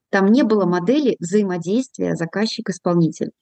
Там 0.09 0.33
не 0.33 0.45
было 0.45 0.65
модели 0.65 1.17
взаимодействия 1.21 2.15
заказчик-исполнитель. 2.15 3.33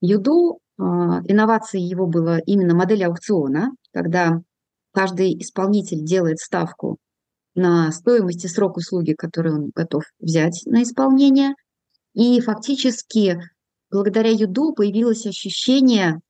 Юду, 0.00 0.58
а, 0.78 1.20
инновацией 1.28 1.86
его 1.86 2.06
было 2.06 2.38
именно 2.38 2.74
модель 2.74 3.04
аукциона, 3.04 3.70
когда 3.92 4.40
каждый 4.92 5.38
исполнитель 5.38 6.02
делает 6.04 6.38
ставку 6.38 6.96
на 7.54 7.92
стоимость 7.92 8.44
и 8.44 8.48
срок 8.48 8.78
услуги, 8.78 9.12
который 9.12 9.52
он 9.52 9.70
готов 9.72 10.02
взять 10.18 10.62
на 10.66 10.82
исполнение. 10.82 11.54
И 12.14 12.40
фактически 12.40 13.38
благодаря 13.90 14.30
Юду 14.30 14.72
появилось 14.72 15.26
ощущение 15.26 16.20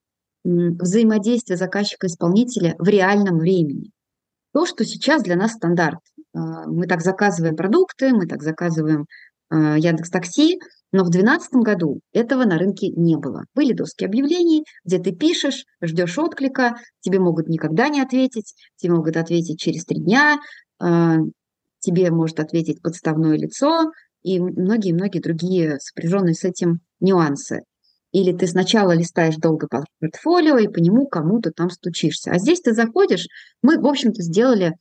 взаимодействия 0.45 1.57
заказчика-исполнителя 1.57 2.75
в 2.79 2.89
реальном 2.89 3.39
времени. 3.39 3.91
То, 4.53 4.67
что 4.67 4.85
сейчас 4.85 5.23
для 5.23 5.37
нас 5.37 5.53
стандарт. 5.53 5.99
А, 6.35 6.67
мы 6.67 6.87
так 6.87 7.03
заказываем 7.03 7.57
продукты, 7.57 8.11
мы 8.13 8.27
так 8.27 8.43
заказываем 8.43 9.07
а, 9.51 9.77
Яндекс 9.79 10.11
Такси, 10.11 10.59
но 10.91 11.05
в 11.05 11.11
2012 11.11 11.55
году 11.57 12.01
этого 12.13 12.45
на 12.45 12.59
рынке 12.59 12.89
не 12.89 13.17
было. 13.17 13.45
Были 13.55 13.73
доски 13.75 14.05
объявлений, 14.05 14.65
где 14.85 14.99
ты 14.99 15.13
пишешь, 15.13 15.65
ждешь 15.83 16.19
отклика, 16.19 16.77
тебе 17.01 17.19
могут 17.19 17.49
никогда 17.49 17.89
не 17.89 18.01
ответить, 18.01 18.55
тебе 18.77 18.95
могут 18.95 19.17
ответить 19.17 19.61
через 19.61 19.85
три 19.85 20.01
дня, 20.01 20.39
а, 20.81 21.19
тебе 21.81 22.11
может 22.11 22.41
ответить 22.41 22.81
подставное 22.81 23.37
лицо 23.37 23.91
и 24.23 24.41
многие-многие 24.41 25.21
другие 25.21 25.79
сопряженные 25.79 26.35
с 26.35 26.45
этим 26.45 26.81
нюансы. 27.01 27.61
Или 28.13 28.33
ты 28.33 28.47
сначала 28.47 28.93
листаешь 28.93 29.37
долго 29.37 29.69
по 29.69 29.85
портфолио 30.01 30.59
и 30.59 30.69
по 30.69 30.79
нему 30.79 31.07
кому-то 31.07 31.51
там 31.51 31.71
стучишься. 31.71 32.31
А 32.31 32.39
здесь 32.39 32.61
ты 32.61 32.73
заходишь, 32.73 33.27
мы, 33.63 33.79
в 33.79 33.87
общем-то, 33.87 34.23
сделали, 34.23 34.75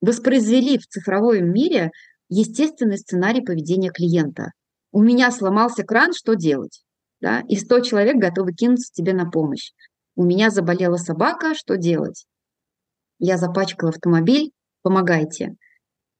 воспроизвели 0.00 0.78
в 0.78 0.86
цифровом 0.86 1.52
мире 1.52 1.90
естественный 2.30 2.96
сценарий 2.96 3.42
поведения 3.42 3.90
клиента. 3.90 4.52
У 4.92 5.02
меня 5.02 5.30
сломался 5.30 5.84
кран, 5.84 6.12
что 6.14 6.34
делать? 6.34 6.82
Да? 7.20 7.42
И 7.48 7.56
100 7.56 7.80
человек 7.80 8.16
готовы 8.16 8.54
кинуться 8.54 8.90
тебе 8.92 9.12
на 9.12 9.30
помощь. 9.30 9.72
У 10.16 10.24
меня 10.24 10.50
заболела 10.50 10.96
собака, 10.96 11.54
что 11.54 11.76
делать? 11.76 12.24
Я 13.18 13.36
запачкала 13.36 13.90
автомобиль, 13.90 14.52
помогайте. 14.82 15.54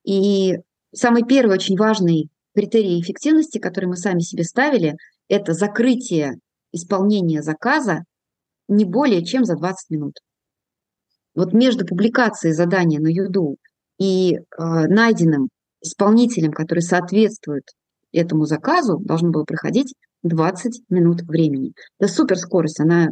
И 0.05 0.57
самый 0.93 1.23
первый 1.23 1.55
очень 1.55 1.75
важный 1.75 2.29
критерий 2.53 3.01
эффективности, 3.01 3.57
который 3.57 3.85
мы 3.85 3.97
сами 3.97 4.19
себе 4.19 4.43
ставили, 4.43 4.95
это 5.31 5.53
закрытие 5.53 6.35
исполнения 6.73 7.41
заказа 7.41 8.03
не 8.67 8.83
более 8.83 9.23
чем 9.23 9.45
за 9.45 9.55
20 9.55 9.89
минут. 9.89 10.19
Вот 11.33 11.53
между 11.53 11.85
публикацией 11.85 12.53
задания 12.53 12.99
на 12.99 13.07
Юду 13.07 13.55
и 13.97 14.35
э, 14.35 14.39
найденным 14.57 15.47
исполнителем, 15.81 16.51
который 16.51 16.81
соответствует 16.81 17.63
этому 18.11 18.45
заказу, 18.45 18.97
должно 18.97 19.29
было 19.31 19.45
проходить 19.45 19.93
20 20.23 20.83
минут 20.89 21.21
времени. 21.21 21.71
Это 21.97 22.11
суперскорость, 22.11 22.81
она 22.81 23.07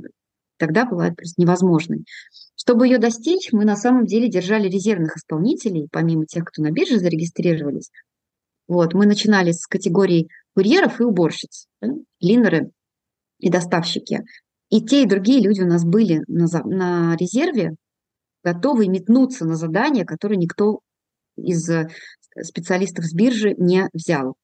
тогда 0.58 0.86
была 0.86 1.12
просто 1.12 1.42
невозможной. 1.42 2.04
Чтобы 2.58 2.88
ее 2.88 2.98
достичь, 2.98 3.54
мы 3.54 3.64
на 3.64 3.78
самом 3.78 4.06
деле 4.06 4.30
держали 4.30 4.68
резервных 4.68 5.16
исполнителей, 5.16 5.88
помимо 5.90 6.26
тех, 6.26 6.44
кто 6.44 6.62
на 6.62 6.72
бирже 6.72 7.00
зарегистрировались. 7.00 7.92
Вот, 8.70 8.94
мы 8.94 9.08
начинали 9.08 9.52
с 9.52 9.66
категории 9.66 10.30
курьеров 10.56 11.02
и 11.02 11.04
уборщиц, 11.04 11.66
да, 11.82 11.90
линеры 12.22 12.70
и 13.40 13.50
доставщики. 13.50 14.24
И 14.70 14.86
те, 14.86 15.04
и 15.04 15.08
другие 15.08 15.42
люди 15.42 15.62
у 15.62 15.66
нас 15.66 15.84
были 15.84 16.22
на, 16.28 16.46
на 16.64 17.16
резерве, 17.18 17.76
готовы 18.44 18.88
метнуться 18.88 19.46
на 19.46 19.56
задание, 19.56 20.06
которое 20.06 20.38
никто 20.38 20.82
из 21.36 21.68
э, 21.68 21.90
специалистов 22.40 23.06
с 23.06 23.14
биржи 23.14 23.56
не 23.58 23.90
взял. 23.92 24.36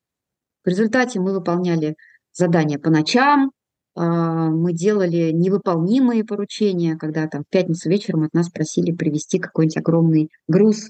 В 0.63 0.69
результате 0.69 1.19
мы 1.19 1.31
выполняли 1.31 1.95
задания 2.33 2.79
по 2.79 2.89
ночам, 2.89 3.51
а, 3.93 4.49
мы 4.49 4.73
делали 4.73 5.31
невыполнимые 5.31 6.25
поручения, 6.25 6.97
когда 6.97 7.27
там 7.27 7.43
в 7.43 7.49
пятницу 7.49 7.89
вечером 7.89 8.23
от 8.23 8.33
нас 8.33 8.49
просили 8.49 8.91
привезти 8.91 9.37
какой-нибудь 9.37 9.77
огромный 9.77 10.29
груз 10.47 10.89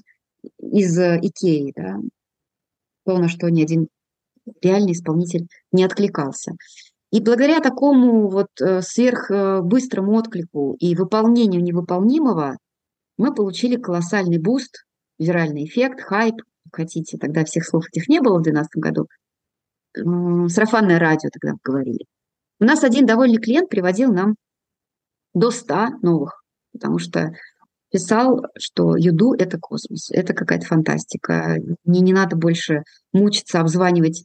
из 0.58 0.98
э, 0.98 1.18
Икеи, 1.20 1.74
да, 1.76 1.98
то, 3.06 3.18
на 3.18 3.28
что 3.28 3.48
ни 3.48 3.62
один 3.62 3.88
реальный 4.62 4.92
исполнитель 4.92 5.46
не 5.72 5.84
откликался. 5.84 6.52
И 7.12 7.20
благодаря 7.20 7.60
такому 7.60 8.28
вот 8.28 8.48
э, 8.60 8.82
сверхбыстрому 8.82 10.12
отклику 10.18 10.76
и 10.78 10.94
выполнению 10.94 11.62
невыполнимого 11.62 12.58
мы 13.16 13.34
получили 13.34 13.76
колоссальный 13.76 14.38
буст, 14.38 14.84
виральный 15.18 15.64
эффект, 15.64 16.00
хайп, 16.02 16.42
хотите, 16.72 17.16
тогда 17.16 17.44
всех 17.44 17.64
слов 17.64 17.86
этих 17.88 18.08
не 18.08 18.20
было 18.20 18.38
в 18.38 18.42
2012 18.42 18.76
году, 18.76 20.48
сарафанное 20.48 20.98
радио 20.98 21.30
тогда 21.32 21.56
говорили. 21.64 22.04
У 22.60 22.64
нас 22.64 22.84
один 22.84 23.06
довольный 23.06 23.38
клиент 23.38 23.70
приводил 23.70 24.12
нам 24.12 24.34
до 25.32 25.50
100 25.50 26.00
новых, 26.02 26.42
потому 26.72 26.98
что 26.98 27.30
писал, 27.96 28.42
что 28.58 28.94
Юду– 28.94 29.32
это 29.38 29.58
космос, 29.58 30.10
это 30.10 30.34
какая-то 30.34 30.66
фантастика. 30.66 31.56
Мне 31.84 32.00
не 32.00 32.12
надо 32.12 32.36
больше 32.36 32.82
мучиться, 33.14 33.58
обзванивать 33.58 34.22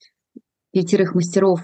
пятерых 0.74 1.16
мастеров, 1.16 1.62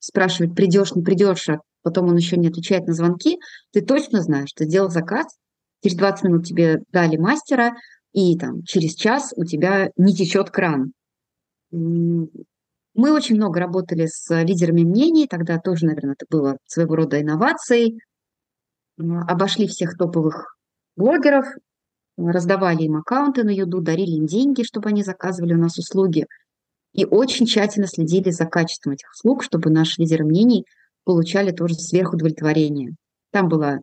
спрашивать, 0.00 0.56
придешь, 0.56 0.96
не 0.96 1.04
придешь, 1.04 1.48
а 1.48 1.60
потом 1.82 2.08
он 2.08 2.16
еще 2.16 2.36
не 2.36 2.48
отвечает 2.48 2.88
на 2.88 2.92
звонки. 2.92 3.38
Ты 3.72 3.82
точно 3.82 4.20
знаешь, 4.20 4.52
ты 4.52 4.64
сделал 4.64 4.90
заказ, 4.90 5.26
через 5.80 5.96
20 5.96 6.24
минут 6.24 6.44
тебе 6.44 6.80
дали 6.90 7.16
мастера, 7.18 7.76
и 8.12 8.36
там 8.36 8.64
через 8.64 8.96
час 8.96 9.32
у 9.36 9.44
тебя 9.44 9.90
не 9.96 10.12
течет 10.12 10.50
кран. 10.50 10.92
Мы 11.70 13.12
очень 13.12 13.36
много 13.36 13.60
работали 13.60 14.06
с 14.06 14.28
лидерами 14.42 14.82
мнений, 14.82 15.28
тогда 15.28 15.60
тоже, 15.60 15.86
наверное, 15.86 16.16
это 16.18 16.26
было 16.28 16.56
своего 16.66 16.96
рода 16.96 17.22
инновацией. 17.22 18.00
Обошли 18.98 19.68
всех 19.68 19.96
топовых 19.96 20.54
блогеров, 20.96 21.46
раздавали 22.16 22.84
им 22.84 22.96
аккаунты 22.96 23.44
на 23.44 23.50
Юду, 23.50 23.80
дарили 23.80 24.12
им 24.12 24.26
деньги, 24.26 24.62
чтобы 24.62 24.88
они 24.90 25.02
заказывали 25.02 25.54
у 25.54 25.58
нас 25.58 25.78
услуги. 25.78 26.26
И 26.92 27.04
очень 27.04 27.46
тщательно 27.46 27.86
следили 27.86 28.30
за 28.30 28.46
качеством 28.46 28.92
этих 28.92 29.10
услуг, 29.10 29.42
чтобы 29.42 29.70
наши 29.70 30.00
лидеры 30.00 30.24
мнений 30.24 30.64
получали 31.04 31.50
тоже 31.50 31.74
сверхудовлетворение. 31.74 32.92
Там 33.32 33.48
была, 33.48 33.78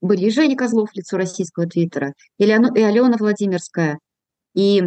были 0.00 0.26
и 0.26 0.30
Женя 0.30 0.56
Козлов, 0.56 0.88
лицо 0.94 1.16
российского 1.16 1.66
твиттера, 1.66 2.14
и, 2.38 2.46
Леон, 2.46 2.74
и 2.74 2.80
Алена 2.80 3.16
Владимирская, 3.18 3.98
и 4.54 4.82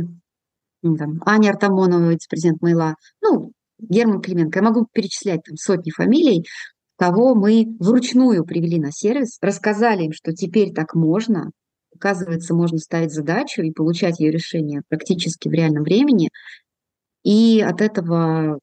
ну, 0.81 0.95
там, 0.95 1.21
Аня 1.25 1.51
Артамонова, 1.51 2.11
вице-президент 2.11 2.61
Майла, 2.61 2.95
ну, 3.21 3.51
Герман 3.79 4.21
Клименко. 4.21 4.59
Я 4.59 4.63
могу 4.63 4.87
перечислять 4.91 5.41
там 5.43 5.55
сотни 5.57 5.91
фамилий, 5.91 6.45
кого 6.97 7.35
мы 7.35 7.67
вручную 7.79 8.43
привели 8.43 8.79
на 8.79 8.91
сервис, 8.91 9.37
рассказали 9.41 10.03
им, 10.03 10.13
что 10.13 10.33
теперь 10.33 10.73
так 10.73 10.95
можно, 10.95 11.51
Оказывается, 11.97 12.53
можно 12.53 12.77
ставить 12.77 13.11
задачу 13.11 13.61
и 13.61 13.71
получать 13.71 14.19
ее 14.19 14.31
решение 14.31 14.83
практически 14.87 15.49
в 15.49 15.53
реальном 15.53 15.83
времени. 15.83 16.29
и 17.23 17.61
от 17.61 17.81
этого 17.81 18.59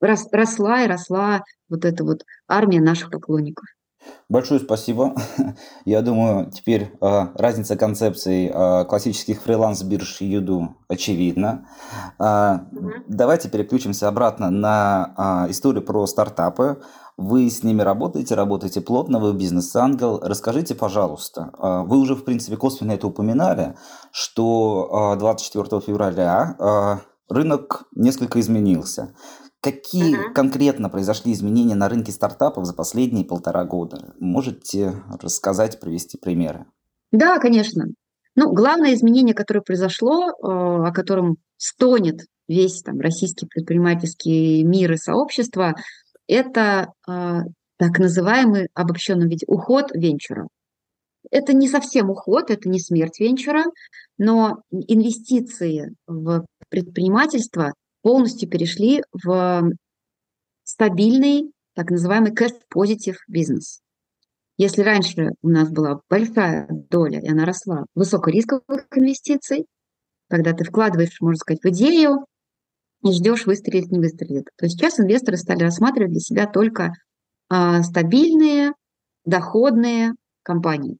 росла 0.00 0.82
и 0.82 0.88
росла 0.88 1.42
вот 1.68 1.84
эта 1.84 2.04
вот 2.04 2.24
армия 2.48 2.80
наших 2.80 3.10
поклонников. 3.10 3.64
Большое 4.28 4.60
спасибо. 4.60 5.14
Я 5.84 6.02
думаю, 6.02 6.50
теперь 6.50 6.92
э, 7.00 7.26
разница 7.34 7.76
концепций 7.76 8.50
э, 8.52 8.84
классических 8.84 9.40
фриланс-бирж 9.42 10.20
и 10.20 10.26
Юду 10.26 10.76
очевидна. 10.88 11.68
Э, 12.18 12.58
угу. 12.72 12.90
Давайте 13.06 13.48
переключимся 13.48 14.08
обратно 14.08 14.50
на 14.50 15.46
э, 15.46 15.50
историю 15.50 15.82
про 15.82 16.06
стартапы. 16.06 16.82
Вы 17.16 17.48
с 17.48 17.62
ними 17.62 17.80
работаете, 17.82 18.34
работаете 18.34 18.80
плотно, 18.80 19.20
вы 19.20 19.34
бизнес-ангел. 19.34 20.18
Расскажите, 20.20 20.74
пожалуйста, 20.74 21.50
э, 21.56 21.82
вы 21.86 21.98
уже, 21.98 22.16
в 22.16 22.24
принципе, 22.24 22.56
косвенно 22.56 22.92
это 22.92 23.06
упоминали, 23.06 23.76
что 24.10 25.14
э, 25.14 25.18
24 25.20 25.80
февраля 25.80 26.56
э, 26.58 27.32
рынок 27.32 27.84
несколько 27.94 28.40
изменился. 28.40 29.14
Какие 29.60 30.16
uh-huh. 30.16 30.32
конкретно 30.34 30.90
произошли 30.90 31.32
изменения 31.32 31.76
на 31.76 31.88
рынке 31.88 32.10
стартапов 32.10 32.66
за 32.66 32.74
последние 32.74 33.24
полтора 33.24 33.64
года? 33.64 34.14
Можете 34.18 34.94
рассказать, 35.20 35.80
привести 35.80 36.18
примеры? 36.18 36.66
Да, 37.12 37.38
конечно. 37.38 37.84
Ну, 38.34 38.52
главное 38.52 38.92
изменение, 38.92 39.34
которое 39.34 39.60
произошло, 39.60 40.32
о 40.42 40.92
котором 40.92 41.36
стонет 41.56 42.22
весь 42.48 42.82
там, 42.82 43.00
российский 43.00 43.46
предпринимательский 43.46 44.64
мир 44.64 44.92
и 44.92 44.96
сообщество, 44.96 45.74
это 46.26 46.92
э, 47.06 47.40
так 47.76 47.98
называемый 47.98 48.68
обобщенном 48.74 49.28
виде 49.28 49.44
уход 49.46 49.90
венчура. 49.94 50.48
Это 51.30 51.52
не 51.54 51.68
совсем 51.68 52.10
уход, 52.10 52.50
это 52.50 52.68
не 52.68 52.78
смерть 52.78 53.18
венчура, 53.18 53.64
но 54.18 54.62
инвестиции 54.70 55.94
в 56.06 56.44
предпринимательство 56.68 57.72
полностью 58.02 58.48
перешли 58.48 59.02
в 59.12 59.72
стабильный, 60.64 61.50
так 61.74 61.90
называемый 61.90 62.32
cash-positive 62.32 63.16
бизнес. 63.26 63.80
Если 64.56 64.82
раньше 64.82 65.30
у 65.42 65.48
нас 65.48 65.70
была 65.70 66.00
большая 66.08 66.68
доля, 66.90 67.20
и 67.20 67.28
она 67.28 67.44
росла, 67.44 67.86
высокорисковых 67.94 68.86
инвестиций, 68.94 69.66
когда 70.28 70.52
ты 70.52 70.64
вкладываешь, 70.64 71.20
можно 71.20 71.36
сказать, 71.36 71.62
в 71.62 71.68
идею 71.70 72.24
и 73.04 73.12
ждешь, 73.12 73.46
выстрелит, 73.46 73.90
не 73.90 73.98
выстрелит. 73.98 74.48
То 74.56 74.64
есть 74.64 74.78
сейчас 74.78 74.98
инвесторы 74.98 75.36
стали 75.36 75.62
рассматривать 75.62 76.12
для 76.12 76.20
себя 76.20 76.46
только 76.46 76.92
а, 77.48 77.82
стабильные, 77.82 78.72
доходные 79.24 80.14
компании. 80.42 80.96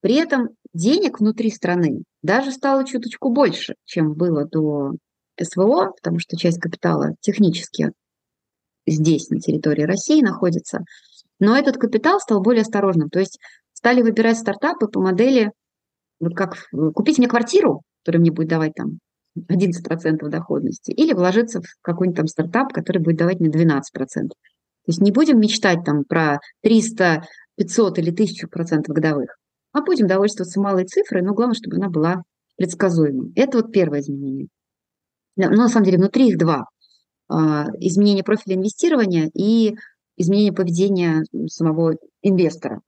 При 0.00 0.14
этом 0.14 0.50
денег 0.74 1.20
внутри 1.20 1.50
страны 1.50 2.02
даже 2.22 2.52
стало 2.52 2.84
чуточку 2.84 3.30
больше, 3.30 3.74
чем 3.84 4.14
было 4.14 4.44
до 4.44 4.92
СВО, 5.40 5.92
потому 5.96 6.18
что 6.18 6.36
часть 6.36 6.60
капитала 6.60 7.14
технически 7.20 7.92
здесь, 8.86 9.30
на 9.30 9.40
территории 9.40 9.82
России, 9.82 10.22
находится. 10.22 10.80
Но 11.40 11.56
этот 11.56 11.78
капитал 11.78 12.20
стал 12.20 12.42
более 12.42 12.62
осторожным. 12.62 13.08
То 13.08 13.20
есть 13.20 13.38
стали 13.72 14.02
выбирать 14.02 14.38
стартапы 14.38 14.88
по 14.88 15.00
модели, 15.00 15.52
вот 16.20 16.34
как 16.34 16.56
купить 16.94 17.18
мне 17.18 17.28
квартиру, 17.28 17.82
которая 18.02 18.20
мне 18.20 18.32
будет 18.32 18.48
давать 18.48 18.74
там 18.74 18.98
11% 19.48 20.28
доходности, 20.28 20.90
или 20.90 21.12
вложиться 21.12 21.60
в 21.60 21.66
какой-нибудь 21.82 22.16
там 22.16 22.26
стартап, 22.26 22.72
который 22.72 22.98
будет 22.98 23.16
давать 23.16 23.40
мне 23.40 23.50
12%. 23.50 23.82
То 24.88 24.90
есть 24.90 25.00
не 25.00 25.12
будем 25.12 25.38
мечтать 25.40 25.84
там 25.84 26.04
про 26.04 26.38
300, 26.62 27.24
500 27.56 27.98
или 27.98 28.12
1000% 28.12 28.84
годовых, 28.88 29.36
а 29.72 29.82
будем 29.82 30.06
довольствоваться 30.06 30.60
малой 30.60 30.86
цифрой, 30.86 31.22
но 31.22 31.34
главное, 31.34 31.54
чтобы 31.54 31.76
она 31.76 31.88
была 31.88 32.22
предсказуемой. 32.56 33.32
Это 33.36 33.58
вот 33.58 33.72
первое 33.72 34.00
изменение. 34.00 34.48
Но 35.36 35.50
на 35.50 35.68
самом 35.68 35.84
деле 35.84 35.98
внутри 35.98 36.28
их 36.28 36.38
два. 36.38 36.64
А, 37.28 37.66
изменение 37.78 38.24
профиля 38.24 38.56
инвестирования 38.56 39.30
и 39.34 39.76
изменение 40.16 40.52
поведения 40.52 41.24
самого 41.46 41.94
инвестора. 42.22 42.80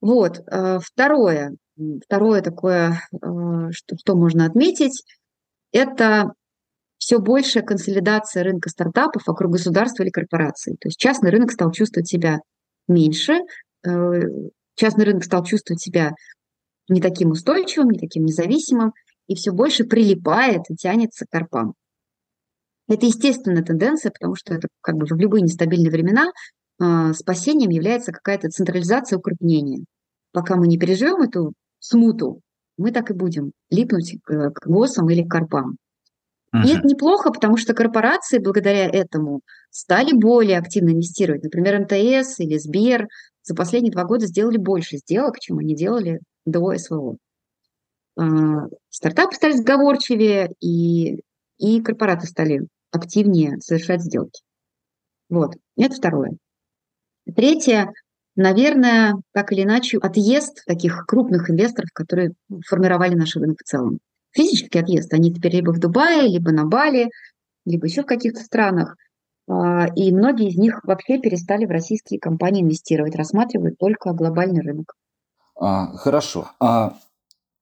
Вот. 0.00 0.40
А, 0.46 0.78
второе, 0.78 1.56
второе 2.04 2.42
такое, 2.42 3.00
а, 3.20 3.72
что, 3.72 3.96
что 3.96 4.14
можно 4.14 4.46
отметить, 4.46 5.04
это 5.74 6.32
все 6.98 7.18
большая 7.18 7.64
консолидация 7.64 8.44
рынка 8.44 8.70
стартапов 8.70 9.26
вокруг 9.26 9.52
государства 9.52 10.04
или 10.04 10.10
корпораций. 10.10 10.76
То 10.80 10.88
есть 10.88 10.98
частный 10.98 11.30
рынок 11.30 11.52
стал 11.52 11.70
чувствовать 11.72 12.08
себя 12.08 12.38
меньше, 12.88 13.40
э, 13.86 13.90
частный 14.76 15.04
рынок 15.04 15.24
стал 15.24 15.44
чувствовать 15.44 15.82
себя 15.82 16.12
не 16.88 17.00
таким 17.00 17.30
устойчивым, 17.30 17.90
не 17.90 17.98
таким 17.98 18.24
независимым, 18.24 18.92
и 19.26 19.34
все 19.34 19.50
больше 19.50 19.84
прилипает 19.84 20.62
и 20.68 20.76
тянется 20.76 21.26
к 21.26 21.30
карпам. 21.30 21.74
Это 22.88 23.06
естественная 23.06 23.64
тенденция, 23.64 24.12
потому 24.12 24.36
что 24.36 24.54
это 24.54 24.68
как 24.80 24.96
бы 24.96 25.06
в 25.06 25.12
любые 25.18 25.42
нестабильные 25.42 25.90
времена 25.90 26.30
э, 26.80 27.12
спасением 27.14 27.70
является 27.70 28.12
какая-то 28.12 28.48
централизация 28.48 29.18
укрупнения. 29.18 29.84
Пока 30.32 30.56
мы 30.56 30.68
не 30.68 30.78
переживем 30.78 31.22
эту 31.22 31.52
смуту, 31.80 32.40
мы 32.76 32.90
так 32.90 33.10
и 33.10 33.14
будем 33.14 33.52
липнуть 33.70 34.16
к, 34.22 34.50
к 34.50 34.66
ГОСам 34.66 35.08
или 35.10 35.22
к 35.22 35.30
карпам. 35.30 35.76
Uh-huh. 36.54 36.64
И 36.64 36.76
это 36.76 36.86
неплохо, 36.86 37.30
потому 37.30 37.56
что 37.56 37.74
корпорации 37.74 38.38
благодаря 38.38 38.88
этому 38.88 39.40
стали 39.70 40.12
более 40.12 40.58
активно 40.58 40.90
инвестировать. 40.90 41.42
Например, 41.42 41.80
МТС 41.80 42.38
или 42.40 42.58
Сбер 42.58 43.08
за 43.42 43.54
последние 43.54 43.92
два 43.92 44.04
года 44.04 44.26
сделали 44.26 44.56
больше 44.56 44.98
сделок, 44.98 45.38
чем 45.40 45.58
они 45.58 45.74
делали 45.74 46.20
до 46.44 46.76
СВО. 46.76 47.16
А, 48.16 48.68
стартапы 48.88 49.34
стали 49.34 49.52
сговорчивее, 49.52 50.52
и, 50.60 51.20
и 51.58 51.80
корпораты 51.80 52.26
стали 52.26 52.66
активнее 52.92 53.58
совершать 53.60 54.02
сделки. 54.02 54.42
Вот, 55.28 55.54
это 55.76 55.94
второе. 55.94 56.36
Третье, 57.34 57.90
наверное, 58.36 59.14
так 59.32 59.52
или 59.52 59.62
иначе, 59.62 59.98
отъезд 59.98 60.64
таких 60.66 61.04
крупных 61.06 61.50
инвесторов, 61.50 61.90
которые 61.92 62.32
формировали 62.66 63.14
наш 63.14 63.36
рынок 63.36 63.58
в 63.60 63.68
целом. 63.68 63.98
Физический 64.32 64.80
отъезд. 64.80 65.12
Они 65.14 65.32
теперь 65.32 65.56
либо 65.56 65.70
в 65.72 65.78
Дубае, 65.78 66.28
либо 66.28 66.50
на 66.50 66.64
Бали, 66.64 67.10
либо 67.64 67.86
еще 67.86 68.02
в 68.02 68.06
каких-то 68.06 68.40
странах. 68.40 68.96
А, 69.48 69.86
и 69.94 70.12
многие 70.12 70.48
из 70.48 70.56
них 70.56 70.80
вообще 70.84 71.18
перестали 71.18 71.66
в 71.66 71.70
российские 71.70 72.18
компании 72.18 72.62
инвестировать, 72.62 73.14
рассматривают 73.14 73.78
только 73.78 74.12
глобальный 74.12 74.62
рынок. 74.62 74.94
А, 75.56 75.96
хорошо. 75.96 76.50
А 76.60 76.96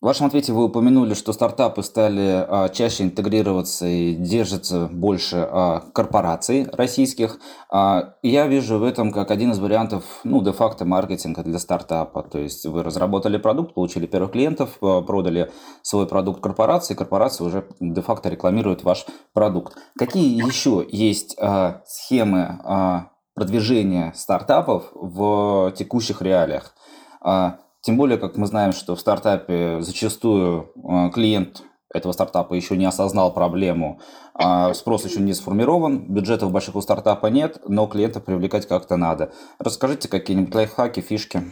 в 0.03 0.05
вашем 0.05 0.27
ответе 0.27 0.53
вы 0.53 0.65
упомянули, 0.65 1.15
что 1.15 1.33
стартапы 1.33 1.85
стали 1.85 2.45
а, 2.49 2.69
чаще 2.71 3.05
интегрироваться 3.05 3.87
и 3.87 4.15
держатся 4.15 4.89
больше 4.91 5.47
а, 5.49 5.85
корпораций 5.93 6.67
российских. 6.73 7.39
А, 7.71 8.15
я 8.21 8.49
вижу 8.49 8.79
в 8.79 8.83
этом 8.83 9.13
как 9.13 9.31
один 9.31 9.53
из 9.53 9.61
вариантов, 9.61 10.03
ну, 10.25 10.43
де-факто 10.43 10.85
маркетинга 10.85 11.45
для 11.45 11.61
стартапа. 11.61 12.25
То 12.25 12.41
есть 12.41 12.67
вы 12.67 12.83
разработали 12.83 13.37
продукт, 13.37 13.75
получили 13.75 14.07
первых 14.07 14.33
клиентов, 14.33 14.77
а, 14.81 15.03
продали 15.03 15.53
свой 15.83 16.09
продукт 16.09 16.41
корпорации, 16.41 16.95
корпорация 16.95 17.47
уже 17.47 17.65
де-факто 17.79 18.29
рекламирует 18.29 18.83
ваш 18.83 19.07
продукт. 19.33 19.77
Какие 19.97 20.35
еще 20.35 20.85
есть 20.91 21.37
а, 21.39 21.83
схемы 21.87 22.59
а, 22.65 23.11
продвижения 23.37 24.13
стартапов 24.17 24.91
в 24.95 25.73
текущих 25.77 26.23
реалиях? 26.23 26.75
А, 27.21 27.59
тем 27.83 27.97
более, 27.97 28.17
как 28.17 28.37
мы 28.37 28.47
знаем, 28.47 28.73
что 28.73 28.95
в 28.95 29.01
стартапе 29.01 29.81
зачастую 29.81 30.73
э, 30.77 31.11
клиент 31.13 31.65
этого 31.93 32.13
стартапа 32.13 32.55
еще 32.55 32.77
не 32.77 32.87
осознал 32.87 33.35
проблему, 33.35 34.01
а 34.35 34.73
спрос 34.73 35.05
еще 35.05 35.21
не 35.21 35.35
сформирован, 35.35 36.07
бюджетов 36.09 36.53
больших 36.53 36.77
у 36.77 36.81
стартапа 36.81 37.27
нет, 37.27 37.59
но 37.67 37.87
клиентов 37.87 38.25
привлекать 38.25 38.67
как-то 38.67 38.97
надо. 38.97 39.33
Расскажите 39.59 40.09
какие-нибудь 40.09 40.55
лайфхаки, 40.55 41.01
фишки. 41.01 41.43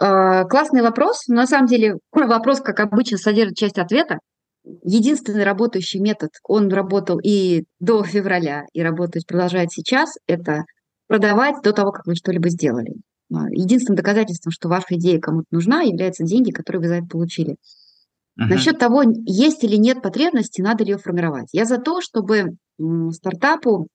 А, 0.00 0.44
классный 0.44 0.82
вопрос. 0.82 1.26
На 1.28 1.46
самом 1.46 1.66
деле 1.66 1.98
вопрос, 2.12 2.60
как 2.60 2.80
обычно, 2.80 3.18
содержит 3.18 3.56
часть 3.56 3.78
ответа. 3.78 4.18
Единственный 4.84 5.44
работающий 5.44 6.00
метод, 6.00 6.30
он 6.44 6.68
работал 6.68 7.18
и 7.18 7.64
до 7.78 8.04
февраля, 8.04 8.64
и 8.72 8.82
работает, 8.82 9.26
продолжает 9.26 9.72
сейчас, 9.72 10.10
это 10.26 10.64
продавать 11.08 11.56
до 11.62 11.72
того, 11.72 11.92
как 11.92 12.06
вы 12.06 12.14
что-либо 12.14 12.50
сделали. 12.50 12.92
А, 13.32 13.48
единственным 13.50 13.96
доказательством, 13.96 14.52
что 14.52 14.68
ваша 14.68 14.96
идея 14.96 15.20
кому-то 15.20 15.46
нужна, 15.50 15.82
являются 15.82 16.24
деньги, 16.24 16.50
которые 16.50 16.82
вы 16.82 16.88
за 16.88 16.94
это 16.96 17.06
получили. 17.06 17.52
Uh-huh. 17.52 18.46
Насчет 18.48 18.78
того, 18.78 19.02
есть 19.02 19.62
или 19.64 19.76
нет 19.76 20.02
потребности, 20.02 20.60
надо 20.60 20.84
ли 20.84 20.92
ее 20.92 20.98
формировать. 20.98 21.48
Я 21.52 21.64
за 21.64 21.78
то, 21.78 22.00
чтобы 22.00 22.56
стартапу 23.12 23.86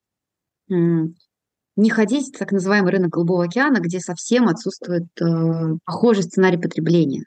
не 0.67 1.89
ходить 1.89 2.33
в 2.33 2.37
так 2.37 2.51
называемый 2.51 2.91
рынок 2.91 3.11
Голубого 3.11 3.43
океана, 3.43 3.79
где 3.79 3.99
совсем 3.99 4.47
отсутствует 4.47 5.07
э, 5.19 5.25
похожий 5.83 6.23
сценарий 6.23 6.57
потребления. 6.57 7.25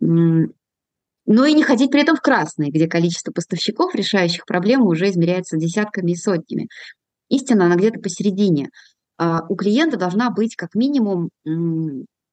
Но 0.00 1.46
и 1.46 1.54
не 1.54 1.62
ходить 1.62 1.90
при 1.90 2.02
этом 2.02 2.16
в 2.16 2.20
красный, 2.20 2.70
где 2.70 2.86
количество 2.88 3.32
поставщиков, 3.32 3.94
решающих 3.94 4.44
проблему, 4.44 4.86
уже 4.86 5.08
измеряется 5.08 5.56
десятками 5.56 6.12
и 6.12 6.16
сотнями. 6.16 6.68
Истина, 7.28 7.66
она 7.66 7.76
где-то 7.76 8.00
посередине. 8.00 8.68
А, 9.18 9.42
у 9.48 9.56
клиента 9.56 9.96
должна 9.96 10.30
быть 10.30 10.56
как 10.56 10.74
минимум 10.74 11.30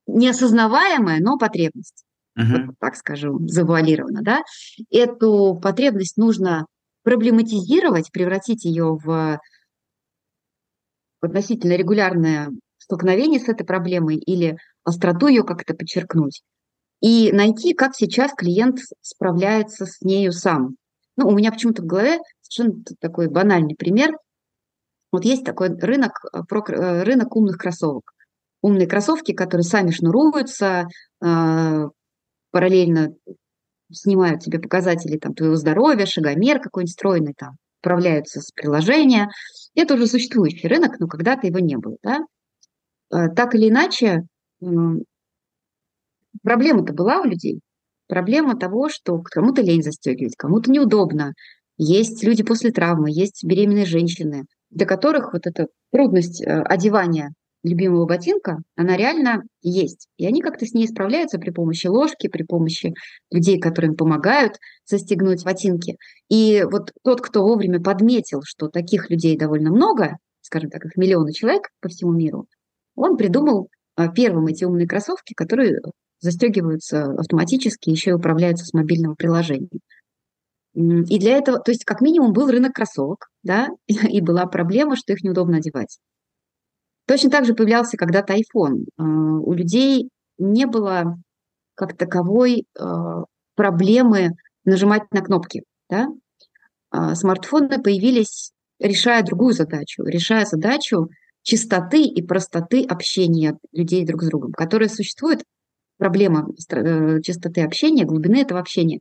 неосознаваемая, 0.07 1.19
но 1.19 1.37
потребность. 1.37 2.03
Uh-huh. 2.37 2.67
Вот 2.67 2.75
так 2.79 2.95
скажу, 2.95 3.39
завуалированно, 3.47 4.21
да. 4.21 4.41
Эту 4.89 5.59
потребность 5.61 6.17
нужно 6.17 6.65
проблематизировать, 7.03 8.11
превратить 8.11 8.65
ее 8.65 8.97
в 9.03 9.39
относительно 11.21 11.73
регулярное 11.73 12.49
столкновение 12.77 13.39
с 13.39 13.49
этой 13.49 13.65
проблемой 13.65 14.17
или 14.17 14.57
остроту 14.83 15.27
ее 15.27 15.43
как-то 15.43 15.73
подчеркнуть. 15.73 16.41
И 17.01 17.31
найти, 17.31 17.73
как 17.73 17.95
сейчас 17.95 18.33
клиент 18.33 18.79
справляется 19.01 19.85
с 19.85 20.01
нею 20.01 20.31
сам. 20.31 20.75
Ну, 21.17 21.27
у 21.27 21.31
меня 21.31 21.51
почему-то 21.51 21.81
в 21.81 21.85
голове 21.85 22.19
совершенно 22.41 22.83
такой 22.99 23.29
банальный 23.29 23.75
пример. 23.75 24.11
Вот 25.11 25.25
есть 25.25 25.43
такой 25.43 25.69
рынок, 25.69 26.11
э, 26.33 26.39
э, 26.39 27.03
рынок 27.03 27.35
умных 27.35 27.57
кроссовок. 27.57 28.13
Умные 28.61 28.87
кроссовки, 28.87 29.33
которые 29.33 29.63
сами 29.63 29.91
шнуруются, 29.91 30.87
а, 31.21 31.87
параллельно 32.51 33.13
снимают 33.91 34.41
тебе 34.41 34.59
показатели 34.59 35.17
там, 35.17 35.33
твоего 35.33 35.55
здоровья, 35.55 36.05
шагомер 36.05 36.59
какой-нибудь 36.59 36.91
стройный, 36.91 37.33
там, 37.37 37.55
управляются 37.81 38.41
с 38.41 38.51
приложения. 38.51 39.29
Это 39.75 39.95
уже 39.95 40.07
существующий 40.07 40.67
рынок, 40.67 40.99
но 40.99 41.07
когда-то 41.07 41.47
его 41.47 41.59
не 41.59 41.77
было. 41.77 41.95
Да? 42.03 42.25
Так 43.09 43.55
или 43.55 43.69
иначе, 43.69 44.23
проблема-то 46.43 46.93
была 46.93 47.21
у 47.21 47.23
людей. 47.23 47.61
Проблема 48.07 48.57
того, 48.57 48.89
что 48.89 49.21
кому-то 49.21 49.61
лень 49.61 49.83
застегивать, 49.83 50.35
кому-то 50.35 50.69
неудобно. 50.69 51.33
Есть 51.77 52.23
люди 52.23 52.43
после 52.43 52.71
травмы, 52.71 53.09
есть 53.09 53.43
беременные 53.45 53.85
женщины, 53.85 54.45
для 54.69 54.85
которых 54.85 55.33
вот 55.33 55.47
эта 55.47 55.67
трудность 55.91 56.41
э, 56.41 56.61
одевания 56.63 57.33
любимого 57.63 58.05
ботинка, 58.05 58.59
она 58.75 58.95
реально 58.95 59.43
есть. 59.61 60.07
И 60.17 60.25
они 60.25 60.41
как-то 60.41 60.65
с 60.65 60.73
ней 60.73 60.87
справляются 60.87 61.39
при 61.39 61.51
помощи 61.51 61.87
ложки, 61.87 62.27
при 62.27 62.43
помощи 62.43 62.93
людей, 63.31 63.59
которые 63.59 63.89
им 63.89 63.97
помогают 63.97 64.53
застегнуть 64.85 65.43
ботинки. 65.43 65.97
И 66.29 66.63
вот 66.71 66.91
тот, 67.03 67.21
кто 67.21 67.43
вовремя 67.43 67.81
подметил, 67.81 68.41
что 68.45 68.69
таких 68.69 69.09
людей 69.09 69.37
довольно 69.37 69.71
много, 69.71 70.17
скажем 70.41 70.69
так, 70.69 70.85
их 70.85 70.95
миллионы 70.95 71.33
человек 71.33 71.63
по 71.81 71.89
всему 71.89 72.13
миру, 72.13 72.45
он 72.95 73.17
придумал 73.17 73.69
а, 73.95 74.07
первым 74.07 74.47
эти 74.47 74.63
умные 74.63 74.87
кроссовки, 74.87 75.33
которые 75.33 75.79
застегиваются 76.19 77.11
автоматически, 77.13 77.89
еще 77.89 78.11
и 78.11 78.13
управляются 78.13 78.65
с 78.65 78.73
мобильного 78.73 79.15
приложения. 79.15 79.69
И 80.79 81.19
для 81.19 81.37
этого, 81.37 81.59
то 81.59 81.71
есть 81.71 81.83
как 81.83 81.99
минимум 81.99 82.31
был 82.31 82.49
рынок 82.49 82.73
кроссовок, 82.73 83.27
да, 83.43 83.67
и 83.87 84.21
была 84.21 84.45
проблема, 84.45 84.95
что 84.95 85.11
их 85.11 85.23
неудобно 85.23 85.57
одевать. 85.57 85.99
Точно 87.05 87.29
так 87.29 87.45
же 87.45 87.53
появлялся 87.53 87.97
когда-то 87.97 88.33
iPhone. 88.33 88.85
А, 88.97 89.03
у 89.03 89.51
людей 89.53 90.09
не 90.37 90.65
было 90.67 91.17
как 91.75 91.97
таковой 91.97 92.65
а, 92.79 93.23
проблемы 93.55 94.31
нажимать 94.63 95.03
на 95.11 95.21
кнопки. 95.21 95.63
Да? 95.89 96.07
А, 96.91 97.15
смартфоны 97.15 97.81
появились, 97.81 98.51
решая 98.79 99.23
другую 99.23 99.53
задачу, 99.53 100.03
решая 100.03 100.45
задачу 100.45 101.09
чистоты 101.41 102.03
и 102.03 102.21
простоты 102.21 102.85
общения 102.85 103.57
людей 103.73 104.05
друг 104.05 104.23
с 104.23 104.27
другом, 104.27 104.53
которая 104.53 104.87
существует, 104.87 105.43
проблема 105.97 106.47
э, 106.71 107.21
чистоты 107.21 107.61
общения, 107.61 108.05
глубины 108.05 108.41
этого 108.41 108.59
общения, 108.59 108.99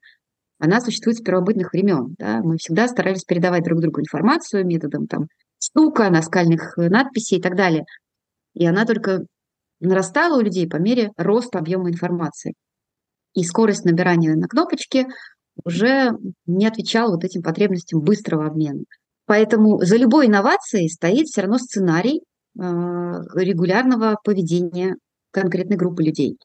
она 0.59 0.81
существует 0.81 1.18
с 1.18 1.23
первобытных 1.23 1.73
времен. 1.73 2.14
Да? 2.18 2.40
Мы 2.42 2.57
всегда 2.59 2.88
старались 2.88 3.25
передавать 3.25 3.64
друг 3.64 3.81
другу 3.81 4.01
информацию 4.01 4.66
методом 4.66 5.07
там, 5.07 5.27
стука, 5.59 6.11
наскальных 6.11 6.77
э, 6.79 6.88
надписей 6.88 7.38
и 7.38 7.42
так 7.42 7.57
далее. 7.57 7.85
И 8.55 8.66
она 8.66 8.85
только 8.85 9.25
нарастала 9.81 10.38
у 10.38 10.42
людей 10.42 10.68
по 10.68 10.77
мере 10.77 11.11
роста 11.16 11.59
объема 11.59 11.90
информации. 11.90 12.55
И 13.35 13.44
скорость 13.44 13.85
набирания 13.85 14.35
на 14.35 14.49
кнопочке 14.49 15.07
уже 15.64 16.12
не 16.47 16.66
отвечала 16.66 17.12
вот 17.12 17.25
этим 17.25 17.42
потребностям 17.42 18.01
быстрого 18.01 18.47
обмена. 18.47 18.83
Поэтому 19.27 19.79
за 19.85 19.97
любой 19.97 20.27
инновацией 20.27 20.88
стоит 20.88 21.27
все 21.27 21.42
равно 21.42 21.59
сценарий 21.59 22.21
э, 22.21 22.61
регулярного 22.61 24.16
поведения 24.25 24.97
конкретной 25.31 25.77
группы 25.77 26.03
людей. 26.03 26.38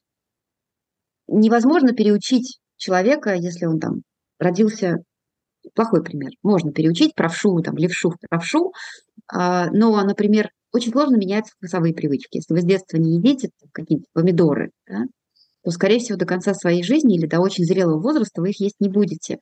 Невозможно 1.26 1.94
переучить 1.94 2.60
человека, 2.84 3.34
если 3.34 3.66
он 3.66 3.80
там 3.80 4.02
родился 4.38 4.98
плохой 5.74 6.02
пример. 6.02 6.32
Можно 6.42 6.72
переучить 6.72 7.14
правшу, 7.14 7.60
там, 7.60 7.76
левшу 7.76 8.10
в 8.10 8.16
правшу, 8.28 8.72
а, 9.32 9.70
но, 9.70 10.02
например, 10.04 10.50
очень 10.72 10.92
сложно 10.92 11.16
менять 11.16 11.48
вкусовые 11.48 11.94
привычки. 11.94 12.36
Если 12.36 12.52
вы 12.52 12.60
с 12.60 12.64
детства 12.64 12.98
не 12.98 13.16
едите 13.16 13.50
какие-то 13.72 14.04
помидоры, 14.12 14.70
да, 14.86 15.04
то, 15.62 15.70
скорее 15.70 15.98
всего, 15.98 16.18
до 16.18 16.26
конца 16.26 16.52
своей 16.52 16.82
жизни 16.82 17.16
или 17.16 17.26
до 17.26 17.40
очень 17.40 17.64
зрелого 17.64 18.00
возраста 18.00 18.42
вы 18.42 18.50
их 18.50 18.60
есть 18.60 18.76
не 18.80 18.90
будете. 18.90 19.38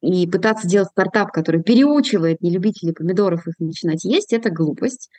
И 0.00 0.28
пытаться 0.28 0.68
делать 0.68 0.90
стартап, 0.90 1.32
который 1.32 1.62
переучивает 1.62 2.40
нелюбителей 2.40 2.92
помидоров 2.92 3.48
их 3.48 3.54
начинать 3.58 4.04
есть, 4.04 4.32
это 4.32 4.50
глупость. 4.50 5.10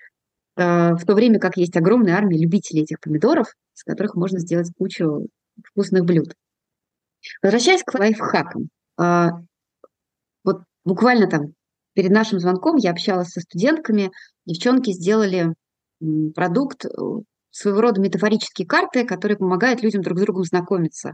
А, 0.55 0.95
в 0.95 1.05
то 1.05 1.13
время 1.13 1.39
как 1.39 1.57
есть 1.57 1.75
огромная 1.75 2.15
армия 2.15 2.37
любителей 2.37 2.83
этих 2.83 3.01
помидоров, 3.01 3.47
с 3.73 3.83
которых 3.83 4.15
можно 4.15 4.39
сделать 4.39 4.71
кучу 4.77 5.27
вкусных 5.65 6.05
блюд. 6.05 6.33
Возвращаясь 7.41 7.83
к 7.83 7.93
лайфхакам. 7.93 8.69
А, 8.97 9.29
вот 10.43 10.61
буквально 10.85 11.29
там 11.29 11.53
перед 11.93 12.11
нашим 12.11 12.39
звонком 12.39 12.77
я 12.77 12.91
общалась 12.91 13.29
со 13.29 13.41
студентками. 13.41 14.11
Девчонки 14.45 14.91
сделали 14.91 15.53
продукт, 16.33 16.85
э, 16.85 16.89
своего 17.51 17.81
рода 17.81 17.99
метафорические 17.99 18.67
карты, 18.67 19.05
которые 19.05 19.37
помогают 19.37 19.81
людям 19.81 20.01
друг 20.01 20.19
с 20.19 20.21
другом 20.21 20.43
знакомиться. 20.43 21.13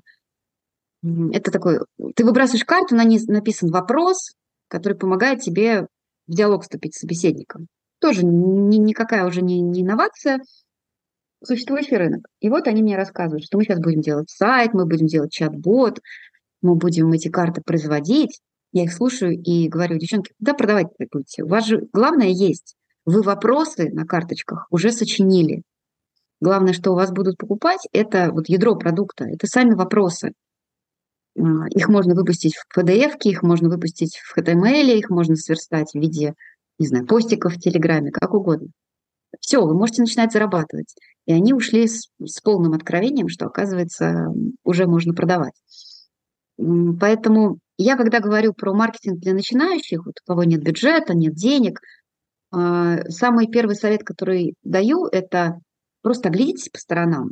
Это 1.03 1.51
такой, 1.51 1.79
ты 2.15 2.25
выбрасываешь 2.25 2.65
карту, 2.65 2.95
на 2.95 3.03
ней 3.03 3.19
написан 3.27 3.69
вопрос, 3.69 4.33
который 4.67 4.97
помогает 4.97 5.41
тебе 5.41 5.87
в 6.27 6.33
диалог 6.33 6.63
вступить 6.63 6.95
с 6.95 6.99
собеседником. 6.99 7.67
Тоже 7.99 8.25
ни, 8.25 8.77
никакая 8.77 9.25
уже 9.25 9.41
не, 9.41 9.61
не 9.61 9.83
инновация, 9.83 10.39
существующий 11.45 11.97
рынок. 11.97 12.27
И 12.39 12.49
вот 12.49 12.67
они 12.67 12.81
мне 12.81 12.97
рассказывают, 12.97 13.45
что 13.45 13.57
мы 13.57 13.63
сейчас 13.63 13.79
будем 13.79 14.01
делать 14.01 14.29
сайт, 14.29 14.73
мы 14.73 14.85
будем 14.85 15.07
делать 15.07 15.31
чат-бот, 15.31 15.99
мы 16.61 16.75
будем 16.75 17.11
эти 17.11 17.29
карты 17.29 17.61
производить. 17.61 18.41
Я 18.71 18.83
их 18.83 18.93
слушаю 18.93 19.33
и 19.33 19.69
говорю, 19.69 19.97
девчонки, 19.97 20.33
куда 20.39 20.53
продавать 20.53 20.87
будете? 21.11 21.43
У 21.43 21.47
вас 21.47 21.65
же 21.65 21.87
главное 21.93 22.27
есть. 22.27 22.75
Вы 23.05 23.21
вопросы 23.21 23.89
на 23.91 24.05
карточках 24.05 24.67
уже 24.69 24.91
сочинили. 24.91 25.61
Главное, 26.41 26.73
что 26.73 26.91
у 26.91 26.95
вас 26.95 27.11
будут 27.11 27.37
покупать, 27.37 27.87
это 27.93 28.31
вот 28.31 28.49
ядро 28.49 28.75
продукта, 28.75 29.25
это 29.25 29.47
сами 29.47 29.73
вопросы. 29.73 30.33
А, 31.37 31.67
их 31.69 31.87
можно 31.87 32.15
выпустить 32.15 32.55
в 32.55 32.77
PDF, 32.77 33.17
их 33.23 33.43
можно 33.43 33.69
выпустить 33.69 34.17
в 34.17 34.37
HTML, 34.37 34.97
их 34.97 35.09
можно 35.09 35.35
сверстать 35.35 35.91
в 35.93 35.99
виде, 35.99 36.33
не 36.79 36.87
знаю, 36.87 37.05
постиков 37.05 37.53
в 37.53 37.59
Телеграме, 37.59 38.11
как 38.11 38.33
угодно. 38.33 38.69
Все, 39.39 39.65
вы 39.65 39.73
можете 39.73 40.01
начинать 40.01 40.31
зарабатывать. 40.31 40.95
И 41.25 41.33
они 41.33 41.53
ушли 41.53 41.87
с, 41.87 42.09
с 42.23 42.41
полным 42.41 42.73
откровением, 42.73 43.29
что, 43.29 43.45
оказывается, 43.45 44.27
уже 44.63 44.85
можно 44.87 45.13
продавать. 45.13 45.53
Поэтому 46.57 47.59
я, 47.77 47.97
когда 47.97 48.19
говорю 48.19 48.53
про 48.53 48.73
маркетинг 48.73 49.19
для 49.19 49.33
начинающих, 49.33 50.05
вот 50.05 50.15
у 50.23 50.27
кого 50.27 50.43
нет 50.43 50.63
бюджета, 50.63 51.13
нет 51.13 51.33
денег, 51.33 51.79
а, 52.51 53.03
самый 53.09 53.47
первый 53.47 53.75
совет, 53.75 54.03
который 54.03 54.55
даю, 54.63 55.05
это 55.05 55.59
просто 56.01 56.29
оглядитесь 56.29 56.69
по 56.69 56.79
сторонам. 56.79 57.31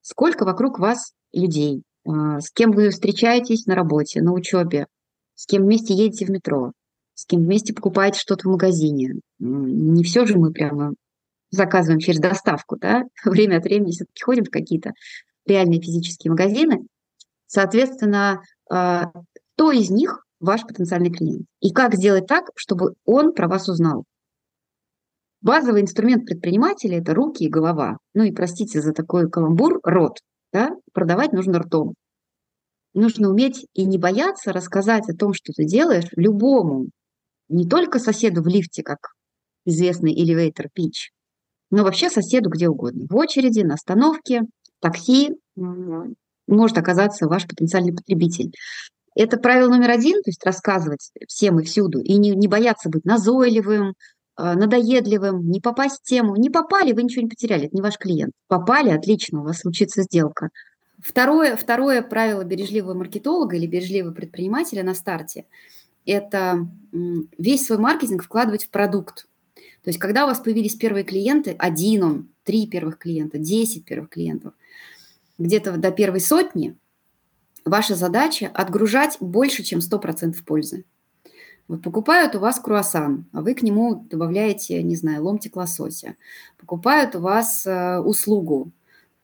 Сколько 0.00 0.44
вокруг 0.44 0.78
вас 0.78 1.12
людей, 1.32 1.82
а, 2.06 2.40
с 2.40 2.50
кем 2.50 2.70
вы 2.70 2.90
встречаетесь 2.90 3.66
на 3.66 3.74
работе, 3.74 4.22
на 4.22 4.32
учебе, 4.32 4.86
с 5.34 5.46
кем 5.46 5.64
вместе 5.64 5.92
едете 5.92 6.24
в 6.24 6.30
метро, 6.30 6.72
с 7.14 7.26
кем 7.26 7.42
вместе 7.42 7.74
покупаете 7.74 8.18
что-то 8.18 8.48
в 8.48 8.52
магазине. 8.52 9.16
Не 9.38 10.02
все 10.04 10.24
же 10.24 10.38
мы 10.38 10.52
прямо 10.52 10.94
заказываем 11.50 12.00
через 12.00 12.20
доставку, 12.20 12.76
да, 12.76 13.02
время 13.24 13.58
от 13.58 13.64
времени 13.64 13.92
все-таки 13.92 14.22
ходим 14.22 14.44
в 14.44 14.50
какие-то 14.50 14.92
реальные 15.46 15.80
физические 15.80 16.32
магазины. 16.32 16.86
Соответственно, 17.46 18.40
а, 18.70 19.10
кто 19.54 19.72
из 19.72 19.90
них 19.90 20.24
ваш 20.40 20.62
потенциальный 20.62 21.10
клиент? 21.10 21.46
И 21.60 21.72
как 21.72 21.94
сделать 21.94 22.26
так, 22.26 22.50
чтобы 22.56 22.94
он 23.04 23.32
про 23.32 23.48
вас 23.48 23.68
узнал? 23.68 24.04
Базовый 25.40 25.82
инструмент 25.82 26.26
предпринимателя– 26.26 26.98
это 27.00 27.14
руки 27.14 27.44
и 27.44 27.48
голова. 27.48 27.98
Ну 28.14 28.24
и, 28.24 28.32
простите 28.32 28.80
за 28.80 28.92
такой 28.92 29.30
каламбур, 29.30 29.80
рот. 29.84 30.18
Да? 30.52 30.72
Продавать 30.92 31.32
нужно 31.32 31.60
ртом. 31.60 31.94
Нужно 32.94 33.28
уметь 33.28 33.66
и 33.74 33.84
не 33.84 33.98
бояться 33.98 34.52
рассказать 34.52 35.08
о 35.08 35.14
том, 35.16 35.34
что 35.34 35.52
ты 35.52 35.64
делаешь, 35.64 36.08
любому. 36.16 36.86
Не 37.48 37.68
только 37.68 37.98
соседу 37.98 38.42
в 38.42 38.48
лифте, 38.48 38.82
как 38.82 38.98
известный 39.66 40.14
elevator 40.14 40.66
pitch, 40.76 41.12
но 41.70 41.84
вообще 41.84 42.10
соседу 42.10 42.50
где 42.50 42.68
угодно. 42.68 43.06
В 43.08 43.16
очереди, 43.16 43.60
на 43.60 43.74
остановке, 43.74 44.42
такси 44.80 45.36
может 46.46 46.78
оказаться 46.78 47.26
ваш 47.26 47.46
потенциальный 47.46 47.94
потребитель. 47.94 48.52
Это 49.14 49.38
правило 49.38 49.68
номер 49.68 49.90
один, 49.90 50.22
то 50.22 50.28
есть 50.28 50.44
рассказывать 50.44 51.10
всем 51.26 51.58
и 51.58 51.64
всюду, 51.64 52.00
и 52.00 52.16
не, 52.16 52.32
не 52.32 52.48
бояться 52.48 52.90
быть 52.90 53.04
назойливым, 53.04 53.94
а, 54.36 54.54
надоедливым, 54.54 55.48
не 55.48 55.60
попасть 55.60 56.00
в 56.00 56.02
тему. 56.02 56.36
Не 56.36 56.50
попали, 56.50 56.92
вы 56.92 57.02
ничего 57.02 57.22
не 57.22 57.28
потеряли, 57.28 57.66
это 57.66 57.74
не 57.74 57.82
ваш 57.82 57.96
клиент. 57.96 58.32
Попали, 58.46 58.90
отлично, 58.90 59.40
у 59.40 59.44
вас 59.44 59.60
случится 59.60 60.02
сделка. 60.02 60.50
Второе, 60.98 61.56
второе 61.56 62.02
правило 62.02 62.44
бережливого 62.44 62.94
маркетолога 62.94 63.56
или 63.56 63.66
бережливого 63.66 64.12
предпринимателя 64.12 64.82
на 64.82 64.94
старте 64.94 65.46
это 66.06 66.68
весь 66.92 67.66
свой 67.66 67.78
маркетинг 67.78 68.22
вкладывать 68.22 68.64
в 68.64 68.70
продукт. 68.70 69.26
То 69.86 69.90
есть, 69.90 70.00
когда 70.00 70.24
у 70.24 70.26
вас 70.26 70.40
появились 70.40 70.74
первые 70.74 71.04
клиенты, 71.04 71.54
один 71.56 72.02
он, 72.02 72.28
три 72.42 72.66
первых 72.66 72.98
клиента, 72.98 73.38
десять 73.38 73.84
первых 73.84 74.10
клиентов, 74.10 74.52
где-то 75.38 75.76
до 75.76 75.92
первой 75.92 76.18
сотни, 76.18 76.76
ваша 77.64 77.94
задача 77.94 78.50
отгружать 78.52 79.16
больше, 79.20 79.62
чем 79.62 79.78
100% 79.78 80.34
пользы. 80.44 80.84
Вот 81.68 81.84
покупают 81.84 82.34
у 82.34 82.40
вас 82.40 82.58
круассан, 82.58 83.26
а 83.32 83.42
вы 83.42 83.54
к 83.54 83.62
нему 83.62 84.04
добавляете, 84.10 84.82
не 84.82 84.96
знаю, 84.96 85.22
ломтик 85.22 85.54
лосося. 85.54 86.16
Покупают 86.58 87.14
у 87.14 87.20
вас 87.20 87.64
э, 87.64 88.00
услугу, 88.00 88.72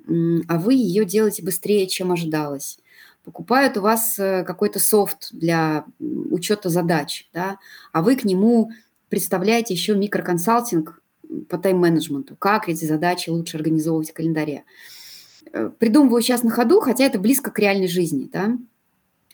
а 0.07 0.59
вы 0.61 0.75
ее 0.75 1.05
делаете 1.05 1.43
быстрее, 1.43 1.89
чем 1.89 2.13
ожидалось. 2.13 2.79
Покупают 3.25 3.79
у 3.79 3.81
вас 3.81 4.17
э, 4.17 4.45
какой-то 4.45 4.79
софт 4.79 5.31
для 5.33 5.87
учета 5.99 6.69
задач, 6.69 7.29
да, 7.33 7.59
а 7.91 8.03
вы 8.03 8.15
к 8.15 8.23
нему 8.25 8.71
представляете 9.13 9.75
еще 9.75 9.95
микроконсалтинг 9.95 11.03
по 11.51 11.59
тайм-менеджменту, 11.59 12.35
как 12.35 12.71
эти 12.71 12.87
задачи 12.87 13.29
лучше 13.29 13.59
организовывать 13.59 14.09
в 14.09 14.15
календаре. 14.15 14.65
Э, 15.53 15.69
придумываю 15.79 16.23
сейчас 16.23 16.43
на 16.43 16.51
ходу, 16.51 16.81
хотя 16.81 17.05
это 17.05 17.19
близко 17.19 17.51
к 17.51 17.59
реальной 17.59 17.89
жизни. 17.89 18.31
Да? 18.33 18.57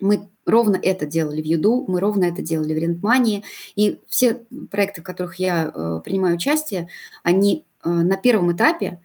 Мы 0.01 0.29
ровно 0.45 0.77
это 0.83 1.07
делали 1.07 1.41
в 1.41 1.45
Юду, 1.45 1.85
мы 1.87 2.01
ровно 2.01 2.25
это 2.25 2.43
делали 2.43 2.75
в 2.75 2.79
Рентмании, 2.79 3.45
и 3.77 4.01
все 4.09 4.43
проекты, 4.69 5.01
в 5.01 5.05
которых 5.05 5.37
я 5.37 5.71
э, 5.73 6.01
принимаю 6.05 6.35
участие, 6.35 6.89
они 7.23 7.65
э, 7.85 7.89
на 7.89 8.17
первом 8.17 8.51
этапе 8.51 9.01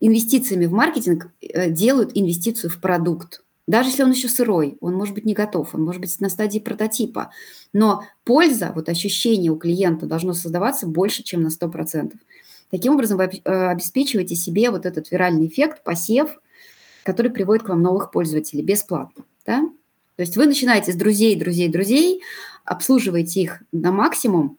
инвестициями 0.00 0.66
в 0.66 0.72
маркетинг 0.72 1.30
э, 1.40 1.70
делают 1.70 2.10
инвестицию 2.12 2.68
в 2.68 2.78
продукт. 2.78 3.42
Даже 3.66 3.90
если 3.90 4.02
он 4.02 4.10
еще 4.10 4.28
сырой, 4.28 4.76
он 4.80 4.94
может 4.94 5.14
быть 5.14 5.24
не 5.24 5.34
готов, 5.34 5.74
он 5.74 5.84
может 5.84 6.00
быть 6.00 6.20
на 6.20 6.28
стадии 6.28 6.58
прототипа. 6.58 7.30
Но 7.72 8.04
польза, 8.24 8.72
вот 8.74 8.88
ощущение 8.88 9.52
у 9.52 9.56
клиента 9.56 10.06
должно 10.06 10.32
создаваться 10.32 10.86
больше, 10.86 11.22
чем 11.22 11.42
на 11.42 11.48
100%. 11.48 12.14
Таким 12.70 12.94
образом, 12.94 13.18
вы 13.18 13.24
э, 13.24 13.68
обеспечиваете 13.68 14.34
себе 14.34 14.70
вот 14.70 14.86
этот 14.86 15.10
виральный 15.10 15.46
эффект, 15.46 15.82
посев, 15.82 16.40
который 17.04 17.30
приводит 17.30 17.64
к 17.64 17.68
вам 17.68 17.82
новых 17.82 18.10
пользователей 18.10 18.62
бесплатно. 18.62 19.24
Да? 19.44 19.60
То 20.16 20.22
есть 20.22 20.36
вы 20.36 20.46
начинаете 20.46 20.92
с 20.92 20.96
друзей, 20.96 21.34
друзей, 21.36 21.68
друзей, 21.68 22.22
обслуживаете 22.64 23.40
их 23.40 23.62
на 23.72 23.90
максимум, 23.90 24.58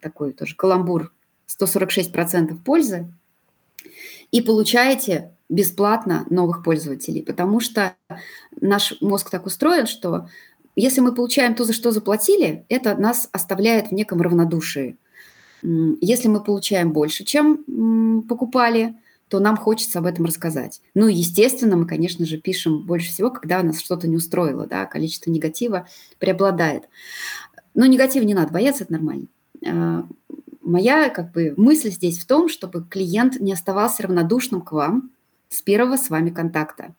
такой 0.00 0.32
тоже 0.32 0.56
каламбур, 0.56 1.12
146% 1.48 2.56
пользы, 2.64 3.12
и 4.30 4.40
получаете 4.40 5.32
бесплатно 5.48 6.26
новых 6.30 6.62
пользователей, 6.62 7.22
потому 7.22 7.60
что 7.60 7.94
наш 8.60 9.00
мозг 9.00 9.30
так 9.30 9.46
устроен, 9.46 9.86
что 9.86 10.28
если 10.76 11.00
мы 11.00 11.14
получаем 11.14 11.54
то, 11.54 11.64
за 11.64 11.72
что 11.72 11.90
заплатили, 11.90 12.64
это 12.68 12.94
нас 12.94 13.28
оставляет 13.32 13.88
в 13.88 13.92
неком 13.92 14.20
равнодушии. 14.22 14.96
Если 15.62 16.28
мы 16.28 16.42
получаем 16.42 16.92
больше, 16.92 17.24
чем 17.24 18.22
покупали, 18.28 18.96
то 19.28 19.38
нам 19.38 19.56
хочется 19.56 20.00
об 20.00 20.06
этом 20.06 20.24
рассказать. 20.24 20.80
Ну, 20.94 21.06
естественно, 21.06 21.76
мы, 21.76 21.86
конечно 21.86 22.26
же, 22.26 22.38
пишем 22.38 22.84
больше 22.84 23.10
всего, 23.10 23.30
когда 23.30 23.62
нас 23.62 23.80
что-то 23.80 24.08
не 24.08 24.16
устроило, 24.16 24.66
да, 24.66 24.86
количество 24.86 25.30
негатива 25.30 25.86
преобладает. 26.18 26.88
Но 27.74 27.86
негатива 27.86 28.24
не 28.24 28.34
надо 28.34 28.52
бояться, 28.52 28.84
это 28.84 28.94
нормально. 28.94 29.26
А, 29.64 30.04
моя 30.62 31.10
как 31.10 31.32
бы 31.32 31.54
мысль 31.56 31.90
здесь 31.90 32.18
в 32.18 32.26
том, 32.26 32.48
чтобы 32.48 32.84
клиент 32.84 33.38
не 33.38 33.52
оставался 33.52 34.02
равнодушным 34.02 34.62
к 34.62 34.72
вам, 34.72 35.10
с 35.48 35.62
первого 35.62 35.96
с 35.96 36.10
вами 36.10 36.30
контакта. 36.30 36.94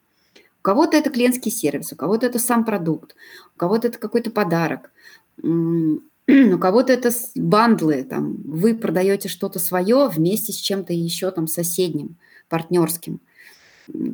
У 0.62 0.64
кого-то 0.64 0.96
это 0.96 1.10
клиентский 1.10 1.50
сервис, 1.50 1.92
у 1.92 1.96
кого-то 1.96 2.28
это 2.28 2.38
сам 2.38 2.64
продукт, 2.66 3.16
у 3.56 3.58
кого-то 3.58 3.88
это 3.88 3.98
какой-то 3.98 4.30
подарок, 4.30 4.92
у 5.42 6.00
кого-то 6.28 6.94
это 6.94 7.10
бандлы, 7.36 8.04
там, 8.04 8.38
вы 8.46 8.76
продаете 8.76 9.28
что-то 9.28 9.58
свое 9.58 10.08
вместе 10.08 10.54
с 10.54 10.58
чем-то 10.58 10.94
еще 10.94 11.32
там 11.32 11.48
соседним, 11.48 12.16
партнерским. 12.48 13.20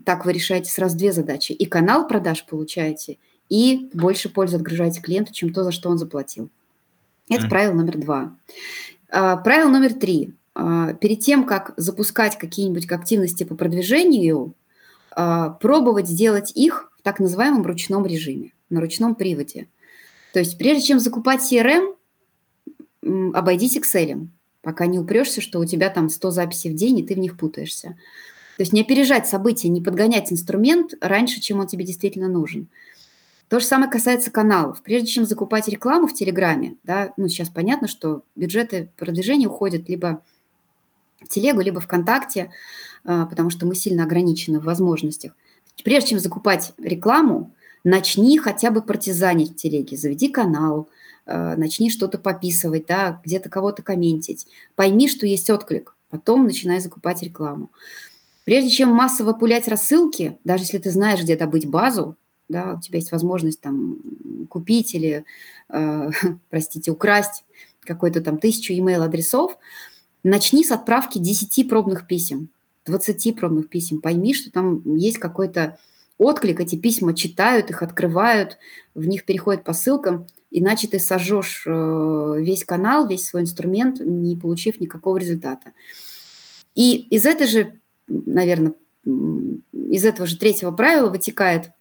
Так 0.05 0.25
вы 0.25 0.31
решаете 0.31 0.71
сразу 0.71 0.97
две 0.97 1.11
задачи. 1.11 1.51
И 1.51 1.65
канал 1.65 2.07
продаж 2.07 2.45
получаете, 2.45 3.17
и 3.49 3.89
больше 3.93 4.29
пользы 4.29 4.55
отгружаете 4.55 5.01
клиенту, 5.01 5.33
чем 5.33 5.53
то, 5.53 5.65
за 5.65 5.71
что 5.71 5.89
он 5.89 5.97
заплатил. 5.97 6.49
Это 7.29 7.47
mm. 7.47 7.49
правило 7.49 7.73
номер 7.73 7.97
два. 7.97 8.35
А, 9.09 9.35
правило 9.35 9.69
номер 9.69 9.93
три. 9.93 10.33
А, 10.55 10.93
перед 10.93 11.19
тем, 11.19 11.43
как 11.43 11.73
запускать 11.75 12.37
какие-нибудь 12.37 12.89
активности 12.89 13.43
по 13.43 13.55
продвижению, 13.55 14.53
пробовать 15.59 16.07
сделать 16.07 16.51
их 16.55 16.91
в 16.99 17.01
так 17.01 17.19
называемом 17.19 17.65
ручном 17.65 18.05
режиме, 18.05 18.53
на 18.69 18.81
ручном 18.81 19.15
приводе. 19.15 19.67
То 20.33 20.39
есть 20.39 20.57
прежде 20.57 20.83
чем 20.83 20.99
закупать 20.99 21.41
CRM, 21.41 21.95
обойдись 23.33 23.77
Excel, 23.77 24.27
пока 24.61 24.85
не 24.85 24.99
упрешься, 24.99 25.41
что 25.41 25.59
у 25.59 25.65
тебя 25.65 25.89
там 25.89 26.09
100 26.09 26.31
записей 26.31 26.71
в 26.71 26.75
день, 26.75 26.99
и 26.99 27.03
ты 27.03 27.15
в 27.15 27.19
них 27.19 27.37
путаешься. 27.37 27.97
То 28.57 28.61
есть 28.61 28.73
не 28.73 28.81
опережать 28.81 29.27
события, 29.27 29.69
не 29.69 29.81
подгонять 29.81 30.31
инструмент 30.31 30.93
раньше, 30.99 31.39
чем 31.39 31.59
он 31.59 31.67
тебе 31.67 31.85
действительно 31.85 32.27
нужен. 32.27 32.67
То 33.49 33.59
же 33.59 33.65
самое 33.65 33.89
касается 33.89 34.29
каналов. 34.29 34.81
Прежде 34.83 35.07
чем 35.07 35.25
закупать 35.25 35.67
рекламу 35.67 36.07
в 36.07 36.13
Телеграме, 36.13 36.75
да, 36.83 37.13
ну 37.17 37.29
сейчас 37.29 37.49
понятно, 37.49 37.87
что 37.87 38.23
бюджеты 38.35 38.89
продвижения 38.97 39.47
уходят 39.47 39.87
либо 39.87 40.21
Телегу, 41.29 41.61
либо 41.61 41.79
ВКонтакте, 41.79 42.51
а, 43.03 43.25
потому 43.25 43.49
что 43.49 43.65
мы 43.65 43.75
сильно 43.75 44.03
ограничены 44.03 44.59
в 44.59 44.65
возможностях. 44.65 45.33
Прежде 45.83 46.11
чем 46.11 46.19
закупать 46.19 46.73
рекламу, 46.77 47.53
начни 47.83 48.37
хотя 48.37 48.71
бы 48.71 48.81
партизанить 48.81 49.51
в 49.51 49.55
Телеге, 49.55 49.97
заведи 49.97 50.29
канал, 50.29 50.89
а, 51.25 51.55
начни 51.55 51.89
что-то 51.89 52.17
пописывать, 52.17 52.85
да, 52.87 53.21
где-то 53.23 53.49
кого-то 53.49 53.83
комментить. 53.83 54.47
Пойми, 54.75 55.07
что 55.07 55.25
есть 55.25 55.49
отклик, 55.49 55.95
потом 56.09 56.45
начинай 56.45 56.79
закупать 56.79 57.23
рекламу. 57.23 57.71
Прежде 58.45 58.69
чем 58.69 58.89
массово 58.89 59.33
пулять 59.33 59.67
рассылки, 59.67 60.37
даже 60.43 60.63
если 60.63 60.77
ты 60.77 60.89
знаешь, 60.89 61.21
где 61.21 61.35
добыть 61.35 61.67
базу, 61.67 62.15
да, 62.47 62.75
у 62.75 62.81
тебя 62.81 62.99
есть 62.99 63.11
возможность 63.11 63.59
там 63.59 63.97
купить 64.49 64.95
или, 64.95 65.25
э, 65.69 66.09
простите, 66.49 66.91
украсть 66.91 67.43
какой-то 67.81 68.21
там 68.21 68.37
тысячу 68.37 68.73
email-адресов, 68.73 69.57
Начни 70.29 70.65
с 70.65 70.71
отправки 70.71 71.19
10 71.19 71.69
пробных 71.69 72.05
писем, 72.05 72.49
20 72.85 73.33
пробных 73.37 73.69
писем. 73.69 74.01
Пойми, 74.01 74.33
что 74.33 74.51
там 74.51 74.81
есть 74.97 75.19
какой-то 75.19 75.79
отклик, 76.17 76.59
эти 76.59 76.75
письма 76.75 77.15
читают, 77.15 77.69
их 77.69 77.81
открывают, 77.81 78.57
в 78.93 79.05
них 79.05 79.23
переходят 79.23 79.63
по 79.63 79.71
ссылкам, 79.71 80.27
иначе 80.51 80.89
ты 80.89 80.99
сожжешь 80.99 81.63
э, 81.65 82.35
весь 82.39 82.65
канал, 82.65 83.07
весь 83.07 83.25
свой 83.25 83.43
инструмент, 83.43 84.01
не 84.01 84.35
получив 84.35 84.81
никакого 84.81 85.15
результата. 85.15 85.71
И 86.75 86.97
из 87.09 87.25
этой 87.25 87.47
же, 87.47 87.79
наверное, 88.09 88.73
из 89.05 90.03
этого 90.03 90.27
же 90.27 90.37
третьего 90.37 90.71
правила 90.71 91.09
вытекает, 91.09 91.71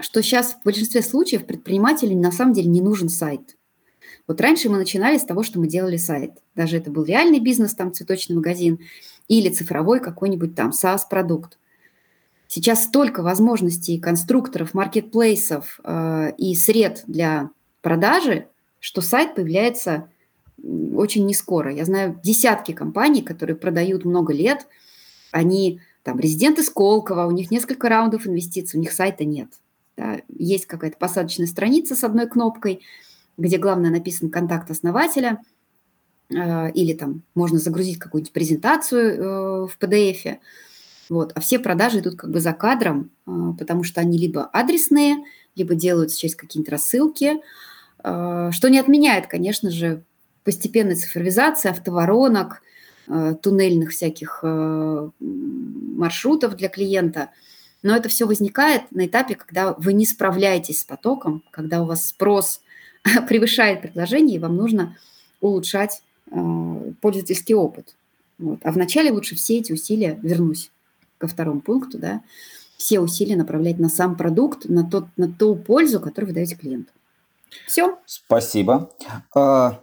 что 0.00 0.20
сейчас 0.20 0.54
в 0.54 0.64
большинстве 0.64 1.00
случаев 1.00 1.46
предпринимателю 1.46 2.16
на 2.16 2.32
самом 2.32 2.54
деле 2.54 2.68
не 2.68 2.80
нужен 2.80 3.08
сайт– 3.08 3.56
вот 4.28 4.40
раньше 4.40 4.68
мы 4.68 4.78
начинали 4.78 5.18
с 5.18 5.24
того, 5.24 5.42
что 5.42 5.58
мы 5.58 5.66
делали 5.66 5.96
сайт. 5.96 6.32
Даже 6.54 6.76
это 6.76 6.90
был 6.90 7.04
реальный 7.04 7.40
бизнес, 7.40 7.74
там 7.74 7.92
цветочный 7.92 8.36
магазин, 8.36 8.78
или 9.28 9.48
цифровой 9.48 10.00
какой-нибудь 10.00 10.54
там 10.54 10.70
SaaS-продукт. 10.70 11.58
Сейчас 12.46 12.84
столько 12.84 13.22
возможностей 13.22 13.98
конструкторов, 13.98 14.74
маркетплейсов 14.74 15.80
э, 15.84 16.32
и 16.36 16.54
сред 16.54 17.02
для 17.06 17.50
продажи, 17.80 18.48
что 18.78 19.00
сайт 19.00 19.34
появляется 19.34 20.08
очень 20.94 21.24
не 21.26 21.34
скоро. 21.34 21.72
Я 21.72 21.84
знаю 21.84 22.20
десятки 22.22 22.72
компаний, 22.72 23.22
которые 23.22 23.56
продают 23.56 24.04
много 24.04 24.32
лет. 24.32 24.66
Они 25.30 25.80
там 26.02 26.20
резиденты 26.20 26.62
Сколково, 26.62 27.26
у 27.26 27.30
них 27.30 27.50
несколько 27.50 27.88
раундов 27.88 28.26
инвестиций, 28.26 28.78
у 28.78 28.80
них 28.80 28.92
сайта 28.92 29.24
нет. 29.24 29.48
Да, 29.96 30.20
есть 30.28 30.66
какая-то 30.66 30.98
посадочная 30.98 31.46
страница 31.46 31.96
с 31.96 32.04
одной 32.04 32.28
кнопкой– 32.28 32.82
где 33.36 33.58
главное 33.58 33.90
написан 33.90 34.30
контакт 34.30 34.70
основателя, 34.70 35.38
э, 36.30 36.70
или 36.72 36.92
там 36.92 37.22
можно 37.34 37.58
загрузить 37.58 37.98
какую-нибудь 37.98 38.32
презентацию 38.32 39.14
э, 39.14 39.66
в 39.66 39.78
PDF. 39.80 40.38
Вот. 41.08 41.32
А 41.34 41.40
все 41.40 41.58
продажи 41.58 42.00
идут 42.00 42.16
как 42.16 42.30
бы 42.30 42.40
за 42.40 42.52
кадром, 42.52 43.10
э, 43.26 43.30
потому 43.58 43.84
что 43.84 44.00
они 44.00 44.18
либо 44.18 44.44
адресные, 44.44 45.16
либо 45.54 45.74
делаются 45.74 46.18
через 46.18 46.34
какие-то 46.34 46.70
рассылки, 46.70 47.40
что 48.00 48.68
не 48.68 48.80
отменяет, 48.80 49.28
конечно 49.28 49.70
же, 49.70 50.02
постепенной 50.42 50.96
цифровизации 50.96 51.68
автоворонок, 51.68 52.62
туннельных 53.06 53.90
всяких 53.90 54.42
маршрутов 55.20 56.56
для 56.56 56.68
клиента. 56.68 57.28
Но 57.82 57.94
это 57.94 58.08
все 58.08 58.26
возникает 58.26 58.90
на 58.90 59.06
этапе, 59.06 59.36
когда 59.36 59.74
вы 59.74 59.92
не 59.92 60.04
справляетесь 60.04 60.80
с 60.80 60.84
потоком, 60.84 61.44
когда 61.52 61.82
у 61.82 61.84
вас 61.84 62.08
спрос– 62.08 62.60
превышает 63.28 63.82
предложение, 63.82 64.36
и 64.36 64.40
вам 64.40 64.56
нужно 64.56 64.96
улучшать 65.40 66.02
э, 66.30 66.92
пользовательский 67.00 67.54
опыт. 67.54 67.94
Вот. 68.38 68.60
А 68.62 68.72
вначале 68.72 69.10
лучше 69.10 69.36
все 69.36 69.58
эти 69.58 69.72
усилия, 69.72 70.18
вернусь 70.22 70.70
ко 71.18 71.28
второму 71.28 71.60
пункту, 71.60 71.98
да, 71.98 72.22
все 72.76 72.98
усилия 72.98 73.36
направлять 73.36 73.78
на 73.78 73.88
сам 73.88 74.16
продукт, 74.16 74.68
на, 74.68 74.84
тот, 74.84 75.06
на 75.16 75.32
ту 75.32 75.54
пользу, 75.54 76.00
которую 76.00 76.30
вы 76.30 76.34
даете 76.34 76.56
клиенту. 76.56 76.90
Все. 77.66 77.98
Спасибо. 78.06 78.90
А, 79.34 79.80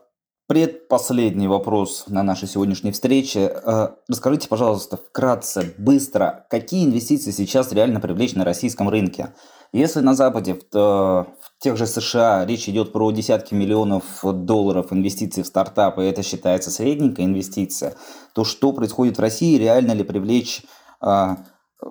предпоследний 0.48 1.48
вопрос 1.48 2.06
на 2.08 2.24
нашей 2.24 2.48
сегодняшней 2.48 2.92
встрече. 2.92 3.48
А, 3.48 3.96
расскажите, 4.10 4.50
пожалуйста, 4.50 4.98
вкратце, 4.98 5.74
быстро, 5.78 6.46
какие 6.50 6.86
инвестиции 6.86 7.32
сейчас 7.32 7.72
реально 7.72 8.02
привлечь 8.02 8.34
на 8.34 8.44
российском 8.44 8.90
рынке? 8.90 9.34
Если 9.72 10.00
на 10.02 10.16
Западе, 10.16 10.56
в, 10.56 10.66
в 10.74 11.39
тех 11.60 11.78
же 11.78 11.86
США, 11.88 12.46
речь 12.46 12.70
идет 12.70 12.94
про 12.94 13.12
десятки 13.12 13.54
миллионов 13.54 14.04
долларов 14.24 14.92
инвестиций 14.92 15.44
в 15.44 15.48
стартапы, 15.48 16.04
это 16.04 16.24
считается 16.24 16.72
средненькая 16.72 17.26
инвестиция, 17.26 17.96
то 18.34 18.46
что 18.46 18.72
происходит 18.72 19.18
в 19.18 19.22
России? 19.22 19.58
Реально 19.58 19.92
ли 19.92 20.04
привлечь 20.04 20.64
а, 21.02 21.38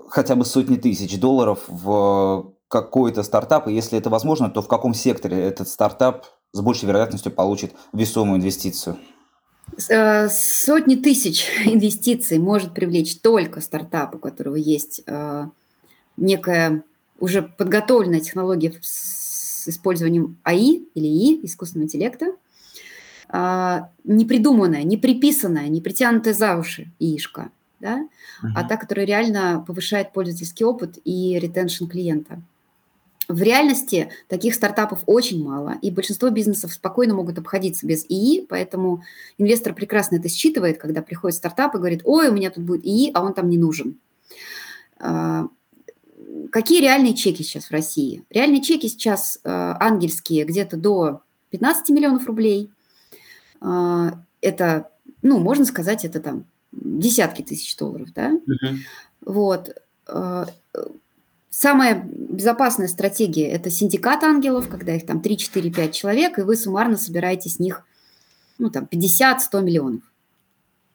хотя 0.08 0.36
бы 0.36 0.44
сотни 0.44 0.76
тысяч 0.76 1.18
долларов 1.20 1.60
в 1.68 2.54
какой-то 2.68 3.22
стартап, 3.22 3.68
и 3.68 3.72
если 3.72 3.98
это 3.98 4.10
возможно, 4.10 4.50
то 4.50 4.62
в 4.62 4.68
каком 4.68 4.94
секторе 4.94 5.38
этот 5.38 5.68
стартап 5.68 6.26
с 6.52 6.60
большей 6.60 6.86
вероятностью 6.86 7.32
получит 7.32 7.72
весомую 7.92 8.38
инвестицию? 8.38 8.98
Э, 9.90 10.28
сотни 10.28 10.96
тысяч 10.96 11.46
инвестиций 11.64 12.38
может 12.38 12.72
привлечь 12.72 13.20
только 13.20 13.60
стартап, 13.60 14.14
у 14.14 14.18
которого 14.18 14.56
есть 14.56 15.02
э, 15.06 15.46
некая 16.16 16.84
уже 17.20 17.42
подготовленная 17.42 18.20
технология 18.20 18.70
с 19.68 19.74
использованием 19.74 20.38
АИ 20.42 20.84
или 20.94 21.06
ИИ, 21.06 21.44
искусственного 21.44 21.86
интеллекта, 21.86 22.26
э, 23.32 23.80
не 24.04 24.24
придуманная, 24.24 24.82
не 24.82 24.96
приписанная, 24.96 25.68
не 25.68 25.80
притянутая 25.80 26.34
за 26.34 26.56
уши 26.56 26.90
ИИшка, 26.98 27.50
да, 27.80 28.08
uh-huh. 28.42 28.48
а 28.54 28.64
та, 28.64 28.76
которая 28.76 29.06
реально 29.06 29.62
повышает 29.66 30.12
пользовательский 30.12 30.64
опыт 30.64 30.98
и 31.04 31.38
ретеншн 31.38 31.86
клиента. 31.86 32.40
В 33.28 33.42
реальности 33.42 34.10
таких 34.26 34.54
стартапов 34.54 35.00
очень 35.04 35.44
мало, 35.44 35.74
и 35.82 35.90
большинство 35.90 36.30
бизнесов 36.30 36.72
спокойно 36.72 37.12
могут 37.12 37.38
обходиться 37.38 37.86
без 37.86 38.06
ИИ, 38.08 38.46
поэтому 38.48 39.02
инвестор 39.36 39.74
прекрасно 39.74 40.16
это 40.16 40.30
считывает, 40.30 40.78
когда 40.78 41.02
приходит 41.02 41.36
стартап 41.36 41.74
и 41.74 41.78
говорит, 41.78 42.00
ой, 42.04 42.28
у 42.28 42.32
меня 42.32 42.50
тут 42.50 42.64
будет 42.64 42.86
ИИ, 42.86 43.10
а 43.12 43.22
он 43.22 43.34
там 43.34 43.50
не 43.50 43.58
нужен. 43.58 43.98
Какие 46.50 46.80
реальные 46.80 47.14
чеки 47.14 47.42
сейчас 47.42 47.66
в 47.66 47.70
России? 47.72 48.24
Реальные 48.30 48.62
чеки 48.62 48.88
сейчас 48.88 49.38
а, 49.44 49.76
ангельские 49.80 50.44
где-то 50.44 50.76
до 50.76 51.22
15 51.50 51.90
миллионов 51.90 52.26
рублей. 52.26 52.70
А, 53.60 54.20
это, 54.40 54.90
ну, 55.22 55.38
можно 55.38 55.64
сказать, 55.64 56.04
это 56.04 56.20
там 56.20 56.44
десятки 56.72 57.42
тысяч 57.42 57.76
долларов, 57.76 58.08
да? 58.14 58.32
Uh-huh. 58.32 58.76
Вот 59.22 59.74
Самая 61.50 62.04
безопасная 62.04 62.88
стратегия– 62.88 63.48
это 63.50 63.68
синдикат 63.68 64.22
ангелов, 64.22 64.68
когда 64.68 64.94
их 64.94 65.04
там 65.04 65.20
3, 65.20 65.36
4, 65.36 65.72
5 65.72 65.94
человек, 65.94 66.38
и 66.38 66.42
вы 66.42 66.56
суммарно 66.56 66.96
собираете 66.96 67.48
с 67.48 67.58
них 67.58 67.84
ну, 68.58 68.70
там, 68.70 68.84
50-100 68.84 69.62
миллионов. 69.62 70.02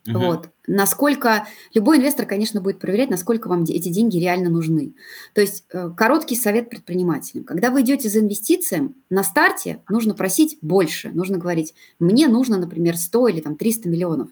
Угу. 0.07 0.19
Вот. 0.19 0.49
Насколько 0.67 1.47
любой 1.73 1.97
инвестор, 1.97 2.25
конечно, 2.25 2.59
будет 2.59 2.79
проверять, 2.79 3.09
насколько 3.09 3.47
вам 3.47 3.63
эти 3.63 3.89
деньги 3.89 4.17
реально 4.17 4.49
нужны. 4.49 4.95
То 5.33 5.41
есть 5.41 5.65
э, 5.71 5.91
короткий 5.95 6.35
совет 6.35 6.69
предпринимателям. 6.69 7.45
Когда 7.45 7.69
вы 7.69 7.81
идете 7.81 8.09
за 8.09 8.19
инвестициями, 8.19 8.93
на 9.09 9.23
старте 9.23 9.81
нужно 9.87 10.13
просить 10.13 10.57
больше. 10.61 11.09
Нужно 11.09 11.37
говорить, 11.37 11.73
мне 11.99 12.27
нужно, 12.27 12.57
например, 12.57 12.97
100 12.97 13.27
или 13.29 13.39
там, 13.41 13.55
300 13.55 13.89
миллионов. 13.89 14.29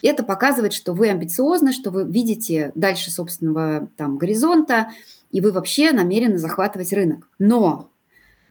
Это 0.00 0.22
показывает, 0.22 0.72
что 0.72 0.94
вы 0.94 1.08
амбициозны, 1.08 1.72
что 1.72 1.90
вы 1.90 2.04
видите 2.04 2.72
дальше 2.74 3.10
собственного 3.10 3.90
там, 3.96 4.16
горизонта, 4.16 4.92
и 5.30 5.40
вы 5.40 5.52
вообще 5.52 5.92
намерены 5.92 6.38
захватывать 6.38 6.92
рынок. 6.92 7.28
Но 7.38 7.90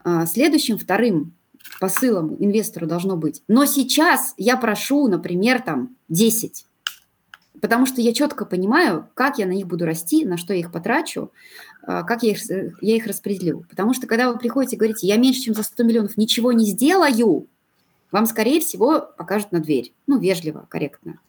а, 0.04 0.26
следующим 0.26 0.78
вторым 0.78 1.34
посылом 1.80 2.36
инвестору 2.38 2.86
должно 2.86 3.16
быть, 3.16 3.42
но 3.48 3.64
сейчас 3.66 4.34
я 4.36 4.56
прошу, 4.56 5.08
например, 5.08 5.60
там 5.62 5.96
10, 6.08 6.66
потому 7.60 7.86
что 7.86 8.00
я 8.00 8.12
четко 8.12 8.44
понимаю, 8.44 9.08
как 9.14 9.38
я 9.38 9.46
на 9.46 9.52
них 9.52 9.66
буду 9.66 9.84
расти, 9.84 10.24
на 10.24 10.36
что 10.36 10.52
я 10.52 10.60
их 10.60 10.72
потрачу, 10.72 11.30
а, 11.82 12.02
как 12.02 12.22
я 12.22 12.32
их, 12.32 12.40
я 12.80 12.96
их 12.96 13.06
распределю. 13.06 13.64
Потому 13.68 13.94
что 13.94 14.06
когда 14.06 14.30
вы 14.30 14.38
приходите 14.38 14.76
и 14.76 14.78
говорите, 14.78 15.06
я 15.06 15.16
меньше, 15.16 15.40
чем 15.40 15.54
за 15.54 15.62
100 15.62 15.84
миллионов 15.84 16.16
ничего 16.16 16.52
не 16.52 16.66
сделаю, 16.66 17.46
вам, 18.10 18.26
скорее 18.26 18.60
всего, 18.60 19.00
покажут 19.16 19.52
на 19.52 19.60
дверь. 19.60 19.92
Ну, 20.06 20.18
вежливо, 20.18 20.66
корректно. 20.68 21.20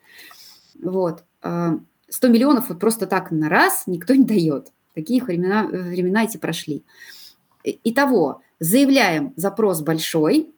Вот. 0.82 1.24
100 1.40 1.48
а, 1.48 1.80
миллионов 2.28 2.70
вот 2.70 2.80
просто 2.80 3.06
так 3.06 3.32
на 3.32 3.50
раз 3.50 3.84
никто 3.86 4.16
не 4.16 4.24
дает. 4.24 4.72
Такие 4.94 5.24
времена, 5.24 5.66
времена 5.66 6.24
эти 6.24 6.38
прошли. 6.38 6.84
Итого, 7.64 8.42
заявляем 8.60 9.34
запрос 9.36 9.82
большой, 9.82 10.50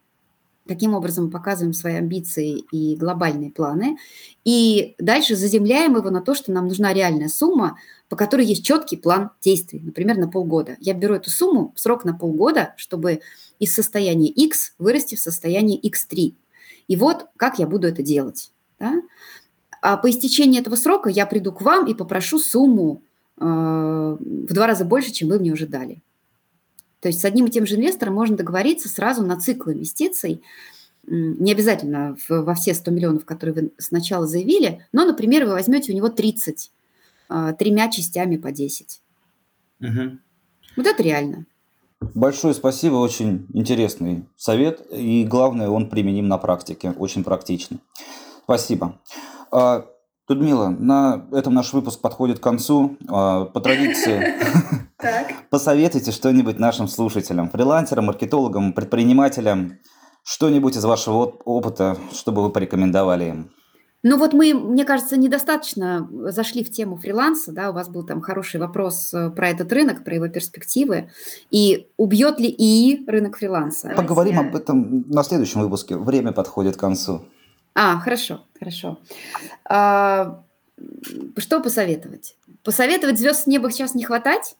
таким 0.67 0.93
образом 0.93 1.31
показываем 1.31 1.73
свои 1.73 1.95
амбиции 1.95 2.63
и 2.71 2.95
глобальные 2.95 3.51
планы, 3.51 3.97
и 4.45 4.95
дальше 4.99 5.35
заземляем 5.35 5.95
его 5.95 6.09
на 6.09 6.21
то, 6.21 6.33
что 6.33 6.51
нам 6.51 6.67
нужна 6.67 6.93
реальная 6.93 7.29
сумма, 7.29 7.77
по 8.09 8.15
которой 8.15 8.45
есть 8.45 8.65
четкий 8.65 8.97
план 8.97 9.31
действий, 9.41 9.79
например, 9.83 10.17
на 10.17 10.27
полгода. 10.27 10.77
Я 10.79 10.93
беру 10.93 11.15
эту 11.15 11.29
сумму 11.29 11.73
срок 11.75 12.05
на 12.05 12.13
полгода, 12.13 12.73
чтобы 12.77 13.21
из 13.59 13.73
состояния 13.73 14.29
X 14.29 14.73
вырасти 14.79 15.15
в 15.15 15.19
состояние 15.19 15.79
X3. 15.79 16.35
И 16.87 16.95
вот 16.95 17.27
как 17.37 17.59
я 17.59 17.67
буду 17.67 17.87
это 17.87 18.03
делать. 18.03 18.51
Да? 18.79 19.01
А 19.81 19.97
по 19.97 20.09
истечении 20.09 20.59
этого 20.59 20.75
срока 20.75 21.09
я 21.09 21.25
приду 21.25 21.51
к 21.51 21.61
вам 21.61 21.87
и 21.87 21.93
попрошу 21.93 22.39
сумму 22.39 23.01
Э, 23.41 24.17
в 24.19 24.53
два 24.53 24.67
раза 24.67 24.85
больше, 24.85 25.11
чем 25.11 25.29
вы 25.29 25.39
мне 25.39 25.51
уже 25.51 25.65
дали. 25.65 26.01
То 27.01 27.09
есть 27.09 27.19
с 27.19 27.25
одним 27.25 27.47
и 27.47 27.51
тем 27.51 27.65
же 27.65 27.75
инвестором 27.75 28.13
можно 28.13 28.37
договориться 28.37 28.87
сразу 28.87 29.23
на 29.23 29.37
цикл 29.39 29.71
инвестиций, 29.71 30.41
не 31.03 31.51
обязательно 31.51 32.15
во 32.29 32.53
все 32.53 32.73
100 32.73 32.91
миллионов, 32.91 33.25
которые 33.25 33.55
вы 33.55 33.71
сначала 33.79 34.27
заявили, 34.27 34.85
но, 34.91 35.03
например, 35.03 35.45
вы 35.45 35.53
возьмете 35.53 35.91
у 35.91 35.95
него 35.95 36.09
30, 36.09 36.71
э, 37.29 37.53
тремя 37.57 37.89
частями 37.89 38.37
по 38.37 38.51
10. 38.51 39.01
Угу. 39.81 40.19
Вот 40.77 40.85
это 40.85 41.01
реально. 41.01 41.47
Большое 42.13 42.53
спасибо, 42.53 42.95
очень 42.95 43.47
интересный 43.53 44.25
совет, 44.35 44.81
и 44.91 45.23
главное, 45.23 45.69
он 45.69 45.89
применим 45.89 46.27
на 46.27 46.37
практике, 46.37 46.91
очень 46.91 47.23
практично. 47.23 47.77
Спасибо. 48.43 48.99
Людмила, 50.29 50.69
на 50.69 51.25
этом 51.31 51.53
наш 51.53 51.73
выпуск 51.73 51.99
подходит 51.99 52.39
к 52.39 52.43
концу. 52.43 52.97
А, 53.09 53.45
по 53.45 53.59
традиции, 53.59 54.35
посоветуйте 55.49 56.11
что-нибудь 56.11 56.59
нашим 56.59 56.87
слушателям, 56.87 57.49
фрилансерам, 57.49 58.05
маркетологам, 58.05 58.73
предпринимателям, 58.73 59.79
что-нибудь 60.23 60.77
из 60.77 60.85
вашего 60.85 61.25
опыта, 61.45 61.97
чтобы 62.13 62.43
вы 62.43 62.49
порекомендовали 62.49 63.25
им. 63.25 63.51
Ну 64.03 64.17
вот 64.17 64.33
мы, 64.33 64.53
мне 64.55 64.83
кажется, 64.83 65.15
недостаточно 65.15 66.09
зашли 66.31 66.63
в 66.63 66.71
тему 66.71 66.97
фриланса, 66.97 67.51
да, 67.51 67.69
у 67.69 67.73
вас 67.73 67.87
был 67.87 68.03
там 68.03 68.21
хороший 68.21 68.59
вопрос 68.59 69.13
э, 69.13 69.29
про 69.29 69.49
этот 69.49 69.71
рынок, 69.71 70.03
про 70.03 70.15
его 70.15 70.27
перспективы, 70.27 71.11
и 71.51 71.87
убьет 71.97 72.39
ли 72.39 72.49
ИИ 72.49 73.05
рынок 73.07 73.37
фриланса? 73.37 73.93
Поговорим 73.95 74.39
об 74.39 74.55
этом 74.55 75.05
на 75.07 75.23
следующем 75.23 75.61
выпуске, 75.61 75.97
время 75.97 76.31
подходит 76.31 76.77
к 76.77 76.79
концу. 76.79 77.21
А, 77.73 77.99
хорошо, 77.99 78.45
хорошо. 78.59 78.99
А, 79.65 80.43
что 81.37 81.61
посоветовать? 81.61 82.35
Посоветовать 82.63 83.19
звезд 83.19 83.43
с 83.43 83.47
неба 83.47 83.71
сейчас 83.71 83.95
не 83.95 84.03
хватать. 84.03 84.57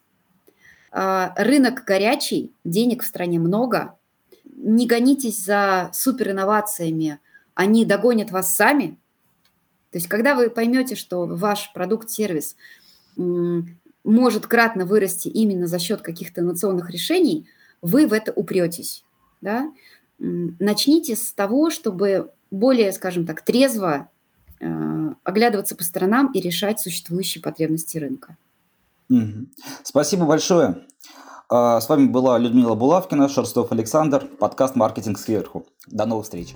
А, 0.92 1.34
рынок 1.38 1.84
горячий, 1.86 2.54
денег 2.64 3.04
в 3.04 3.08
стране 3.08 3.40
много. 3.40 3.98
Не 4.46 4.88
гонитесь 4.88 5.44
за 5.44 5.90
суперинновациями, 5.94 7.20
они 7.54 7.86
догонят 7.86 8.32
вас 8.32 8.56
сами. 8.56 8.98
То 9.92 9.98
есть, 9.98 10.08
когда 10.08 10.36
вы 10.36 10.50
поймете, 10.50 10.96
что 10.96 11.26
ваш 11.26 11.74
продукт-сервис 11.74 12.56
может 14.04 14.48
кратно 14.48 14.86
вырасти 14.86 15.28
именно 15.28 15.68
за 15.68 15.80
счет 15.80 16.02
каких-то 16.02 16.42
инновационных 16.42 16.90
решений, 16.90 17.48
вы 17.82 18.08
в 18.08 18.14
это 18.14 18.32
упретесь. 18.32 19.04
Да? 19.42 19.72
Начните 20.18 21.16
с 21.16 21.34
того, 21.34 21.70
чтобы 21.72 22.32
более, 22.52 22.92
скажем 22.92 23.26
так, 23.26 23.42
трезво 23.42 24.10
э, 24.60 25.14
оглядываться 25.24 25.76
по 25.76 25.84
сторонам 25.84 26.32
и 26.34 26.40
решать 26.40 26.80
существующие 26.80 27.42
потребности 27.42 27.98
рынка. 27.98 28.38
Спасибо 29.84 30.26
большое. 30.26 30.86
А, 31.50 31.82
с 31.82 31.90
вами 31.90 32.08
была 32.08 32.38
Людмила 32.38 32.76
Булавкина, 32.76 33.28
Шерстов 33.28 33.72
Александр, 33.72 34.26
подкаст 34.40 34.76
«Маркетинг 34.76 35.18
сверху». 35.18 35.66
До 35.88 36.06
новых 36.06 36.26
встреч. 36.26 36.56